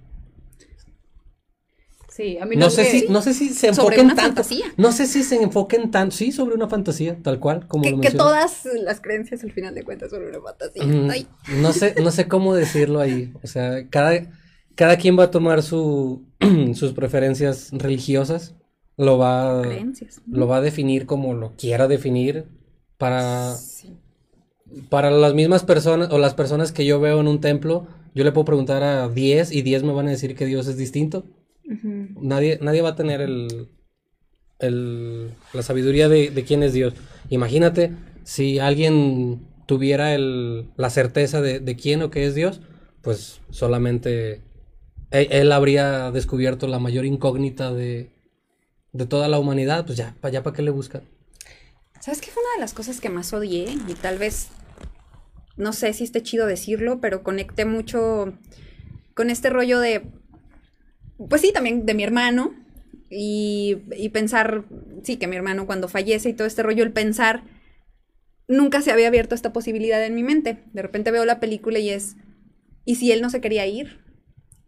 Sí, 2.17 2.37
a 2.39 2.45
mí 2.45 2.55
No 2.57 2.69
sé 2.69 2.83
si, 2.85 3.07
no 3.07 3.21
sé 3.21 3.33
si 3.33 3.49
se 3.49 3.73
Sobre 3.73 3.97
enfoquen 3.97 4.05
una 4.07 4.15
tanto. 4.15 4.43
fantasía. 4.43 4.65
No 4.75 4.91
sé 4.91 5.05
si 5.05 5.23
se 5.23 5.35
enfoquen 5.41 5.91
tanto. 5.91 6.15
Sí, 6.15 6.31
sobre 6.31 6.55
una 6.55 6.67
fantasía, 6.67 7.17
tal 7.21 7.39
cual, 7.39 7.67
como 7.67 7.83
Que, 7.83 7.91
lo 7.91 8.01
que 8.01 8.11
todas 8.11 8.65
las 8.83 8.99
creencias 8.99 9.43
al 9.43 9.51
final 9.51 9.75
de 9.75 9.83
cuentas 9.83 10.09
son 10.09 10.23
una 10.23 10.41
fantasía. 10.41 10.83
Mm, 10.83 11.09
Ay, 11.09 11.27
No 11.61 11.71
sé, 11.71 11.95
no 12.01 12.11
sé 12.11 12.27
cómo 12.27 12.55
decirlo 12.55 12.99
ahí. 12.99 13.31
O 13.43 13.47
sea, 13.47 13.87
cada, 13.89 14.29
cada 14.75 14.97
quien 14.97 15.17
va 15.17 15.25
a 15.25 15.31
tomar 15.31 15.61
su, 15.63 16.25
sus 16.73 16.93
preferencias 16.93 17.69
religiosas. 17.71 18.55
Lo 18.97 19.19
va, 19.19 19.61
creencias. 19.61 20.21
lo 20.27 20.47
va 20.47 20.57
a 20.57 20.61
definir 20.61 21.05
como 21.05 21.35
lo 21.35 21.55
quiera 21.55 21.87
definir. 21.87 22.45
Para, 22.97 23.53
para 24.89 25.11
las 25.11 25.33
mismas 25.33 25.63
personas 25.63 26.09
o 26.11 26.17
las 26.17 26.33
personas 26.33 26.71
que 26.71 26.85
yo 26.85 26.99
veo 26.99 27.19
en 27.19 27.27
un 27.27 27.41
templo, 27.41 27.87
yo 28.15 28.23
le 28.23 28.31
puedo 28.31 28.45
preguntar 28.45 28.83
a 28.83 29.07
10 29.07 29.51
y 29.51 29.61
10 29.61 29.83
me 29.83 29.93
van 29.93 30.07
a 30.07 30.11
decir 30.11 30.35
que 30.35 30.45
Dios 30.45 30.67
es 30.67 30.77
distinto. 30.77 31.25
Nadie, 32.19 32.57
nadie 32.61 32.81
va 32.81 32.89
a 32.89 32.95
tener 32.95 33.21
el, 33.21 33.69
el- 34.59 35.33
la 35.53 35.63
sabiduría 35.63 36.09
de, 36.09 36.31
de 36.31 36.43
quién 36.43 36.63
es 36.63 36.73
Dios. 36.73 36.93
Imagínate 37.29 37.93
si 38.23 38.59
alguien 38.59 39.47
tuviera 39.67 40.13
el, 40.15 40.69
la 40.77 40.89
certeza 40.89 41.41
de, 41.41 41.59
de 41.59 41.75
quién 41.75 42.01
o 42.01 42.09
qué 42.11 42.25
es 42.25 42.35
Dios, 42.35 42.61
pues 43.01 43.41
solamente 43.51 44.41
él, 45.11 45.27
él 45.31 45.51
habría 45.51 46.11
descubierto 46.11 46.67
la 46.67 46.79
mayor 46.79 47.05
incógnita 47.05 47.73
de, 47.73 48.11
de 48.93 49.05
toda 49.07 49.27
la 49.29 49.39
humanidad, 49.39 49.85
pues 49.85 49.97
ya, 49.97 50.15
para 50.21 50.31
allá 50.31 50.43
para 50.43 50.55
qué 50.55 50.63
le 50.63 50.71
buscan. 50.71 51.03
¿Sabes 51.99 52.21
qué 52.21 52.31
fue 52.31 52.43
una 52.43 52.53
de 52.55 52.61
las 52.61 52.73
cosas 52.73 53.01
que 53.01 53.09
más 53.09 53.33
odié? 53.33 53.77
Y 53.87 53.93
tal 53.95 54.17
vez, 54.17 54.49
no 55.55 55.73
sé 55.73 55.93
si 55.93 56.03
esté 56.03 56.21
chido 56.21 56.45
decirlo, 56.45 56.99
pero 57.01 57.23
conecté 57.23 57.65
mucho 57.65 58.33
con 59.15 59.29
este 59.29 59.49
rollo 59.49 59.79
de, 59.79 60.03
pues 61.29 61.41
sí, 61.41 61.51
también 61.53 61.85
de 61.85 61.93
mi 61.93 62.03
hermano. 62.03 62.53
Y, 63.09 63.83
y 63.95 64.09
pensar, 64.09 64.65
sí, 65.03 65.15
que 65.17 65.27
mi 65.27 65.37
hermano 65.37 65.65
cuando 65.65 65.87
fallece 65.87 66.29
y 66.29 66.33
todo 66.33 66.45
este 66.47 66.63
rollo, 66.63 66.83
el 66.83 66.91
pensar, 66.91 67.43
nunca 68.47 68.81
se 68.81 68.91
había 68.91 69.07
abierto 69.07 69.35
esta 69.35 69.53
posibilidad 69.53 70.03
en 70.03 70.15
mi 70.15 70.23
mente. 70.23 70.63
De 70.73 70.81
repente 70.81 71.11
veo 71.11 71.25
la 71.25 71.39
película 71.39 71.79
y 71.79 71.89
es, 71.89 72.17
¿y 72.85 72.95
si 72.95 73.11
él 73.11 73.21
no 73.21 73.29
se 73.29 73.41
quería 73.41 73.65
ir? 73.65 74.01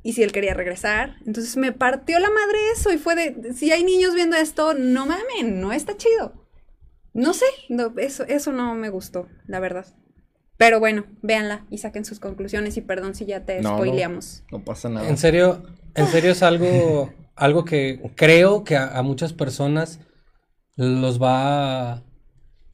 ¿Y 0.01 0.13
si 0.13 0.23
él 0.23 0.31
quería 0.31 0.53
regresar? 0.53 1.17
Entonces 1.25 1.57
me 1.57 1.73
partió 1.73 2.19
la 2.19 2.29
madre 2.29 2.57
eso 2.73 2.93
y 2.93 2.97
fue 2.97 3.15
de, 3.15 3.53
si 3.53 3.71
hay 3.71 3.83
niños 3.83 4.15
viendo 4.15 4.37
esto, 4.37 4.73
no 4.73 5.05
mamen, 5.05 5.59
no 5.59 5.73
está 5.73 5.97
chido. 5.97 6.47
No 7.13 7.33
sé, 7.33 7.45
no, 7.67 7.93
eso, 7.97 8.23
eso 8.25 8.53
no 8.53 8.75
me 8.75 8.89
gustó, 8.89 9.27
la 9.47 9.59
verdad. 9.59 9.85
Pero 10.57 10.79
bueno, 10.79 11.05
véanla 11.21 11.65
y 11.69 11.79
saquen 11.79 12.05
sus 12.05 12.19
conclusiones 12.19 12.77
y 12.77 12.81
perdón 12.81 13.15
si 13.15 13.25
ya 13.25 13.45
te 13.45 13.61
No, 13.61 13.71
no. 13.71 13.77
spoileamos. 13.77 14.43
No 14.51 14.63
pasa 14.63 14.89
nada. 14.89 15.09
En 15.09 15.17
serio, 15.17 15.63
en 15.95 16.07
serio 16.07 16.31
es 16.31 16.43
algo, 16.43 17.11
algo 17.35 17.65
que 17.65 18.11
creo 18.15 18.63
que 18.63 18.75
a, 18.77 18.97
a 18.97 19.01
muchas 19.03 19.33
personas 19.33 19.99
los 20.75 21.21
va 21.21 21.93
a- 21.93 22.03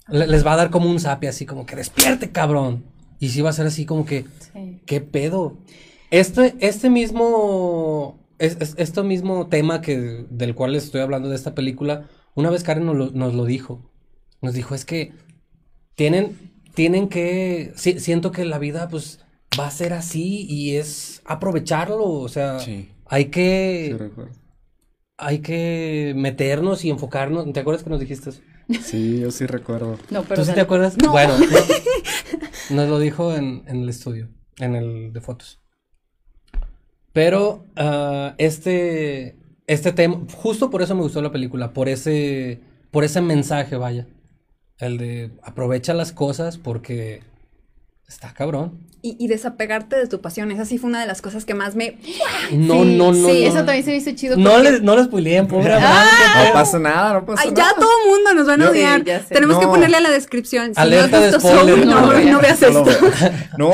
le- 0.09 0.27
les 0.27 0.45
va 0.45 0.53
a 0.53 0.57
dar 0.57 0.69
como 0.69 0.89
un 0.89 0.99
zape 0.99 1.27
así 1.27 1.45
como 1.45 1.65
que 1.65 1.75
despierte, 1.75 2.31
cabrón. 2.31 2.85
Y 3.19 3.29
sí 3.29 3.41
va 3.41 3.49
a 3.49 3.53
ser 3.53 3.65
así 3.67 3.85
como 3.85 4.05
que 4.05 4.25
Sí. 4.53 4.81
¿Qué 4.85 5.01
pedo? 5.01 5.57
Este, 6.11 6.55
este 6.59 6.89
mismo, 6.89 8.19
es, 8.37 8.57
es- 8.59 8.75
esto 8.77 9.03
mismo 9.03 9.47
tema 9.47 9.81
que, 9.81 10.25
del 10.29 10.53
cual 10.55 10.73
les 10.73 10.85
estoy 10.85 11.01
hablando 11.01 11.29
de 11.29 11.35
esta 11.35 11.55
película, 11.55 12.07
una 12.35 12.49
vez 12.49 12.63
Karen 12.63 12.85
nos 12.85 12.95
lo, 12.95 13.11
nos 13.11 13.33
lo 13.33 13.45
dijo. 13.45 13.89
Nos 14.41 14.53
dijo, 14.53 14.75
es 14.75 14.85
que 14.85 15.13
tienen, 15.95 16.51
tienen 16.73 17.07
que, 17.09 17.71
si- 17.75 17.99
siento 17.99 18.31
que 18.31 18.45
la 18.45 18.59
vida 18.59 18.87
pues 18.89 19.19
va 19.59 19.67
a 19.67 19.71
ser 19.71 19.93
así 19.93 20.45
y 20.49 20.75
es 20.75 21.21
aprovecharlo, 21.25 22.03
o 22.09 22.27
sea, 22.27 22.59
Sí, 22.59 22.89
hay 23.07 23.25
sí 23.25 23.29
que, 23.31 23.95
recuerdo. 23.99 24.31
hay 25.17 25.39
que 25.39 26.13
meternos 26.15 26.83
y 26.85 26.89
enfocarnos. 26.89 27.51
¿Te 27.53 27.59
acuerdas 27.59 27.83
que 27.83 27.89
nos 27.89 27.99
dijiste 27.99 28.29
eso? 28.31 28.41
Sí, 28.81 29.19
yo 29.19 29.29
sí 29.31 29.45
recuerdo. 29.45 29.97
No, 30.09 30.21
¿Tú 30.21 30.27
pero 30.29 30.43
sí 30.45 30.53
te 30.53 30.61
acuerdas? 30.61 30.97
No. 30.97 31.11
Bueno, 31.11 31.37
no- 32.69 32.75
nos 32.75 32.89
lo 32.89 32.99
dijo 32.99 33.33
en, 33.35 33.63
en 33.67 33.81
el 33.83 33.89
estudio, 33.89 34.29
en 34.57 34.75
el 34.75 35.13
de 35.13 35.21
fotos. 35.21 35.61
Pero 37.13 37.65
ah, 37.75 38.35
este, 38.37 39.37
este 39.67 39.91
tema, 39.93 40.21
justo 40.33 40.69
por 40.69 40.81
eso 40.81 40.95
me 40.95 41.01
gustó 41.01 41.21
la 41.21 41.31
película, 41.31 41.73
por 41.73 41.87
ese, 41.89 42.59
por 42.91 43.03
ese 43.03 43.21
mensaje, 43.21 43.77
vaya. 43.77 44.07
El 44.79 44.97
de 44.97 45.31
aprovecha 45.41 45.93
las 45.93 46.11
cosas 46.11 46.57
porque 46.57 47.21
está 48.07 48.33
cabrón. 48.33 48.79
Y, 49.07 49.15
y 49.19 49.27
desapegarte 49.27 49.95
de 49.97 50.07
tu 50.07 50.19
pasión. 50.19 50.49
Esa 50.51 50.65
sí 50.65 50.79
fue 50.79 50.89
una 50.89 50.99
de 50.99 51.05
las 51.05 51.21
cosas 51.21 51.45
que 51.45 51.53
más 51.53 51.75
me. 51.75 51.99
No, 52.51 52.81
Sí, 52.83 52.95
no, 52.97 53.11
no. 53.11 53.13
Sí, 53.13 53.21
no. 53.43 53.49
eso 53.49 53.57
también 53.57 53.83
se 53.83 53.91
me 53.91 53.97
hizo 53.97 54.11
chido. 54.13 54.35
No 54.35 54.49
porque- 54.53 54.71
les, 54.71 54.81
no 54.81 54.95
les 54.95 55.05
spoileen, 55.05 55.47
pobre 55.47 55.73
Abraham. 55.73 56.07
No 56.47 56.53
pasa 56.53 56.79
nada, 56.79 57.13
no 57.13 57.25
pasa 57.25 57.43
Ay, 57.43 57.51
nada. 57.51 57.69
ya 57.69 57.75
todo 57.79 57.89
el 58.03 58.09
mundo 58.09 58.33
nos 58.33 58.47
van 58.47 58.61
a 58.63 58.69
odiar. 58.71 59.03
Sí. 59.05 59.25
Tenemos 59.33 59.59
que 59.59 59.67
ponerle 59.67 59.97
a 59.97 60.01
la 60.01 60.09
descripción. 60.09 60.73
Si 60.73 60.81
Alerta 60.81 61.19
no 61.19 61.25
has 61.25 61.33
visto 61.33 61.47
spoiler. 61.47 62.41
Veas 62.41 62.61
esto. 62.63 62.83
No, 63.59 63.71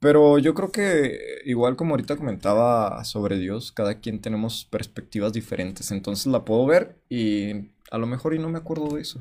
pero 0.00 0.38
yo 0.38 0.54
creo 0.54 0.70
que 0.70 1.18
igual 1.44 1.74
como 1.76 1.94
ahorita 1.94 2.16
comentaba 2.16 3.04
sobre 3.04 3.36
Dios, 3.38 3.72
cada 3.72 3.98
quien 4.00 4.20
tenemos 4.20 4.64
perspectivas 4.70 5.32
diferentes, 5.32 5.90
entonces 5.90 6.26
la 6.26 6.44
puedo 6.44 6.64
ver 6.66 6.96
y 7.08 7.52
a 7.90 7.98
lo 7.98 8.06
mejor 8.06 8.34
y 8.34 8.38
no 8.38 8.48
me 8.48 8.58
acuerdo 8.58 8.94
de 8.94 9.02
eso. 9.02 9.20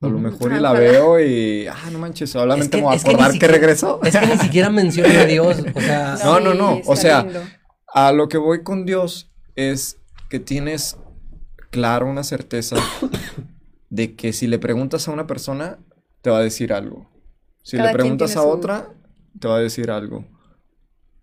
A 0.00 0.06
lo 0.06 0.18
mejor 0.20 0.52
y 0.52 0.60
la 0.60 0.72
veo 0.72 1.18
y, 1.20 1.66
ah, 1.66 1.88
no 1.90 1.98
manches, 1.98 2.30
solamente 2.30 2.64
Es 2.64 2.70
que- 2.70 2.76
me 2.78 2.82
voy 2.84 2.96
a 2.96 3.00
que 3.00 3.08
acordar 3.10 3.38
que, 3.38 3.48
regresó. 3.48 4.00
Es 4.04 4.16
que 4.16 4.26
ni 4.26 4.36
siquiera 4.38 4.70
menciona 4.70 5.22
a 5.22 5.24
Dios. 5.24 5.58
O 5.74 5.80
sea, 5.80 6.16
No, 6.24 6.38
no, 6.40 6.54
no, 6.54 6.80
o 6.86 6.94
sea, 6.96 7.22
lindo. 7.24 7.40
A 7.92 8.12
lo 8.12 8.28
que 8.28 8.38
voy 8.38 8.62
con 8.62 8.86
Dios 8.86 9.30
es 9.56 9.98
que 10.30 10.38
tienes 10.38 10.96
claro 11.70 12.06
una 12.06 12.22
certeza 12.22 12.76
de 13.90 14.14
que 14.14 14.32
si 14.32 14.46
le 14.46 14.58
preguntas 14.60 15.08
a 15.08 15.10
una 15.12 15.26
persona, 15.26 15.78
te 16.22 16.30
va 16.30 16.38
a 16.38 16.42
decir 16.42 16.72
algo. 16.72 17.10
Si 17.64 17.76
Cada 17.76 17.88
le 17.90 17.94
preguntas 17.98 18.36
a 18.36 18.42
otra, 18.42 18.92
te 19.40 19.48
va 19.48 19.56
a 19.56 19.60
decir 19.60 19.90
algo. 19.90 20.24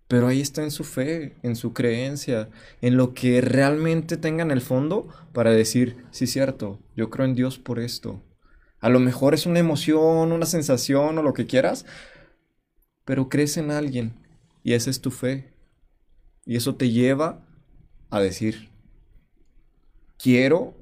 Pero 0.08 0.28
ahí 0.28 0.40
está 0.40 0.62
en 0.62 0.70
su 0.70 0.84
fe, 0.84 1.34
en 1.42 1.56
su 1.56 1.72
creencia, 1.72 2.48
en 2.80 2.96
lo 2.96 3.14
que 3.14 3.40
realmente 3.40 4.16
tenga 4.16 4.42
en 4.42 4.50
el 4.50 4.60
fondo 4.60 5.08
para 5.32 5.50
decir, 5.50 6.04
sí, 6.10 6.26
cierto, 6.26 6.78
yo 6.94 7.10
creo 7.10 7.26
en 7.26 7.34
Dios 7.34 7.58
por 7.58 7.80
esto. 7.80 8.22
A 8.80 8.88
lo 8.88 9.00
mejor 9.00 9.34
es 9.34 9.46
una 9.46 9.58
emoción, 9.58 10.32
una 10.32 10.46
sensación 10.46 11.18
o 11.18 11.22
lo 11.22 11.32
que 11.32 11.46
quieras, 11.46 11.86
pero 13.04 13.28
crees 13.28 13.56
en 13.56 13.70
alguien 13.70 14.14
y 14.62 14.74
esa 14.74 14.90
es 14.90 15.00
tu 15.00 15.10
fe. 15.10 15.52
Y 16.44 16.56
eso 16.56 16.76
te 16.76 16.90
lleva 16.90 17.44
a 18.10 18.20
decir, 18.20 18.68
quiero 20.18 20.74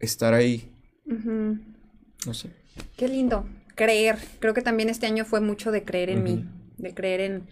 estar 0.00 0.34
ahí. 0.34 0.72
No 1.04 2.34
sé. 2.34 2.50
Qué 2.96 3.08
lindo. 3.08 3.46
Creer. 3.74 4.18
Creo 4.40 4.54
que 4.54 4.62
también 4.62 4.88
este 4.88 5.06
año 5.06 5.24
fue 5.24 5.40
mucho 5.40 5.70
de 5.70 5.84
creer 5.84 6.10
en 6.10 6.24
mí, 6.24 6.44
de 6.78 6.94
creer 6.94 7.20
en, 7.20 7.48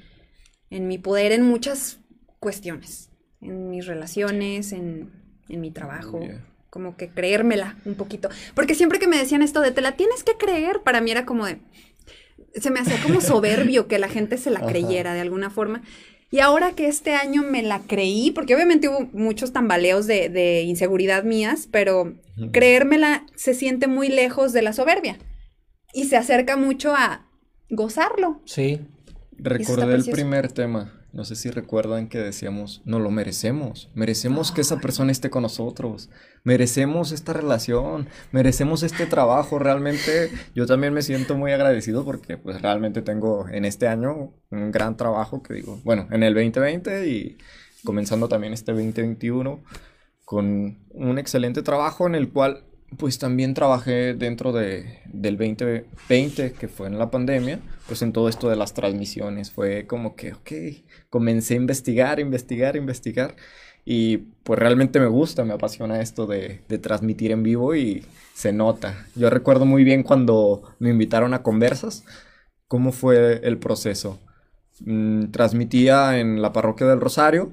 en 0.71 0.89
mi 0.89 0.99
poder 0.99 1.33
en 1.33 1.43
muchas 1.43 1.99
cuestiones, 2.41 3.11
en 3.41 3.71
mis 3.71 3.87
relaciones, 3.87 4.73
en, 4.73 5.13
en 5.49 5.61
mi 5.61 5.71
trabajo. 5.71 6.21
Yeah. 6.21 6.45
Como 6.77 6.95
que 6.95 7.09
creérmela 7.09 7.79
un 7.87 7.95
poquito. 7.95 8.29
Porque 8.55 8.75
siempre 8.75 8.99
que 8.99 9.07
me 9.09 9.17
decían 9.17 9.41
esto 9.41 9.63
de 9.63 9.71
te 9.71 9.81
la 9.81 9.93
tienes 9.97 10.23
que 10.23 10.35
creer, 10.37 10.83
para 10.83 11.01
mí 11.01 11.11
era 11.11 11.25
como 11.25 11.47
de. 11.47 11.57
Se 12.55 12.71
me 12.71 12.81
hacía 12.81 12.99
como 13.03 13.23
soberbio 13.23 13.89
que 13.89 13.99
la 13.99 14.11
gente 14.11 14.37
se 14.37 14.51
la 14.51 14.59
Ajá. 14.63 14.69
creyera 14.69 15.15
de 15.15 15.23
alguna 15.23 15.49
forma. 15.49 15.81
Y 16.31 16.41
ahora 16.41 16.73
que 16.73 16.87
este 16.87 17.15
año 17.15 17.43
me 17.43 17.63
la 17.63 17.81
creí, 17.87 18.31
porque 18.31 18.55
obviamente 18.55 18.89
hubo 18.91 19.09
muchos 19.15 19.55
tambaleos 19.55 20.07
de, 20.07 20.29
de 20.29 20.63
inseguridad 20.65 21.25
mías, 21.25 21.67
pero 21.71 22.13
creérmela 22.53 23.25
se 23.37 23.55
siente 23.55 23.87
muy 23.87 24.09
lejos 24.11 24.53
de 24.53 24.61
la 24.61 24.75
soberbia 24.75 25.17
y 25.95 26.05
se 26.05 26.19
acerca 26.19 26.59
mucho 26.59 26.95
a 26.95 27.27
gozarlo. 27.71 28.43
sí. 28.45 28.81
Recordé 29.39 29.95
el 29.95 30.05
primer 30.07 30.51
tema. 30.53 30.96
No 31.17 31.25
sé 31.25 31.35
si 31.35 31.49
recuerdan 31.49 32.09
que 32.11 32.19
decíamos, 32.19 32.83
no 32.85 32.99
lo 32.99 33.11
merecemos. 33.11 33.91
Merecemos 33.95 34.53
que 34.53 34.61
esa 34.61 34.81
persona 34.81 35.11
esté 35.11 35.31
con 35.31 35.45
nosotros. 35.45 36.11
Merecemos 36.45 37.11
esta 37.11 37.33
relación. 37.33 38.07
Merecemos 38.33 38.83
este 38.83 39.07
trabajo. 39.07 39.59
Realmente 39.59 40.31
yo 40.55 40.67
también 40.67 40.93
me 40.93 41.01
siento 41.01 41.35
muy 41.35 41.53
agradecido 41.53 42.05
porque 42.05 42.37
pues 42.37 42.61
realmente 42.61 43.01
tengo 43.01 43.49
en 43.49 43.65
este 43.65 43.89
año 43.89 44.35
un 44.51 44.71
gran 44.71 44.99
trabajo 44.99 45.43
que 45.43 45.55
digo, 45.55 45.81
bueno, 45.85 46.07
en 46.11 46.23
el 46.23 46.35
2020 46.35 47.09
y 47.09 47.39
comenzando 47.83 48.29
también 48.29 48.53
este 48.53 48.73
2021 48.73 49.63
con 50.27 50.77
un 50.91 51.19
excelente 51.19 51.63
trabajo 51.63 52.07
en 52.07 52.15
el 52.15 52.31
cual 52.31 52.66
pues 52.99 53.19
también 53.19 53.55
trabajé 53.55 54.15
dentro 54.15 54.53
de, 54.53 55.01
del 55.07 55.37
2020, 55.37 56.53
que 56.53 56.69
fue 56.69 56.87
en 56.87 56.99
la 56.99 57.11
pandemia, 57.11 57.59
pues 57.87 58.03
en 58.03 58.13
todo 58.13 58.29
esto 58.29 58.49
de 58.49 58.57
las 58.57 58.75
transmisiones. 58.75 59.51
Fue 59.51 59.87
como 59.87 60.17
que, 60.17 60.33
ok, 60.33 60.53
comencé 61.11 61.55
a 61.55 61.59
investigar, 61.59 62.21
investigar, 62.21 62.77
investigar. 62.77 63.37
Y 63.85 64.19
pues 64.43 64.59
realmente 64.59 64.99
me 64.99 65.07
gusta, 65.07 65.45
me 65.45 65.55
apasiona 65.55 66.01
esto 66.01 66.27
de, 66.27 66.61
de 66.69 66.79
transmitir 66.79 67.31
en 67.31 67.43
vivo 67.43 67.75
y 67.75 68.05
se 68.35 68.53
nota. 68.53 69.07
Yo 69.15 69.31
recuerdo 69.31 69.65
muy 69.65 69.85
bien 69.85 70.03
cuando 70.03 70.63
me 70.79 70.91
invitaron 70.91 71.35
a 71.35 71.43
conversas, 71.43 72.05
cómo 72.69 72.93
fue 72.93 73.41
el 73.45 73.59
proceso. 73.59 74.19
Mm, 74.81 75.31
transmitía 75.31 76.19
en 76.19 76.43
la 76.43 76.53
parroquia 76.53 76.87
del 76.87 77.01
Rosario. 77.01 77.53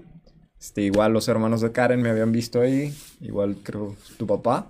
Este, 0.59 0.81
igual 0.81 1.13
los 1.13 1.27
hermanos 1.27 1.61
de 1.61 1.71
Karen 1.71 2.01
me 2.01 2.09
habían 2.09 2.31
visto 2.31 2.61
ahí, 2.61 2.93
igual 3.21 3.57
creo 3.63 3.95
tu 4.17 4.27
papá. 4.27 4.67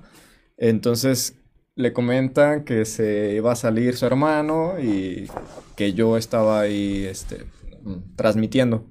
Entonces 0.63 1.35
le 1.75 1.91
comentan 1.91 2.63
que 2.63 2.85
se 2.85 3.33
iba 3.35 3.51
a 3.51 3.55
salir 3.57 3.97
su 3.97 4.05
hermano 4.05 4.79
y 4.79 5.29
que 5.75 5.91
yo 5.91 6.15
estaba 6.15 6.61
ahí 6.61 7.03
este, 7.03 7.43
mm, 7.81 8.15
transmitiendo. 8.15 8.87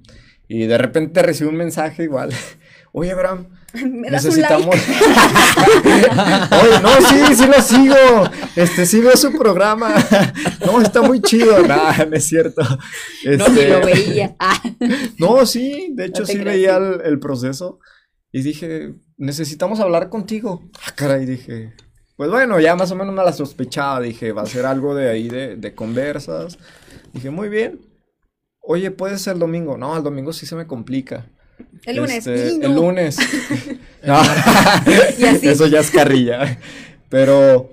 Y 0.47 0.67
de 0.67 0.77
repente 0.77 1.23
recibí 1.23 1.49
un 1.49 1.55
mensaje 1.55 2.03
igual. 2.03 2.29
Oye, 2.91 3.09
Abraham, 3.09 3.47
Me 3.73 4.11
das 4.11 4.23
un 4.25 4.39
like. 4.39 4.55
necesitamos... 4.55 4.75
Oye, 6.61 6.79
no, 6.83 6.89
sí, 7.09 7.35
sí 7.35 7.47
lo 7.47 7.59
sigo. 7.59 8.29
Este, 8.55 8.85
sí 8.85 8.99
veo 8.99 9.17
su 9.17 9.35
programa. 9.35 9.95
No, 10.63 10.79
está 10.79 11.01
muy 11.01 11.21
chido. 11.23 11.59
Nah, 11.65 12.05
no 12.05 12.15
es 12.15 12.25
cierto. 12.25 12.61
No, 12.61 12.77
Este, 13.31 13.51
ni 13.51 13.65
lo 13.67 13.83
veía. 13.83 14.35
No, 15.17 15.43
sí, 15.47 15.87
de 15.95 16.05
hecho 16.05 16.21
No 16.21 16.27
sí 16.27 16.37
veía 16.37 16.77
el 16.77 17.19
proceso 17.19 17.79
y 18.33 18.41
dije, 18.41 18.95
necesitamos 19.15 19.79
hablar 19.79 20.09
contigo. 20.09 20.63
Ah, 20.85 20.91
caray, 20.95 21.25
dije, 21.25 21.71
pues 22.17 22.31
bueno, 22.31 22.59
ya 22.59 22.75
más 22.75 22.91
o 22.91 22.95
menos 22.95 23.13
me 23.13 23.23
la 23.23 23.31
sospechaba, 23.31 24.01
dije, 24.01 24.31
va 24.31 24.41
a 24.41 24.47
ser 24.47 24.65
algo 24.65 24.95
de 24.95 25.09
ahí 25.09 25.29
de, 25.29 25.55
de 25.55 25.75
conversas. 25.75 26.57
Dije, 27.13 27.29
muy 27.29 27.47
bien. 27.47 27.79
Oye, 28.59 28.89
¿puede 28.89 29.19
ser 29.19 29.33
el 29.33 29.39
domingo? 29.39 29.77
No, 29.77 29.95
el 29.95 30.03
domingo 30.03 30.33
sí 30.33 30.47
se 30.47 30.55
me 30.55 30.65
complica. 30.65 31.27
El 31.85 31.97
lunes. 31.97 32.25
Este. 32.25 32.65
El 32.65 32.75
lunes. 32.75 33.17
No, 34.05 34.21
Y 35.17 35.23
así. 35.23 35.47
Eso 35.47 35.65
ya 35.67 35.79
es 35.79 35.89
carrilla. 35.89 36.59
Pero 37.07 37.69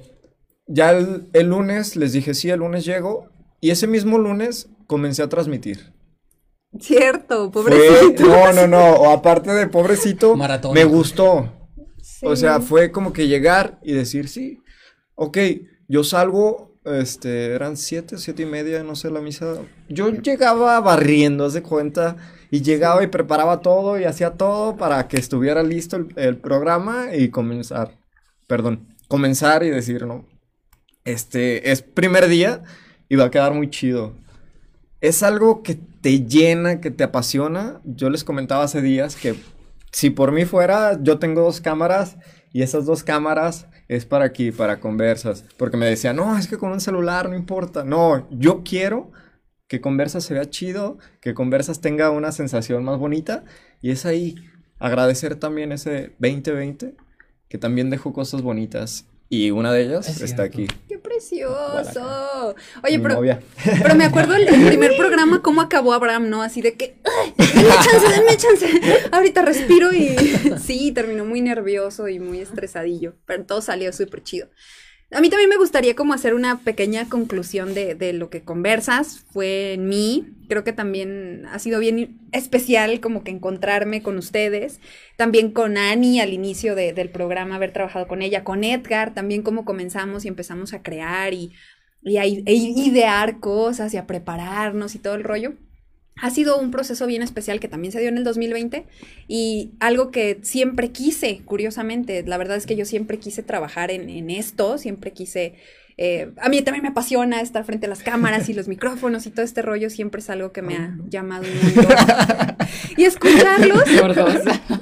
ya 0.69 0.91
el, 0.91 1.27
el 1.33 1.49
lunes 1.49 1.97
les 1.97 2.13
dije, 2.13 2.35
sí, 2.35 2.51
el 2.51 2.61
lunes 2.61 2.85
llego. 2.85 3.29
Y 3.61 3.71
ese 3.71 3.89
mismo 3.89 4.17
lunes 4.17 4.69
comencé 4.87 5.25
a 5.25 5.29
transmitir. 5.29 5.93
Cierto, 6.79 7.51
Fue- 7.53 7.63
pobrecito. 7.65 8.23
no, 8.27 8.53
no, 8.53 8.67
no. 8.67 8.93
O 8.95 9.11
aparte 9.11 9.51
de 9.53 9.67
pobrecito, 9.67 10.37
Maratón. 10.37 10.73
me 10.75 10.85
gustó. 10.85 11.53
Sí. 12.03 12.27
O 12.27 12.37
sea, 12.37 12.61
fue 12.61 12.91
como 12.93 13.13
que 13.13 13.29
llegar 13.29 13.79
y 13.83 13.93
decir, 13.93 14.29
sí, 14.29 14.63
ok, 15.15 15.39
yo 15.89 16.05
salgo, 16.05 16.79
este, 16.85 17.47
eran 17.55 17.77
siete, 17.77 18.19
siete 18.19 18.43
y 18.43 18.47
media, 18.47 18.83
no 18.85 18.95
sé, 18.95 19.11
la 19.11 19.21
misa. 19.21 19.57
Yo 19.89 20.11
llegaba 20.11 20.81
barriendo, 20.81 21.45
haz 21.45 21.53
de 21.55 21.63
cuenta, 21.63 22.17
y 22.51 22.63
llegaba 22.63 23.03
y 23.03 23.09
preparaba 23.09 23.61
todo 23.61 23.99
y 23.99 24.05
hacía 24.05 24.33
todo 24.33 24.77
para 24.77 25.09
que 25.09 25.17
estuviera 25.19 25.63
listo 25.63 25.97
el, 25.97 26.09
el 26.17 26.37
programa 26.39 27.15
y 27.15 27.29
comenzar, 27.31 27.99
perdón, 28.47 28.89
comenzar 29.09 29.63
y 29.63 29.71
decir, 29.71 30.07
no, 30.07 30.25
este, 31.05 31.71
es 31.71 31.83
primer 31.83 32.29
día 32.29 32.63
y 33.09 33.17
va 33.17 33.25
a 33.27 33.31
quedar 33.31 33.53
muy 33.55 33.69
chido. 33.71 34.15
Es 35.01 35.23
algo 35.23 35.63
que 35.63 35.79
te 36.01 36.25
llena, 36.27 36.81
que 36.81 36.91
te 36.91 37.05
apasiona. 37.05 37.81
Yo 37.85 38.11
les 38.11 38.25
comentaba 38.25 38.65
hace 38.65 38.83
días 38.83 39.17
que 39.17 39.35
si 39.93 40.11
por 40.11 40.33
mí 40.33 40.45
fuera, 40.45 40.99
yo 41.03 41.19
tengo 41.19 41.43
dos 41.43 41.61
cámaras 41.61 42.17
y 42.53 42.63
esas 42.63 42.87
dos 42.87 43.03
cámaras 43.03 43.67
es 43.89 44.07
para 44.07 44.25
aquí, 44.25 44.53
para 44.53 44.81
conversas. 44.81 45.45
Porque 45.57 45.77
me 45.77 45.87
decían, 45.87 46.17
no, 46.17 46.37
es 46.39 46.49
que 46.49 46.59
con 46.59 46.73
un 46.73 46.81
celular 46.81 47.29
no 47.29 47.37
importa. 47.37 47.85
No, 47.85 48.29
yo 48.31 48.63
quiero 48.65 49.11
que 49.67 49.81
conversas 49.81 50.25
se 50.25 50.35
vea 50.35 50.51
chido, 50.51 50.99
que 51.21 51.35
conversas 51.35 51.81
tenga 51.81 52.11
una 52.11 52.33
sensación 52.33 52.85
más 52.85 52.99
bonita 52.99 53.45
y 53.81 53.91
es 53.91 54.07
ahí. 54.07 54.37
agradecer 54.79 55.37
también 55.37 55.73
ese 55.73 56.15
2020 56.19 56.97
que 57.49 57.59
también 57.59 57.91
dejó 57.91 58.13
cosas 58.13 58.43
bonitas 58.43 59.10
y 59.33 59.53
una 59.53 59.73
de 59.73 59.83
ellas 59.83 60.09
Es 60.09 60.21
está 60.23 60.43
aquí. 60.43 60.67
¡Qué 60.89 60.99
precioso! 60.99 62.57
Oye, 62.83 62.99
mi 62.99 63.03
pero, 63.05 63.15
novia. 63.15 63.41
pero 63.81 63.95
me 63.95 64.05
acuerdo 64.05 64.35
el, 64.35 64.49
el 64.49 64.67
primer 64.67 64.97
programa 64.99 65.41
cómo 65.41 65.61
acabó 65.61 65.93
Abraham, 65.93 66.29
¿no? 66.29 66.43
Así 66.43 66.61
de 66.61 66.75
que, 66.75 66.97
¡ay! 67.05 67.33
¡Denme 67.39 67.75
chance, 67.75 68.09
denme 68.09 68.37
chance! 68.37 68.81
Ahorita 69.13 69.43
respiro 69.43 69.93
y 69.93 70.17
sí, 70.63 70.91
terminó 70.91 71.25
muy 71.25 71.43
nervioso 71.43 72.09
y 72.09 72.19
muy 72.19 72.41
estresadillo, 72.41 73.15
pero 73.25 73.45
todo 73.47 73.63
salió 73.63 73.93
súper 73.93 74.25
chido. 74.25 74.49
A 75.13 75.21
mí 75.21 75.29
también 75.29 75.49
me 75.51 75.57
gustaría 75.57 75.97
como 75.97 76.15
hacer 76.15 76.35
una 76.35 76.61
pequeña 76.61 77.09
conclusión 77.09 77.75
de, 77.75 77.97
de 77.97 78.13
lo 78.13 78.31
que 78.31 78.43
conversas. 78.45 79.25
Fue 79.33 79.73
en 79.73 79.89
mí. 79.89 80.25
Creo 80.49 80.63
que 80.63 80.73
también 80.73 81.47
ha 81.51 81.59
sido 81.59 81.81
bien 81.81 82.21
especial 82.31 83.01
como 83.01 83.25
que 83.25 83.33
encontrarme 83.33 84.03
con 84.03 84.19
ustedes. 84.19 84.81
También 85.17 85.51
con 85.51 85.77
Ani 85.79 86.21
al 86.21 86.33
inicio 86.33 86.77
de- 86.77 86.93
del 86.93 87.11
programa, 87.11 87.57
haber 87.57 87.73
trabajado 87.73 88.07
con 88.07 88.23
ella. 88.23 88.45
Con 88.45 88.63
Edgar, 88.63 89.13
también 89.13 89.43
cómo 89.43 89.65
comenzamos 89.65 90.25
y 90.25 90.29
empezamos 90.29 90.73
a 90.75 90.83
crear 90.83 91.35
y, 91.35 91.53
y 92.03 92.17
a 92.19 92.23
e 92.25 92.55
idear 92.55 93.41
cosas 93.41 93.93
y 93.95 93.97
a 93.97 94.07
prepararnos 94.07 94.95
y 94.95 95.01
todo 95.01 95.15
el 95.17 95.25
rollo. 95.25 95.55
Ha 96.21 96.31
sido 96.31 96.59
un 96.59 96.71
proceso 96.71 97.07
bien 97.07 97.23
especial 97.23 97.61
que 97.61 97.69
también 97.69 97.93
se 97.93 98.01
dio 98.01 98.09
en 98.09 98.19
el 98.19 98.25
2020 98.25 98.87
y 99.27 99.71
algo 99.81 100.11
que 100.11 100.39
siempre 100.43 100.91
quise, 100.91 101.41
curiosamente, 101.45 102.23
la 102.27 102.37
verdad 102.37 102.57
es 102.59 102.67
que 102.67 102.77
yo 102.77 102.85
siempre 102.85 103.19
quise 103.19 103.43
trabajar 103.43 103.91
en, 103.91 104.11
en 104.11 104.29
esto, 104.29 104.77
siempre 104.77 105.13
quise, 105.13 105.55
eh, 105.97 106.31
a 106.37 106.51
mí 106.51 106.61
también 106.61 106.83
me 106.83 106.91
apasiona 106.91 107.41
estar 107.41 107.65
frente 107.65 107.87
a 107.87 107.89
las 107.89 108.03
cámaras 108.03 108.49
y 108.51 108.55
los 108.55 108.69
micrófonos 108.75 109.27
y 109.27 109.31
todo 109.31 109.45
este 109.45 109.63
rollo, 109.63 109.89
siempre 109.89 110.21
es 110.21 110.29
algo 110.29 110.53
que 110.53 110.61
me 110.61 110.77
ha 110.77 110.97
llamado 111.09 111.45
y 112.97 113.05
escucharlos, 113.05 113.83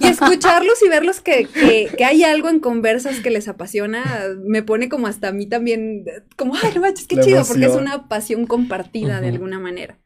y 0.01 0.07
escucharlos 0.07 0.82
y 0.84 0.89
verlos 0.89 1.20
que, 1.20 1.47
que, 1.47 1.89
que 1.97 2.05
hay 2.05 2.24
algo 2.24 2.49
en 2.49 2.59
conversas 2.59 3.20
que 3.20 3.30
les 3.30 3.47
apasiona, 3.47 4.05
me 4.45 4.64
pone 4.64 4.89
como 4.89 5.07
hasta 5.07 5.28
a 5.28 5.32
mí 5.32 5.47
también, 5.47 6.05
como, 6.36 6.55
ay, 6.57 6.72
no 6.74 6.80
manches, 6.80 7.07
qué 7.07 7.16
La 7.16 7.22
chido, 7.22 7.45
porque 7.47 7.66
es 7.66 7.74
una 7.74 8.09
pasión 8.09 8.47
compartida 8.47 9.20
de 9.20 9.28
alguna 9.28 9.61
manera. 9.61 9.99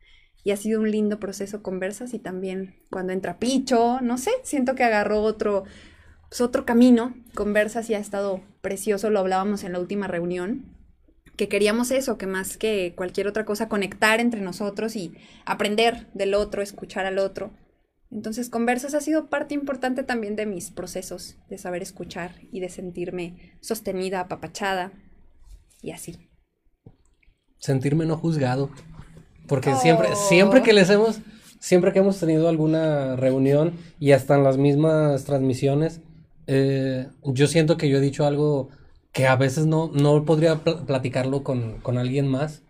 Y 0.45 0.51
ha 0.51 0.57
sido 0.57 0.81
un 0.81 0.91
lindo 0.91 1.21
proceso 1.21 1.63
conversas 1.63 2.15
y 2.15 2.19
también 2.19 2.75
cuando 2.91 3.13
entra 3.13 3.39
Picho, 3.39 4.01
no 4.01 4.19
sé, 4.19 4.31
siento 4.43 4.75
que 4.75 4.85
agarró 4.85 5.23
otro, 5.23 5.65
pues 6.29 6.41
otro 6.41 6.65
camino. 6.65 7.15
Conversas 7.35 7.89
y 7.91 7.95
ha 7.95 7.99
estado 7.99 8.41
precioso, 8.61 9.11
lo 9.11 9.21
hablábamos 9.21 9.65
en 9.65 9.73
la 9.73 9.81
última 9.81 10.09
reunión, 10.09 10.65
que 11.37 11.49
queríamos 11.49 11.91
eso, 11.91 12.19
que 12.19 12.27
más 12.27 12.57
que 12.57 12.95
cualquier 12.97 13.27
otra 13.29 13.45
cosa, 13.45 13.69
conectar 13.69 14.21
entre 14.21 14.41
nosotros 14.41 14.97
y 14.97 15.15
aprender 15.45 16.09
del 16.15 16.35
otro, 16.35 16.63
escuchar 16.63 17.07
al 17.07 17.19
otro. 17.19 17.53
Entonces, 18.11 18.51
conversas 18.51 18.93
ha 18.95 19.01
sido 19.01 19.31
parte 19.31 19.55
importante 19.55 20.03
también 20.03 20.37
de 20.37 20.45
mis 20.45 20.71
procesos 20.71 21.39
de 21.49 21.57
saber 21.57 21.83
escuchar 21.83 22.35
y 22.53 22.61
de 22.61 22.69
sentirme 22.69 23.57
sostenida, 23.61 24.21
apapachada 24.21 24.93
y 25.81 25.93
así. 25.93 26.29
sentirme 27.59 28.05
no 28.05 28.17
juzgado. 28.19 28.71
Porque 29.49 29.75
siempre, 29.77 30.09
siempre 30.29 30.63
que 30.63 30.73
les 30.73 30.89
hemos, 30.91 31.21
siempre 31.61 31.93
que 31.93 31.99
hemos 32.01 32.19
tenido 32.19 32.49
alguna 32.49 33.17
reunión 33.17 33.73
y 33.99 34.13
hasta 34.13 34.37
en 34.37 34.45
las 34.45 34.57
mismas 34.57 35.25
transmisiones, 35.25 36.01
eh, 36.47 37.07
yo 37.25 37.47
siento 37.47 37.77
que 37.77 37.89
yo 37.89 37.99
he 37.99 38.01
dicho 38.01 38.27
algo 38.27 38.69
que 39.13 39.27
a 39.27 39.37
veces 39.37 39.67
no, 39.67 39.91
no 39.93 40.25
podría 40.25 40.57
pl- 40.65 40.79
platicarlo 40.87 41.43
con, 41.45 41.81
con 41.81 41.99
alguien 41.99 42.29
más. 42.29 42.63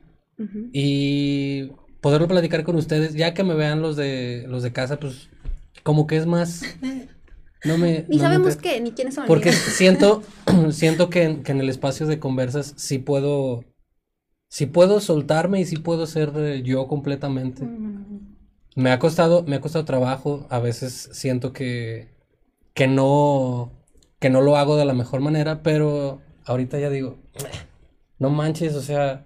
Y 0.73 1.70
poderlo 2.01 2.27
platicar 2.27 2.64
con 2.64 2.75
ustedes, 2.77 3.14
ya 3.14 3.33
que 3.33 3.45
me 3.45 3.55
vean 3.55 3.81
los 3.81 3.95
de 3.97 4.45
los 4.49 4.62
de 4.64 4.73
casa, 4.73 4.99
pues 4.99 5.29
como 5.85 6.07
que 6.09 6.16
es 6.16 6.27
más. 6.27 6.62
No 7.64 7.79
me. 7.79 8.07
Ni 8.09 8.16
no 8.16 8.23
sabemos 8.25 8.57
qué, 8.57 8.81
ni 8.81 8.91
quiénes 8.91 9.14
son. 9.14 9.27
porque 9.27 9.53
siento, 9.53 10.23
siento 10.70 11.11
que 11.11 11.23
en, 11.23 11.43
que 11.45 11.53
en 11.53 11.61
el 11.61 11.68
espacio 11.68 12.07
de 12.07 12.18
conversas 12.18 12.75
sí 12.77 12.99
puedo, 12.99 13.64
sí 14.53 14.67
puedo 14.67 15.01
soltarme 15.01 15.61
y 15.61 15.65
sí 15.65 15.79
puedo 15.79 16.07
ser 16.07 16.63
yo 16.63 16.87
completamente. 16.87 17.67
Me 18.77 18.93
ha 18.93 18.99
costado, 18.99 19.45
me 19.45 19.57
ha 19.57 19.63
costado 19.63 19.87
trabajo. 19.87 20.47
A 20.51 20.59
veces 20.59 21.09
siento 21.13 21.55
que, 21.55 22.11
que 22.75 22.87
no, 22.87 23.73
que 24.19 24.29
no 24.29 24.43
lo 24.43 24.59
hago 24.59 24.77
de 24.77 24.85
la 24.85 24.93
mejor 24.93 25.23
manera, 25.23 25.63
pero 25.63 26.21
ahorita 26.45 26.79
ya 26.79 26.91
digo, 26.91 27.17
no 28.19 28.29
manches, 28.29 28.75
o 28.75 28.83
sea, 28.83 29.25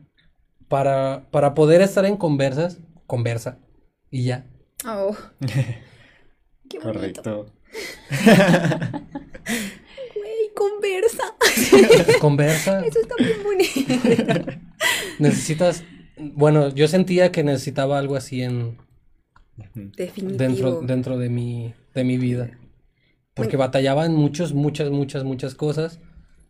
para, 0.68 1.26
para 1.32 1.54
poder 1.54 1.80
estar 1.80 2.04
en 2.04 2.16
conversas, 2.16 2.78
conversa 3.08 3.58
y 4.12 4.26
ya. 4.26 4.46
Oh. 4.86 5.16
Qué 6.70 6.78
bonito. 6.78 7.22
Correcto. 7.22 7.46
Güey, 10.14 10.54
conversa. 10.54 11.34
Conversa. 12.20 12.86
Eso 12.86 13.00
está 13.00 13.14
bien 13.18 13.42
bonito. 13.42 14.65
Necesitas, 15.18 15.84
bueno, 16.18 16.68
yo 16.68 16.88
sentía 16.88 17.32
que 17.32 17.44
necesitaba 17.44 17.98
algo 17.98 18.16
así 18.16 18.42
en 18.42 18.78
Definitivo. 19.74 20.38
dentro 20.38 20.80
dentro 20.82 21.18
de 21.18 21.28
mi 21.28 21.74
de 21.94 22.04
mi 22.04 22.18
vida. 22.18 22.58
Porque 23.34 23.56
batallaba 23.56 24.06
en 24.06 24.14
muchos 24.14 24.54
muchas 24.54 24.90
muchas 24.90 25.24
muchas 25.24 25.54
cosas 25.54 26.00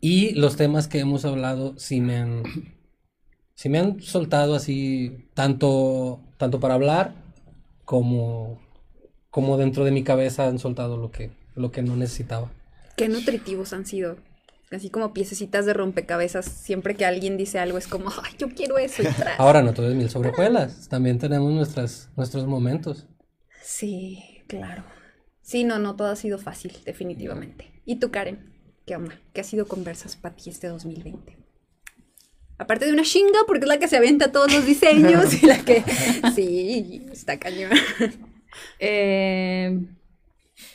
y 0.01 0.35
los 0.35 0.57
temas 0.57 0.89
que 0.89 1.01
hemos 1.01 1.25
hablado 1.25 1.75
sí 1.79 2.01
me 2.01 2.17
han 2.17 2.43
sí 3.55 3.69
me 3.69 3.79
han 3.79 4.01
soltado 4.01 4.55
así 4.55 5.29
tanto 5.35 6.21
tanto 6.37 6.61
para 6.61 6.75
hablar 6.75 7.15
como 7.85 8.61
como 9.31 9.57
dentro 9.57 9.85
de 9.85 9.91
mi 9.91 10.03
cabeza 10.03 10.47
han 10.47 10.59
soltado 10.59 10.97
lo 10.97 11.11
que 11.11 11.31
lo 11.55 11.73
que 11.73 11.83
no 11.83 11.97
necesitaba. 11.97 12.53
Qué 12.97 13.09
nutritivos 13.09 13.73
han 13.73 13.87
sido. 13.87 14.17
Así 14.71 14.91
como 14.91 15.13
piececitas 15.13 15.65
de 15.65 15.75
rompecabezas. 15.75 16.45
Siempre 16.47 16.97
que 16.97 17.07
alguien 17.07 17.37
dice 17.37 17.59
algo 17.59 17.79
es 17.79 17.87
como, 17.87 18.11
ay, 18.23 18.33
yo 18.39 18.49
quiero 18.49 18.79
eso 18.79 19.03
y 19.03 19.07
tras. 19.07 19.35
Ahora 19.39 19.63
no 19.63 19.73
todo 19.73 19.89
es 19.89 19.95
mil 19.95 20.11
sobre 20.11 20.31
hojuelas, 20.31 20.89
también 20.89 21.19
tenemos 21.19 21.53
nuestras 21.53 22.11
nuestros 22.17 22.47
momentos. 22.47 23.07
Sí, 23.63 24.43
claro. 24.49 24.85
Sí, 25.43 25.63
no, 25.63 25.79
no, 25.79 25.95
todo 25.95 26.09
ha 26.09 26.17
sido 26.17 26.39
fácil, 26.39 26.73
definitivamente. 26.85 27.81
¿Y 27.85 27.97
tú, 27.97 28.11
Karen? 28.11 28.53
¿Qué 28.85 28.97
onda? 28.97 29.21
¿Qué 29.33 29.41
ha 29.41 29.45
sido 29.45 29.67
conversas 29.67 30.17
para 30.17 30.35
ti 30.35 30.51
este 30.51 30.67
2020? 30.67 31.37
Aparte 32.59 32.87
de 32.87 32.93
una 32.93 33.03
chinga, 33.03 33.41
porque 33.47 33.65
es 33.65 33.69
la 33.69 33.79
que 33.79 33.87
se 33.87 33.97
avienta 33.97 34.33
todos 34.33 34.53
los 34.53 34.67
diseños 34.67 35.43
y 35.43 35.47
la 35.47 35.65
que... 35.65 35.85
Sí, 36.35 37.07
está 37.13 37.39
cañón. 37.39 37.71
Eh, 38.79 39.79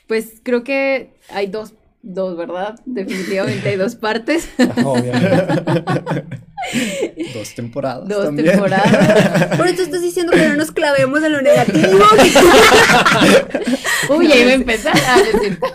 pues 0.08 0.42
creo 0.44 0.64
que 0.64 1.20
hay 1.30 1.48
dos, 1.48 1.74
dos, 2.04 2.36
¿verdad? 2.38 2.76
Definitivamente 2.86 3.70
hay 3.70 3.78
dos 3.78 3.96
partes, 3.96 4.50
Obviamente. 4.84 6.26
Dos 7.34 7.56
temporadas. 7.56 8.08
dos 8.08 8.26
también. 8.26 8.50
temporadas. 8.52 9.58
Por 9.58 9.68
eso 9.68 9.82
estás 9.82 10.04
diciendo 10.04 10.32
que 10.32 10.48
no 10.48 10.56
nos 10.58 10.72
clavemos 10.72 11.24
en 11.24 11.32
lo 11.32 11.42
negativo. 11.42 11.88
Uy, 14.16 14.32
ahí 14.32 14.44
va 14.46 14.52
a 14.52 14.54
empezar. 14.54 14.94
Ah, 14.96 15.18
no 15.18 15.24
es 15.32 15.40
cierto. 15.42 15.68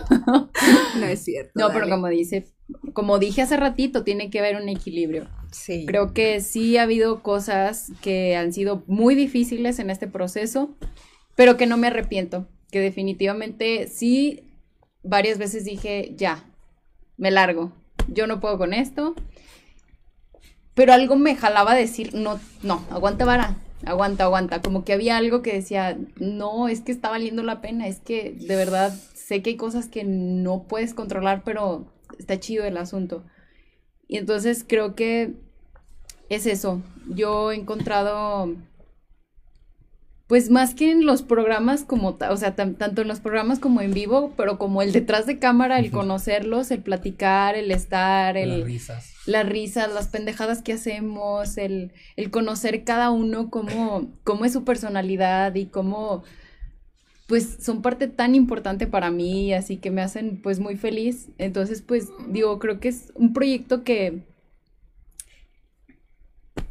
No 0.97 1.05
es 1.05 1.23
cierto. 1.23 1.51
No, 1.55 1.71
pero 1.73 1.89
como 1.89 2.07
dice, 2.07 2.47
como 2.93 3.19
dije 3.19 3.41
hace 3.41 3.57
ratito, 3.57 4.03
tiene 4.03 4.29
que 4.29 4.39
haber 4.39 4.55
un 4.55 4.69
equilibrio. 4.69 5.27
Sí. 5.51 5.85
Creo 5.85 6.13
que 6.13 6.39
sí 6.39 6.77
ha 6.77 6.83
habido 6.83 7.21
cosas 7.21 7.91
que 8.01 8.37
han 8.37 8.53
sido 8.53 8.83
muy 8.87 9.13
difíciles 9.15 9.79
en 9.79 9.89
este 9.89 10.07
proceso, 10.07 10.75
pero 11.35 11.57
que 11.57 11.65
no 11.65 11.75
me 11.75 11.87
arrepiento, 11.87 12.47
que 12.71 12.79
definitivamente 12.79 13.87
sí, 13.87 14.46
varias 15.07 15.37
veces 15.37 15.65
dije, 15.65 16.13
ya, 16.15 16.43
me 17.17 17.31
largo, 17.31 17.71
yo 18.07 18.27
no 18.27 18.39
puedo 18.39 18.57
con 18.57 18.73
esto, 18.73 19.15
pero 20.73 20.93
algo 20.93 21.15
me 21.15 21.35
jalaba 21.35 21.71
a 21.71 21.75
decir, 21.75 22.13
no, 22.13 22.39
no, 22.61 22.83
aguanta 22.91 23.25
vara, 23.25 23.55
aguanta, 23.85 24.25
aguanta, 24.25 24.61
como 24.61 24.83
que 24.83 24.93
había 24.93 25.17
algo 25.17 25.41
que 25.41 25.53
decía, 25.53 25.97
no, 26.17 26.67
es 26.67 26.81
que 26.81 26.91
está 26.91 27.09
valiendo 27.09 27.43
la 27.43 27.61
pena, 27.61 27.87
es 27.87 27.99
que 27.99 28.31
de 28.31 28.55
verdad 28.55 28.93
sé 29.13 29.41
que 29.41 29.51
hay 29.51 29.57
cosas 29.57 29.87
que 29.87 30.03
no 30.03 30.63
puedes 30.63 30.93
controlar, 30.93 31.41
pero 31.43 31.91
está 32.19 32.39
chido 32.39 32.65
el 32.65 32.77
asunto. 32.77 33.23
Y 34.07 34.17
entonces 34.17 34.63
creo 34.67 34.95
que 34.95 35.33
es 36.29 36.45
eso. 36.45 36.81
Yo 37.07 37.51
he 37.51 37.55
encontrado, 37.55 38.55
pues 40.27 40.49
más 40.49 40.75
que 40.75 40.91
en 40.91 41.05
los 41.05 41.21
programas 41.21 41.83
como, 41.85 42.17
o 42.29 42.37
sea, 42.37 42.53
tan- 42.55 42.75
tanto 42.75 43.01
en 43.01 43.07
los 43.07 43.21
programas 43.21 43.59
como 43.59 43.79
en 43.81 43.93
vivo, 43.93 44.33
pero 44.35 44.57
como 44.57 44.81
el 44.81 44.91
detrás 44.91 45.25
de 45.25 45.39
cámara, 45.39 45.79
el 45.79 45.89
conocerlos, 45.89 46.69
el 46.71 46.81
platicar, 46.81 47.55
el 47.55 47.71
estar, 47.71 48.35
Las 48.35 48.43
el, 48.43 48.65
risas. 48.65 49.13
las 49.25 49.47
risas, 49.47 49.93
las 49.93 50.09
pendejadas 50.09 50.61
que 50.61 50.73
hacemos, 50.73 51.57
el, 51.57 51.93
el 52.17 52.29
conocer 52.29 52.83
cada 52.83 53.09
uno 53.09 53.49
cómo, 53.49 54.11
cómo 54.25 54.43
es 54.43 54.51
su 54.51 54.65
personalidad 54.65 55.55
y 55.55 55.67
cómo, 55.67 56.23
pues 57.27 57.57
son 57.61 57.81
parte 57.81 58.09
tan 58.09 58.35
importante 58.35 58.85
para 58.85 59.11
mí, 59.11 59.53
así 59.53 59.77
que 59.77 59.91
me 59.91 60.01
hacen 60.01 60.41
pues 60.41 60.59
muy 60.59 60.75
feliz. 60.75 61.29
Entonces, 61.37 61.81
pues 61.81 62.09
digo, 62.27 62.59
creo 62.59 62.81
que 62.81 62.89
es 62.89 63.13
un 63.15 63.31
proyecto 63.31 63.85
que, 63.85 64.23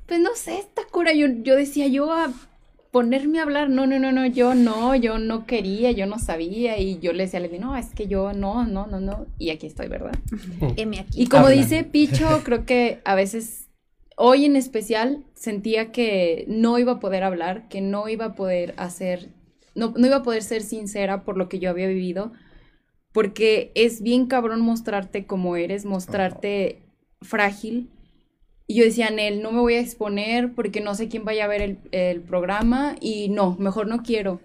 pues 0.07 0.21
no 0.21 0.35
sé, 0.35 0.59
esta 0.59 0.83
cura, 0.91 1.13
yo, 1.15 1.27
yo 1.43 1.57
decía, 1.57 1.87
yo 1.89 2.13
a 2.13 2.33
ponerme 2.97 3.41
a 3.41 3.43
hablar, 3.43 3.69
no, 3.69 3.87
no, 3.87 3.99
no, 3.99 4.11
no, 4.11 4.25
yo 4.25 4.55
no, 4.55 4.95
yo 4.95 5.19
no 5.19 5.45
quería, 5.45 5.91
yo 5.91 6.07
no 6.07 6.19
sabía 6.19 6.79
y 6.79 6.99
yo 6.99 7.13
le 7.13 7.25
decía 7.25 7.41
a 7.41 7.43
Leslie, 7.43 7.59
no, 7.59 7.77
es 7.77 7.91
que 7.91 8.07
yo 8.07 8.33
no, 8.33 8.65
no, 8.65 8.87
no, 8.87 9.01
no, 9.01 9.27
y 9.39 9.51
aquí 9.51 9.67
estoy, 9.67 9.89
¿verdad? 9.89 10.15
M 10.79 10.99
aquí. 10.99 11.23
Y 11.23 11.27
como 11.27 11.49
Habla. 11.49 11.61
dice 11.61 11.85
Picho, 11.85 12.27
creo 12.43 12.65
que 12.65 13.03
a 13.05 13.15
veces, 13.15 13.69
hoy 14.17 14.47
en 14.47 14.57
especial, 14.57 15.27
sentía 15.35 15.93
que 15.93 16.47
no 16.49 16.79
iba 16.79 16.93
a 16.93 16.99
poder 16.99 17.23
hablar, 17.23 17.69
que 17.69 17.83
no 17.83 18.09
iba 18.09 18.25
a 18.25 18.35
poder 18.35 18.73
hacer, 18.79 19.29
no, 19.75 19.93
no 19.95 20.07
iba 20.07 20.17
a 20.17 20.23
poder 20.23 20.43
ser 20.43 20.63
sincera 20.63 21.23
por 21.23 21.37
lo 21.37 21.51
que 21.51 21.59
yo 21.59 21.69
había 21.69 21.89
vivido, 21.89 22.33
porque 23.13 23.73
es 23.75 24.01
bien 24.01 24.25
cabrón 24.25 24.63
mostrarte 24.63 25.27
como 25.27 25.57
eres, 25.57 25.85
mostrarte 25.85 26.81
frágil. 27.21 27.91
Y 28.67 28.75
yo 28.77 28.85
decía, 28.85 29.11
Nel, 29.11 29.43
no 29.43 29.53
me 29.53 29.61
voy 29.61 29.75
a 29.75 29.81
exponer 29.81 30.53
porque 30.55 30.81
no 30.81 30.95
sé 30.95 31.09
quién 31.09 31.25
vaya 31.25 31.45
a 31.45 31.49
ver 31.49 31.63
el, 31.63 31.79
el 31.93 32.21
programa 32.23 32.97
y 33.01 33.29
no, 33.29 33.57
mejor 33.61 33.87
no 33.87 34.03
quiero. 34.03 34.41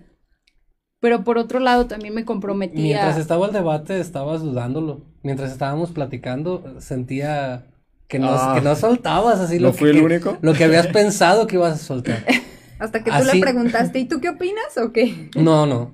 Pero 0.99 1.23
por 1.23 1.39
otro 1.39 1.59
lado 1.59 1.87
también 1.87 2.13
me 2.13 2.25
comprometía. 2.25 2.81
Mientras 2.81 3.17
estaba 3.17 3.47
el 3.47 3.53
debate, 3.53 3.99
estabas 3.99 4.41
dudándolo. 4.41 5.01
Mientras 5.23 5.51
estábamos 5.51 5.89
platicando, 5.91 6.75
sentía 6.79 7.65
que 8.07 8.19
no, 8.19 8.29
Ah. 8.29 8.53
que 8.55 8.61
no 8.61 8.75
soltabas 8.75 9.39
así 9.39 9.55
¿No 9.57 9.67
lo 9.69 9.73
fui 9.73 9.91
que, 9.91 9.97
el 9.97 10.03
único? 10.03 10.37
lo 10.41 10.53
que 10.53 10.65
habías 10.65 10.87
pensado 10.87 11.47
que 11.47 11.55
ibas 11.55 11.73
a 11.73 11.77
soltar. 11.83 12.23
Hasta 12.79 13.03
que 13.03 13.09
tú 13.09 13.15
Así- 13.17 13.37
le 13.37 13.41
preguntaste, 13.41 13.99
¿y 13.99 14.05
tú 14.05 14.19
qué 14.21 14.29
opinas 14.29 14.77
o 14.77 14.91
qué? 14.91 15.29
No, 15.35 15.65
no. 15.65 15.91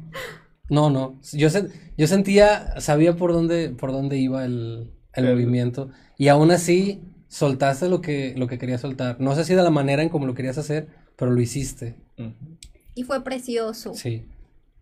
No, 0.70 0.90
no. 0.90 1.18
Yo, 1.32 1.48
sen- 1.48 1.70
yo 1.98 2.08
sentía, 2.08 2.78
sabía 2.82 3.16
por 3.16 3.32
dónde, 3.32 3.70
por 3.70 3.94
dónde 3.94 4.18
iba 4.18 4.44
el, 4.44 4.92
el 5.14 5.26
El- 5.26 5.32
movimiento. 5.34 5.90
Y 6.18 6.28
aún 6.28 6.52
así, 6.52 7.02
soltaste 7.28 7.90
lo 7.90 8.02
que, 8.02 8.34
lo 8.38 8.48
que 8.48 8.58
querías 8.58 8.82
soltar. 8.82 9.20
No 9.20 9.36
sé 9.36 9.44
si 9.44 9.54
de 9.54 9.64
la 9.64 9.70
manera 9.70 10.04
en 10.04 10.10
como 10.10 10.26
lo 10.26 10.34
querías 10.34 10.58
hacer, 10.58 10.88
pero 11.16 11.32
lo 11.32 11.42
hiciste. 11.42 11.96
Y 12.96 13.04
fue 13.04 13.24
precioso. 13.24 13.94
Sí. 13.94 14.26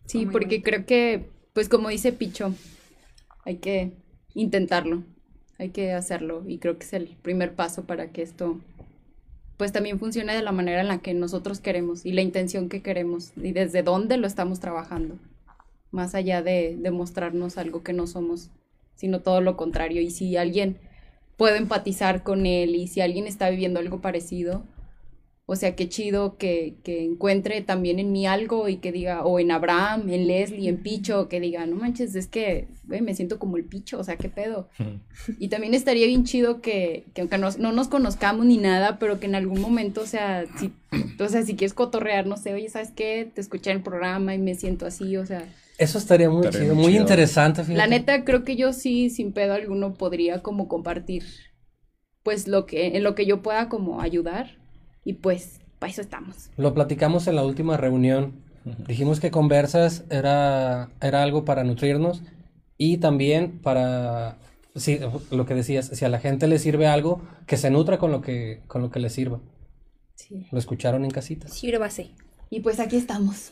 Sí, 0.06 0.26
porque 0.26 0.58
bonito. 0.58 0.64
creo 0.64 0.86
que, 0.86 1.30
pues 1.54 1.68
como 1.70 1.90
dice 1.90 2.12
Picho, 2.14 2.54
hay 3.44 3.58
que 3.58 3.94
intentarlo, 4.36 5.04
hay 5.58 5.70
que 5.70 5.94
hacerlo 5.94 6.44
y 6.48 6.60
creo 6.60 6.78
que 6.78 6.86
es 6.86 6.94
el 6.94 7.08
primer 7.22 7.56
paso 7.56 7.86
para 7.86 8.12
que 8.12 8.22
esto, 8.22 8.60
pues 9.58 9.72
también 9.72 10.00
funcione 10.00 10.36
de 10.36 10.44
la 10.44 10.52
manera 10.52 10.82
en 10.82 10.88
la 10.88 11.00
que 11.00 11.14
nosotros 11.14 11.60
queremos 11.60 12.06
y 12.06 12.12
la 12.12 12.22
intención 12.22 12.70
que 12.70 12.84
queremos 12.84 13.32
y 13.36 13.52
desde 13.52 13.82
dónde 13.82 14.18
lo 14.18 14.28
estamos 14.28 14.60
trabajando, 14.60 15.18
más 15.92 16.14
allá 16.14 16.44
de, 16.44 16.78
de 16.78 16.92
mostrarnos 16.92 17.58
algo 17.58 17.82
que 17.82 17.94
no 17.94 18.06
somos, 18.06 18.52
sino 18.96 19.22
todo 19.22 19.42
lo 19.42 19.58
contrario. 19.58 20.02
Y 20.02 20.12
si 20.12 20.38
alguien 20.38 20.78
puede 21.38 21.58
empatizar 21.58 22.24
con 22.24 22.46
él 22.46 22.76
y 22.76 22.88
si 22.88 23.02
alguien 23.02 23.28
está 23.28 23.50
viviendo 23.50 23.80
algo 23.80 24.02
parecido, 24.02 24.64
o 25.48 25.56
sea, 25.56 25.76
qué 25.76 25.88
chido 25.88 26.38
que, 26.38 26.78
que 26.84 27.04
encuentre 27.04 27.62
también 27.62 28.00
en 28.00 28.12
mí 28.12 28.26
algo 28.26 28.68
y 28.68 28.78
que 28.78 28.92
diga, 28.92 29.24
o 29.24 29.40
en 29.40 29.52
Abraham, 29.52 30.10
en 30.10 30.26
Leslie, 30.26 30.70
en 30.70 30.78
Picho, 30.82 31.30
que 31.30 31.40
diga, 31.40 31.68
no 31.68 31.76
manches, 31.76 32.16
es 32.16 32.26
que 32.26 32.68
me 32.88 33.14
siento 33.14 33.38
como 33.38 33.56
el 33.58 33.64
Picho, 33.64 34.00
o 34.00 34.04
sea, 34.04 34.16
qué 34.18 34.28
pedo. 34.30 34.70
Y 35.40 35.50
también 35.50 35.76
estaría 35.76 36.08
bien 36.08 36.24
chido 36.24 36.62
que, 36.62 37.06
que 37.14 37.22
aunque 37.22 37.38
nos- 37.38 37.60
no 37.60 37.72
nos 37.74 37.90
conozcamos 37.90 38.46
ni 38.48 38.58
nada, 38.58 38.98
pero 38.98 39.20
que 39.20 39.28
en 39.28 39.36
algún 39.36 39.62
momento, 39.62 40.02
o 40.02 40.08
sea, 40.08 40.46
si, 40.58 40.72
o 41.20 41.30
sea, 41.30 41.44
si 41.44 41.56
quieres 41.56 41.76
cotorrear, 41.76 42.26
no 42.26 42.38
sé, 42.38 42.52
oye, 42.56 42.68
¿sabes 42.70 42.90
qué? 42.90 43.30
Te 43.32 43.40
escuché 43.42 43.70
en 43.70 43.78
el 43.78 43.84
programa 43.84 44.34
y 44.34 44.40
me 44.40 44.56
siento 44.56 44.88
así, 44.88 45.16
o 45.16 45.28
sea, 45.28 45.48
Eso 45.78 45.98
estaría 45.98 46.30
muy 46.30 46.48
Estaría 46.48 46.62
chido, 46.62 46.76
muy 46.76 46.94
chido. 46.94 47.02
interesante, 47.02 47.64
la 47.74 47.86
fíjate. 47.86 47.90
neta 47.90 48.24
creo 48.26 48.44
que 48.44 48.56
yo 48.56 48.74
sí, 48.74 49.10
sin 49.10 49.34
pedo 49.34 49.54
alguno, 49.54 49.94
podría 49.96 50.42
como 50.42 50.68
compartir, 50.68 51.24
pues, 52.24 52.48
lo 52.48 52.66
que, 52.66 52.96
en 52.98 53.04
lo 53.04 53.16
que 53.16 53.26
yo 53.26 53.42
pueda 53.42 53.70
como 53.70 54.02
ayudar 54.02 54.58
y 55.04 55.14
pues, 55.14 55.60
para 55.80 55.92
eso 55.92 56.02
estamos. 56.02 56.50
Lo 56.58 56.74
platicamos 56.74 57.28
en 57.28 57.36
la 57.36 57.46
última 57.46 57.78
reunión. 57.78 58.44
Dijimos 58.88 59.20
que 59.20 59.30
Conversas 59.30 60.06
era, 60.10 60.90
era 61.02 61.22
algo 61.22 61.46
para 61.46 61.64
nutrirnos 61.64 62.24
y 62.78 62.98
también 62.98 63.60
para, 63.60 64.38
sí, 64.76 65.00
lo 65.30 65.46
que 65.46 65.54
decías, 65.54 65.88
si 65.94 66.04
a 66.06 66.10
la 66.10 66.20
gente 66.20 66.48
le 66.48 66.58
sirve 66.58 66.88
algo, 66.88 67.22
que 67.46 67.58
se 67.58 67.70
nutra 67.70 68.00
con 68.00 68.12
lo 68.12 68.22
que, 68.22 68.62
con 68.68 68.82
lo 68.82 68.90
que 68.90 69.00
le 69.00 69.10
sirva. 69.12 69.40
Sí. 70.16 70.48
Lo 70.52 70.58
escucharon 70.58 71.06
en 71.06 71.12
casita. 71.12 71.48
Sírvase. 71.48 72.10
Y 72.50 72.62
pues 72.62 72.80
aquí 72.80 72.96
estamos, 72.96 73.52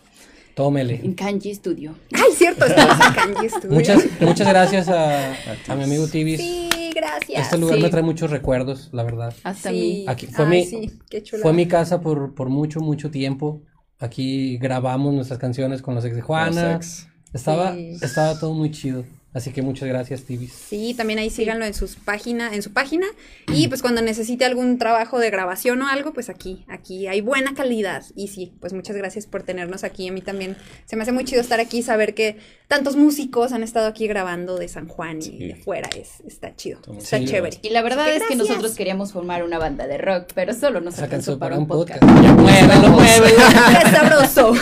Tómele. 0.55 1.01
en 1.03 1.13
Kanji 1.13 1.53
Studio. 1.55 1.95
Ay, 2.13 2.31
cierto, 2.35 2.65
estamos 2.65 2.97
en 3.07 3.13
Kanji 3.13 3.49
Studio. 3.49 3.71
Muchas, 3.71 4.03
muchas 4.21 4.47
gracias 4.47 4.87
a, 4.89 5.33
a 5.67 5.75
mi 5.75 5.83
amigo 5.83 6.07
Tibis. 6.07 6.39
Sí, 6.39 6.69
gracias. 6.95 7.41
Este 7.43 7.57
lugar 7.57 7.77
sí. 7.77 7.83
me 7.83 7.89
trae 7.89 8.03
muchos 8.03 8.29
recuerdos, 8.29 8.89
la 8.91 9.03
verdad. 9.03 9.33
Hasta 9.43 9.69
Sí. 9.71 9.75
mí. 9.75 10.05
Aquí 10.07 10.27
fue 10.27 10.45
Ay, 10.45 10.51
mi- 10.51 10.65
sí, 10.65 10.91
qué 11.09 11.23
chulada. 11.23 11.43
Fue 11.43 11.53
mi 11.53 11.67
casa 11.67 12.01
por, 12.01 12.35
por 12.35 12.49
mucho, 12.49 12.79
mucho 12.81 13.09
tiempo. 13.09 13.63
Aquí 13.99 14.57
grabamos 14.57 15.13
nuestras 15.13 15.39
canciones 15.39 15.81
con 15.81 15.95
los 15.95 16.05
ex 16.05 16.15
de 16.15 16.21
Juana. 16.21 16.73
Los 16.73 16.75
ex. 16.75 17.07
Estaba, 17.33 17.73
Sí. 17.73 17.97
estaba 18.01 18.39
todo 18.39 18.53
muy 18.53 18.69
chido. 18.71 19.05
Así 19.33 19.51
que 19.51 19.61
muchas 19.63 19.89
gracias, 19.89 20.23
Tibis. 20.25 20.53
Sí, 20.53 20.93
también 20.95 21.17
ahí 21.17 21.29
síganlo 21.31 21.65
en 21.65 21.73
sus 21.73 21.95
página, 21.95 22.53
en 22.53 22.61
su 22.61 22.71
página. 22.71 23.07
Y 23.47 23.67
pues 23.67 23.81
cuando 23.81 24.01
necesite 24.03 24.45
algún 24.45 24.77
trabajo 24.77 25.17
de 25.17 25.31
grabación 25.31 25.81
o 25.81 25.87
algo, 25.87 26.13
pues 26.13 26.29
aquí, 26.29 26.65
aquí 26.69 27.07
hay 27.07 27.21
buena 27.21 27.55
calidad. 27.55 28.03
Y 28.15 28.27
sí, 28.27 28.53
pues 28.61 28.73
muchas 28.73 28.95
gracias 28.95 29.25
por 29.25 29.41
tenernos 29.41 29.83
aquí. 29.83 30.07
A 30.07 30.11
mí 30.11 30.21
también 30.21 30.55
se 30.85 30.95
me 30.95 31.01
hace 31.01 31.11
muy 31.11 31.25
chido 31.25 31.41
estar 31.41 31.59
aquí, 31.59 31.81
saber 31.81 32.13
que 32.13 32.37
tantos 32.67 32.95
músicos 32.95 33.53
han 33.53 33.63
estado 33.63 33.87
aquí 33.87 34.07
grabando 34.07 34.57
de 34.57 34.67
San 34.67 34.87
Juan 34.87 35.17
y 35.17 35.21
Sí. 35.23 35.37
de 35.39 35.55
fuera. 35.55 35.89
Es, 35.97 36.19
está 36.27 36.55
chido, 36.55 36.79
Está 36.97 37.17
chido. 37.17 37.31
chévere. 37.31 37.57
Y 37.63 37.69
la 37.71 37.81
verdad 37.81 38.01
Así 38.05 38.11
es 38.11 38.23
que 38.23 38.35
gracias. 38.35 38.49
nosotros 38.49 38.75
queríamos 38.75 39.13
formar 39.13 39.43
una 39.43 39.57
banda 39.57 39.87
de 39.87 39.97
rock, 39.97 40.29
pero 40.35 40.53
solo 40.53 40.79
nos 40.79 40.99
alcanzó 40.99 41.39
para 41.39 41.57
un 41.57 41.65
podcast. 41.67 42.01
Ya 42.03 42.33
muévelo, 42.33 42.89
muévelo. 42.89 43.35
¡Qué 43.81 43.89
sabroso! 43.95 44.53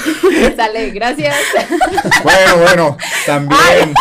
Sale, 0.55 0.91
gracias. 0.91 1.35
Bueno, 2.23 2.57
bueno, 2.57 2.97
también 3.25 3.93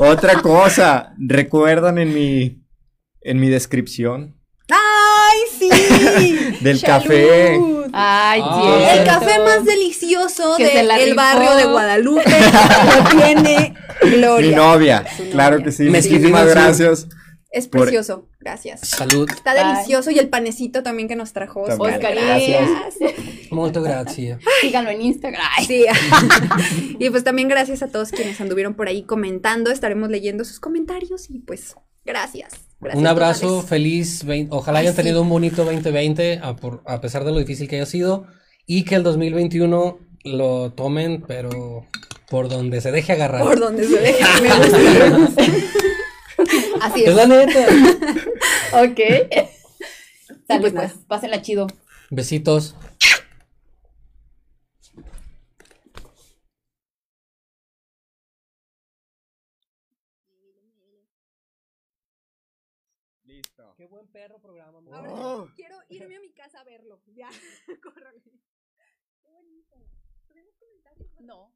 otra 0.00 0.40
cosa, 0.42 1.12
recuerdan 1.18 1.98
en 1.98 2.14
mi 2.14 2.62
en 3.22 3.38
mi 3.38 3.48
descripción 3.48 4.36
¡Ay, 4.70 5.38
sí! 5.58 6.56
del 6.60 6.78
Salud. 6.78 6.94
café. 7.04 7.60
Ay, 7.92 8.40
Ah. 8.44 8.94
El 8.94 9.04
café 9.04 9.38
más 9.40 9.64
delicioso 9.64 10.56
del 10.56 11.14
barrio 11.14 11.56
de 11.56 11.64
Guadalupe 11.64 12.22
lo 12.30 13.18
tiene 13.18 13.74
Gloria. 14.00 14.48
Mi 14.50 14.54
novia, 14.54 15.04
Su 15.16 15.28
claro 15.30 15.56
novia. 15.56 15.64
que 15.66 15.72
sí. 15.72 15.82
Mezquilina 15.84 16.28
Muchísimas 16.40 16.46
gracias. 16.48 17.08
Es 17.52 17.66
Por- 17.66 17.80
precioso, 17.82 18.28
gracias. 18.38 18.80
Salud. 18.88 19.28
Está 19.28 19.54
delicioso 19.54 20.12
y 20.12 20.18
el 20.20 20.28
panecito 20.28 20.82
también 20.84 21.08
que 21.08 21.16
nos 21.16 21.32
trajo 21.32 21.62
Oscar. 21.62 22.00
También. 22.00 22.64
Oscarín. 22.64 23.48
Muchas 23.50 23.82
gracias. 23.82 24.40
Síganlo 24.60 24.90
en 24.90 25.02
Instagram. 25.02 25.42
Sí. 25.66 25.84
y 27.00 27.10
pues 27.10 27.24
también 27.24 27.48
gracias 27.48 27.82
a 27.82 27.88
todos 27.88 28.10
quienes 28.12 28.40
anduvieron 28.40 28.74
por 28.74 28.86
ahí 28.86 29.02
comentando. 29.02 29.72
Estaremos 29.72 30.10
leyendo 30.10 30.44
sus 30.44 30.60
comentarios 30.60 31.28
y 31.28 31.40
pues 31.40 31.74
gracias. 32.04 32.52
Gracias 32.80 33.00
Un 33.00 33.06
abrazo, 33.08 33.46
totales. 33.62 33.68
feliz. 33.68 34.24
Ojalá 34.50 34.78
Ay, 34.78 34.84
hayan 34.86 34.94
sí. 34.94 35.02
tenido 35.02 35.20
un 35.22 35.28
bonito 35.28 35.64
2020, 35.64 36.38
a, 36.42 36.54
por- 36.56 36.82
a 36.86 37.00
pesar 37.00 37.24
de 37.24 37.32
lo 37.32 37.38
difícil 37.38 37.68
que 37.68 37.76
haya 37.76 37.86
sido. 37.86 38.26
Y 38.64 38.84
que 38.84 38.94
el 38.94 39.02
2021 39.02 39.98
lo 40.22 40.72
tomen, 40.72 41.24
pero 41.26 41.84
por 42.30 42.48
donde 42.48 42.80
se 42.80 42.92
deje 42.92 43.12
agarrar. 43.12 43.42
Por 43.42 43.58
donde 43.58 43.84
se 43.88 43.98
deja. 43.98 44.28
Así 46.80 47.02
Es 47.04 47.10
es. 47.10 47.16
la 47.16 47.26
neta. 47.26 47.66
Ok. 48.72 49.00
Sale, 50.46 50.60
pues 50.60 50.72
pues, 50.72 50.92
pásenla 51.08 51.42
chido. 51.42 51.66
Besitos. 52.10 52.76
Listo. 63.24 63.74
Qué 63.76 63.86
buen 63.86 64.06
perro 64.08 64.40
programa. 64.40 64.78
Ahora 64.92 65.52
quiero 65.54 65.76
irme 65.88 66.16
a 66.16 66.20
mi 66.20 66.32
casa 66.32 66.60
a 66.60 66.64
verlo. 66.64 67.02
Ya, 67.06 67.28
córrele. 67.82 68.22
No. 71.20 71.52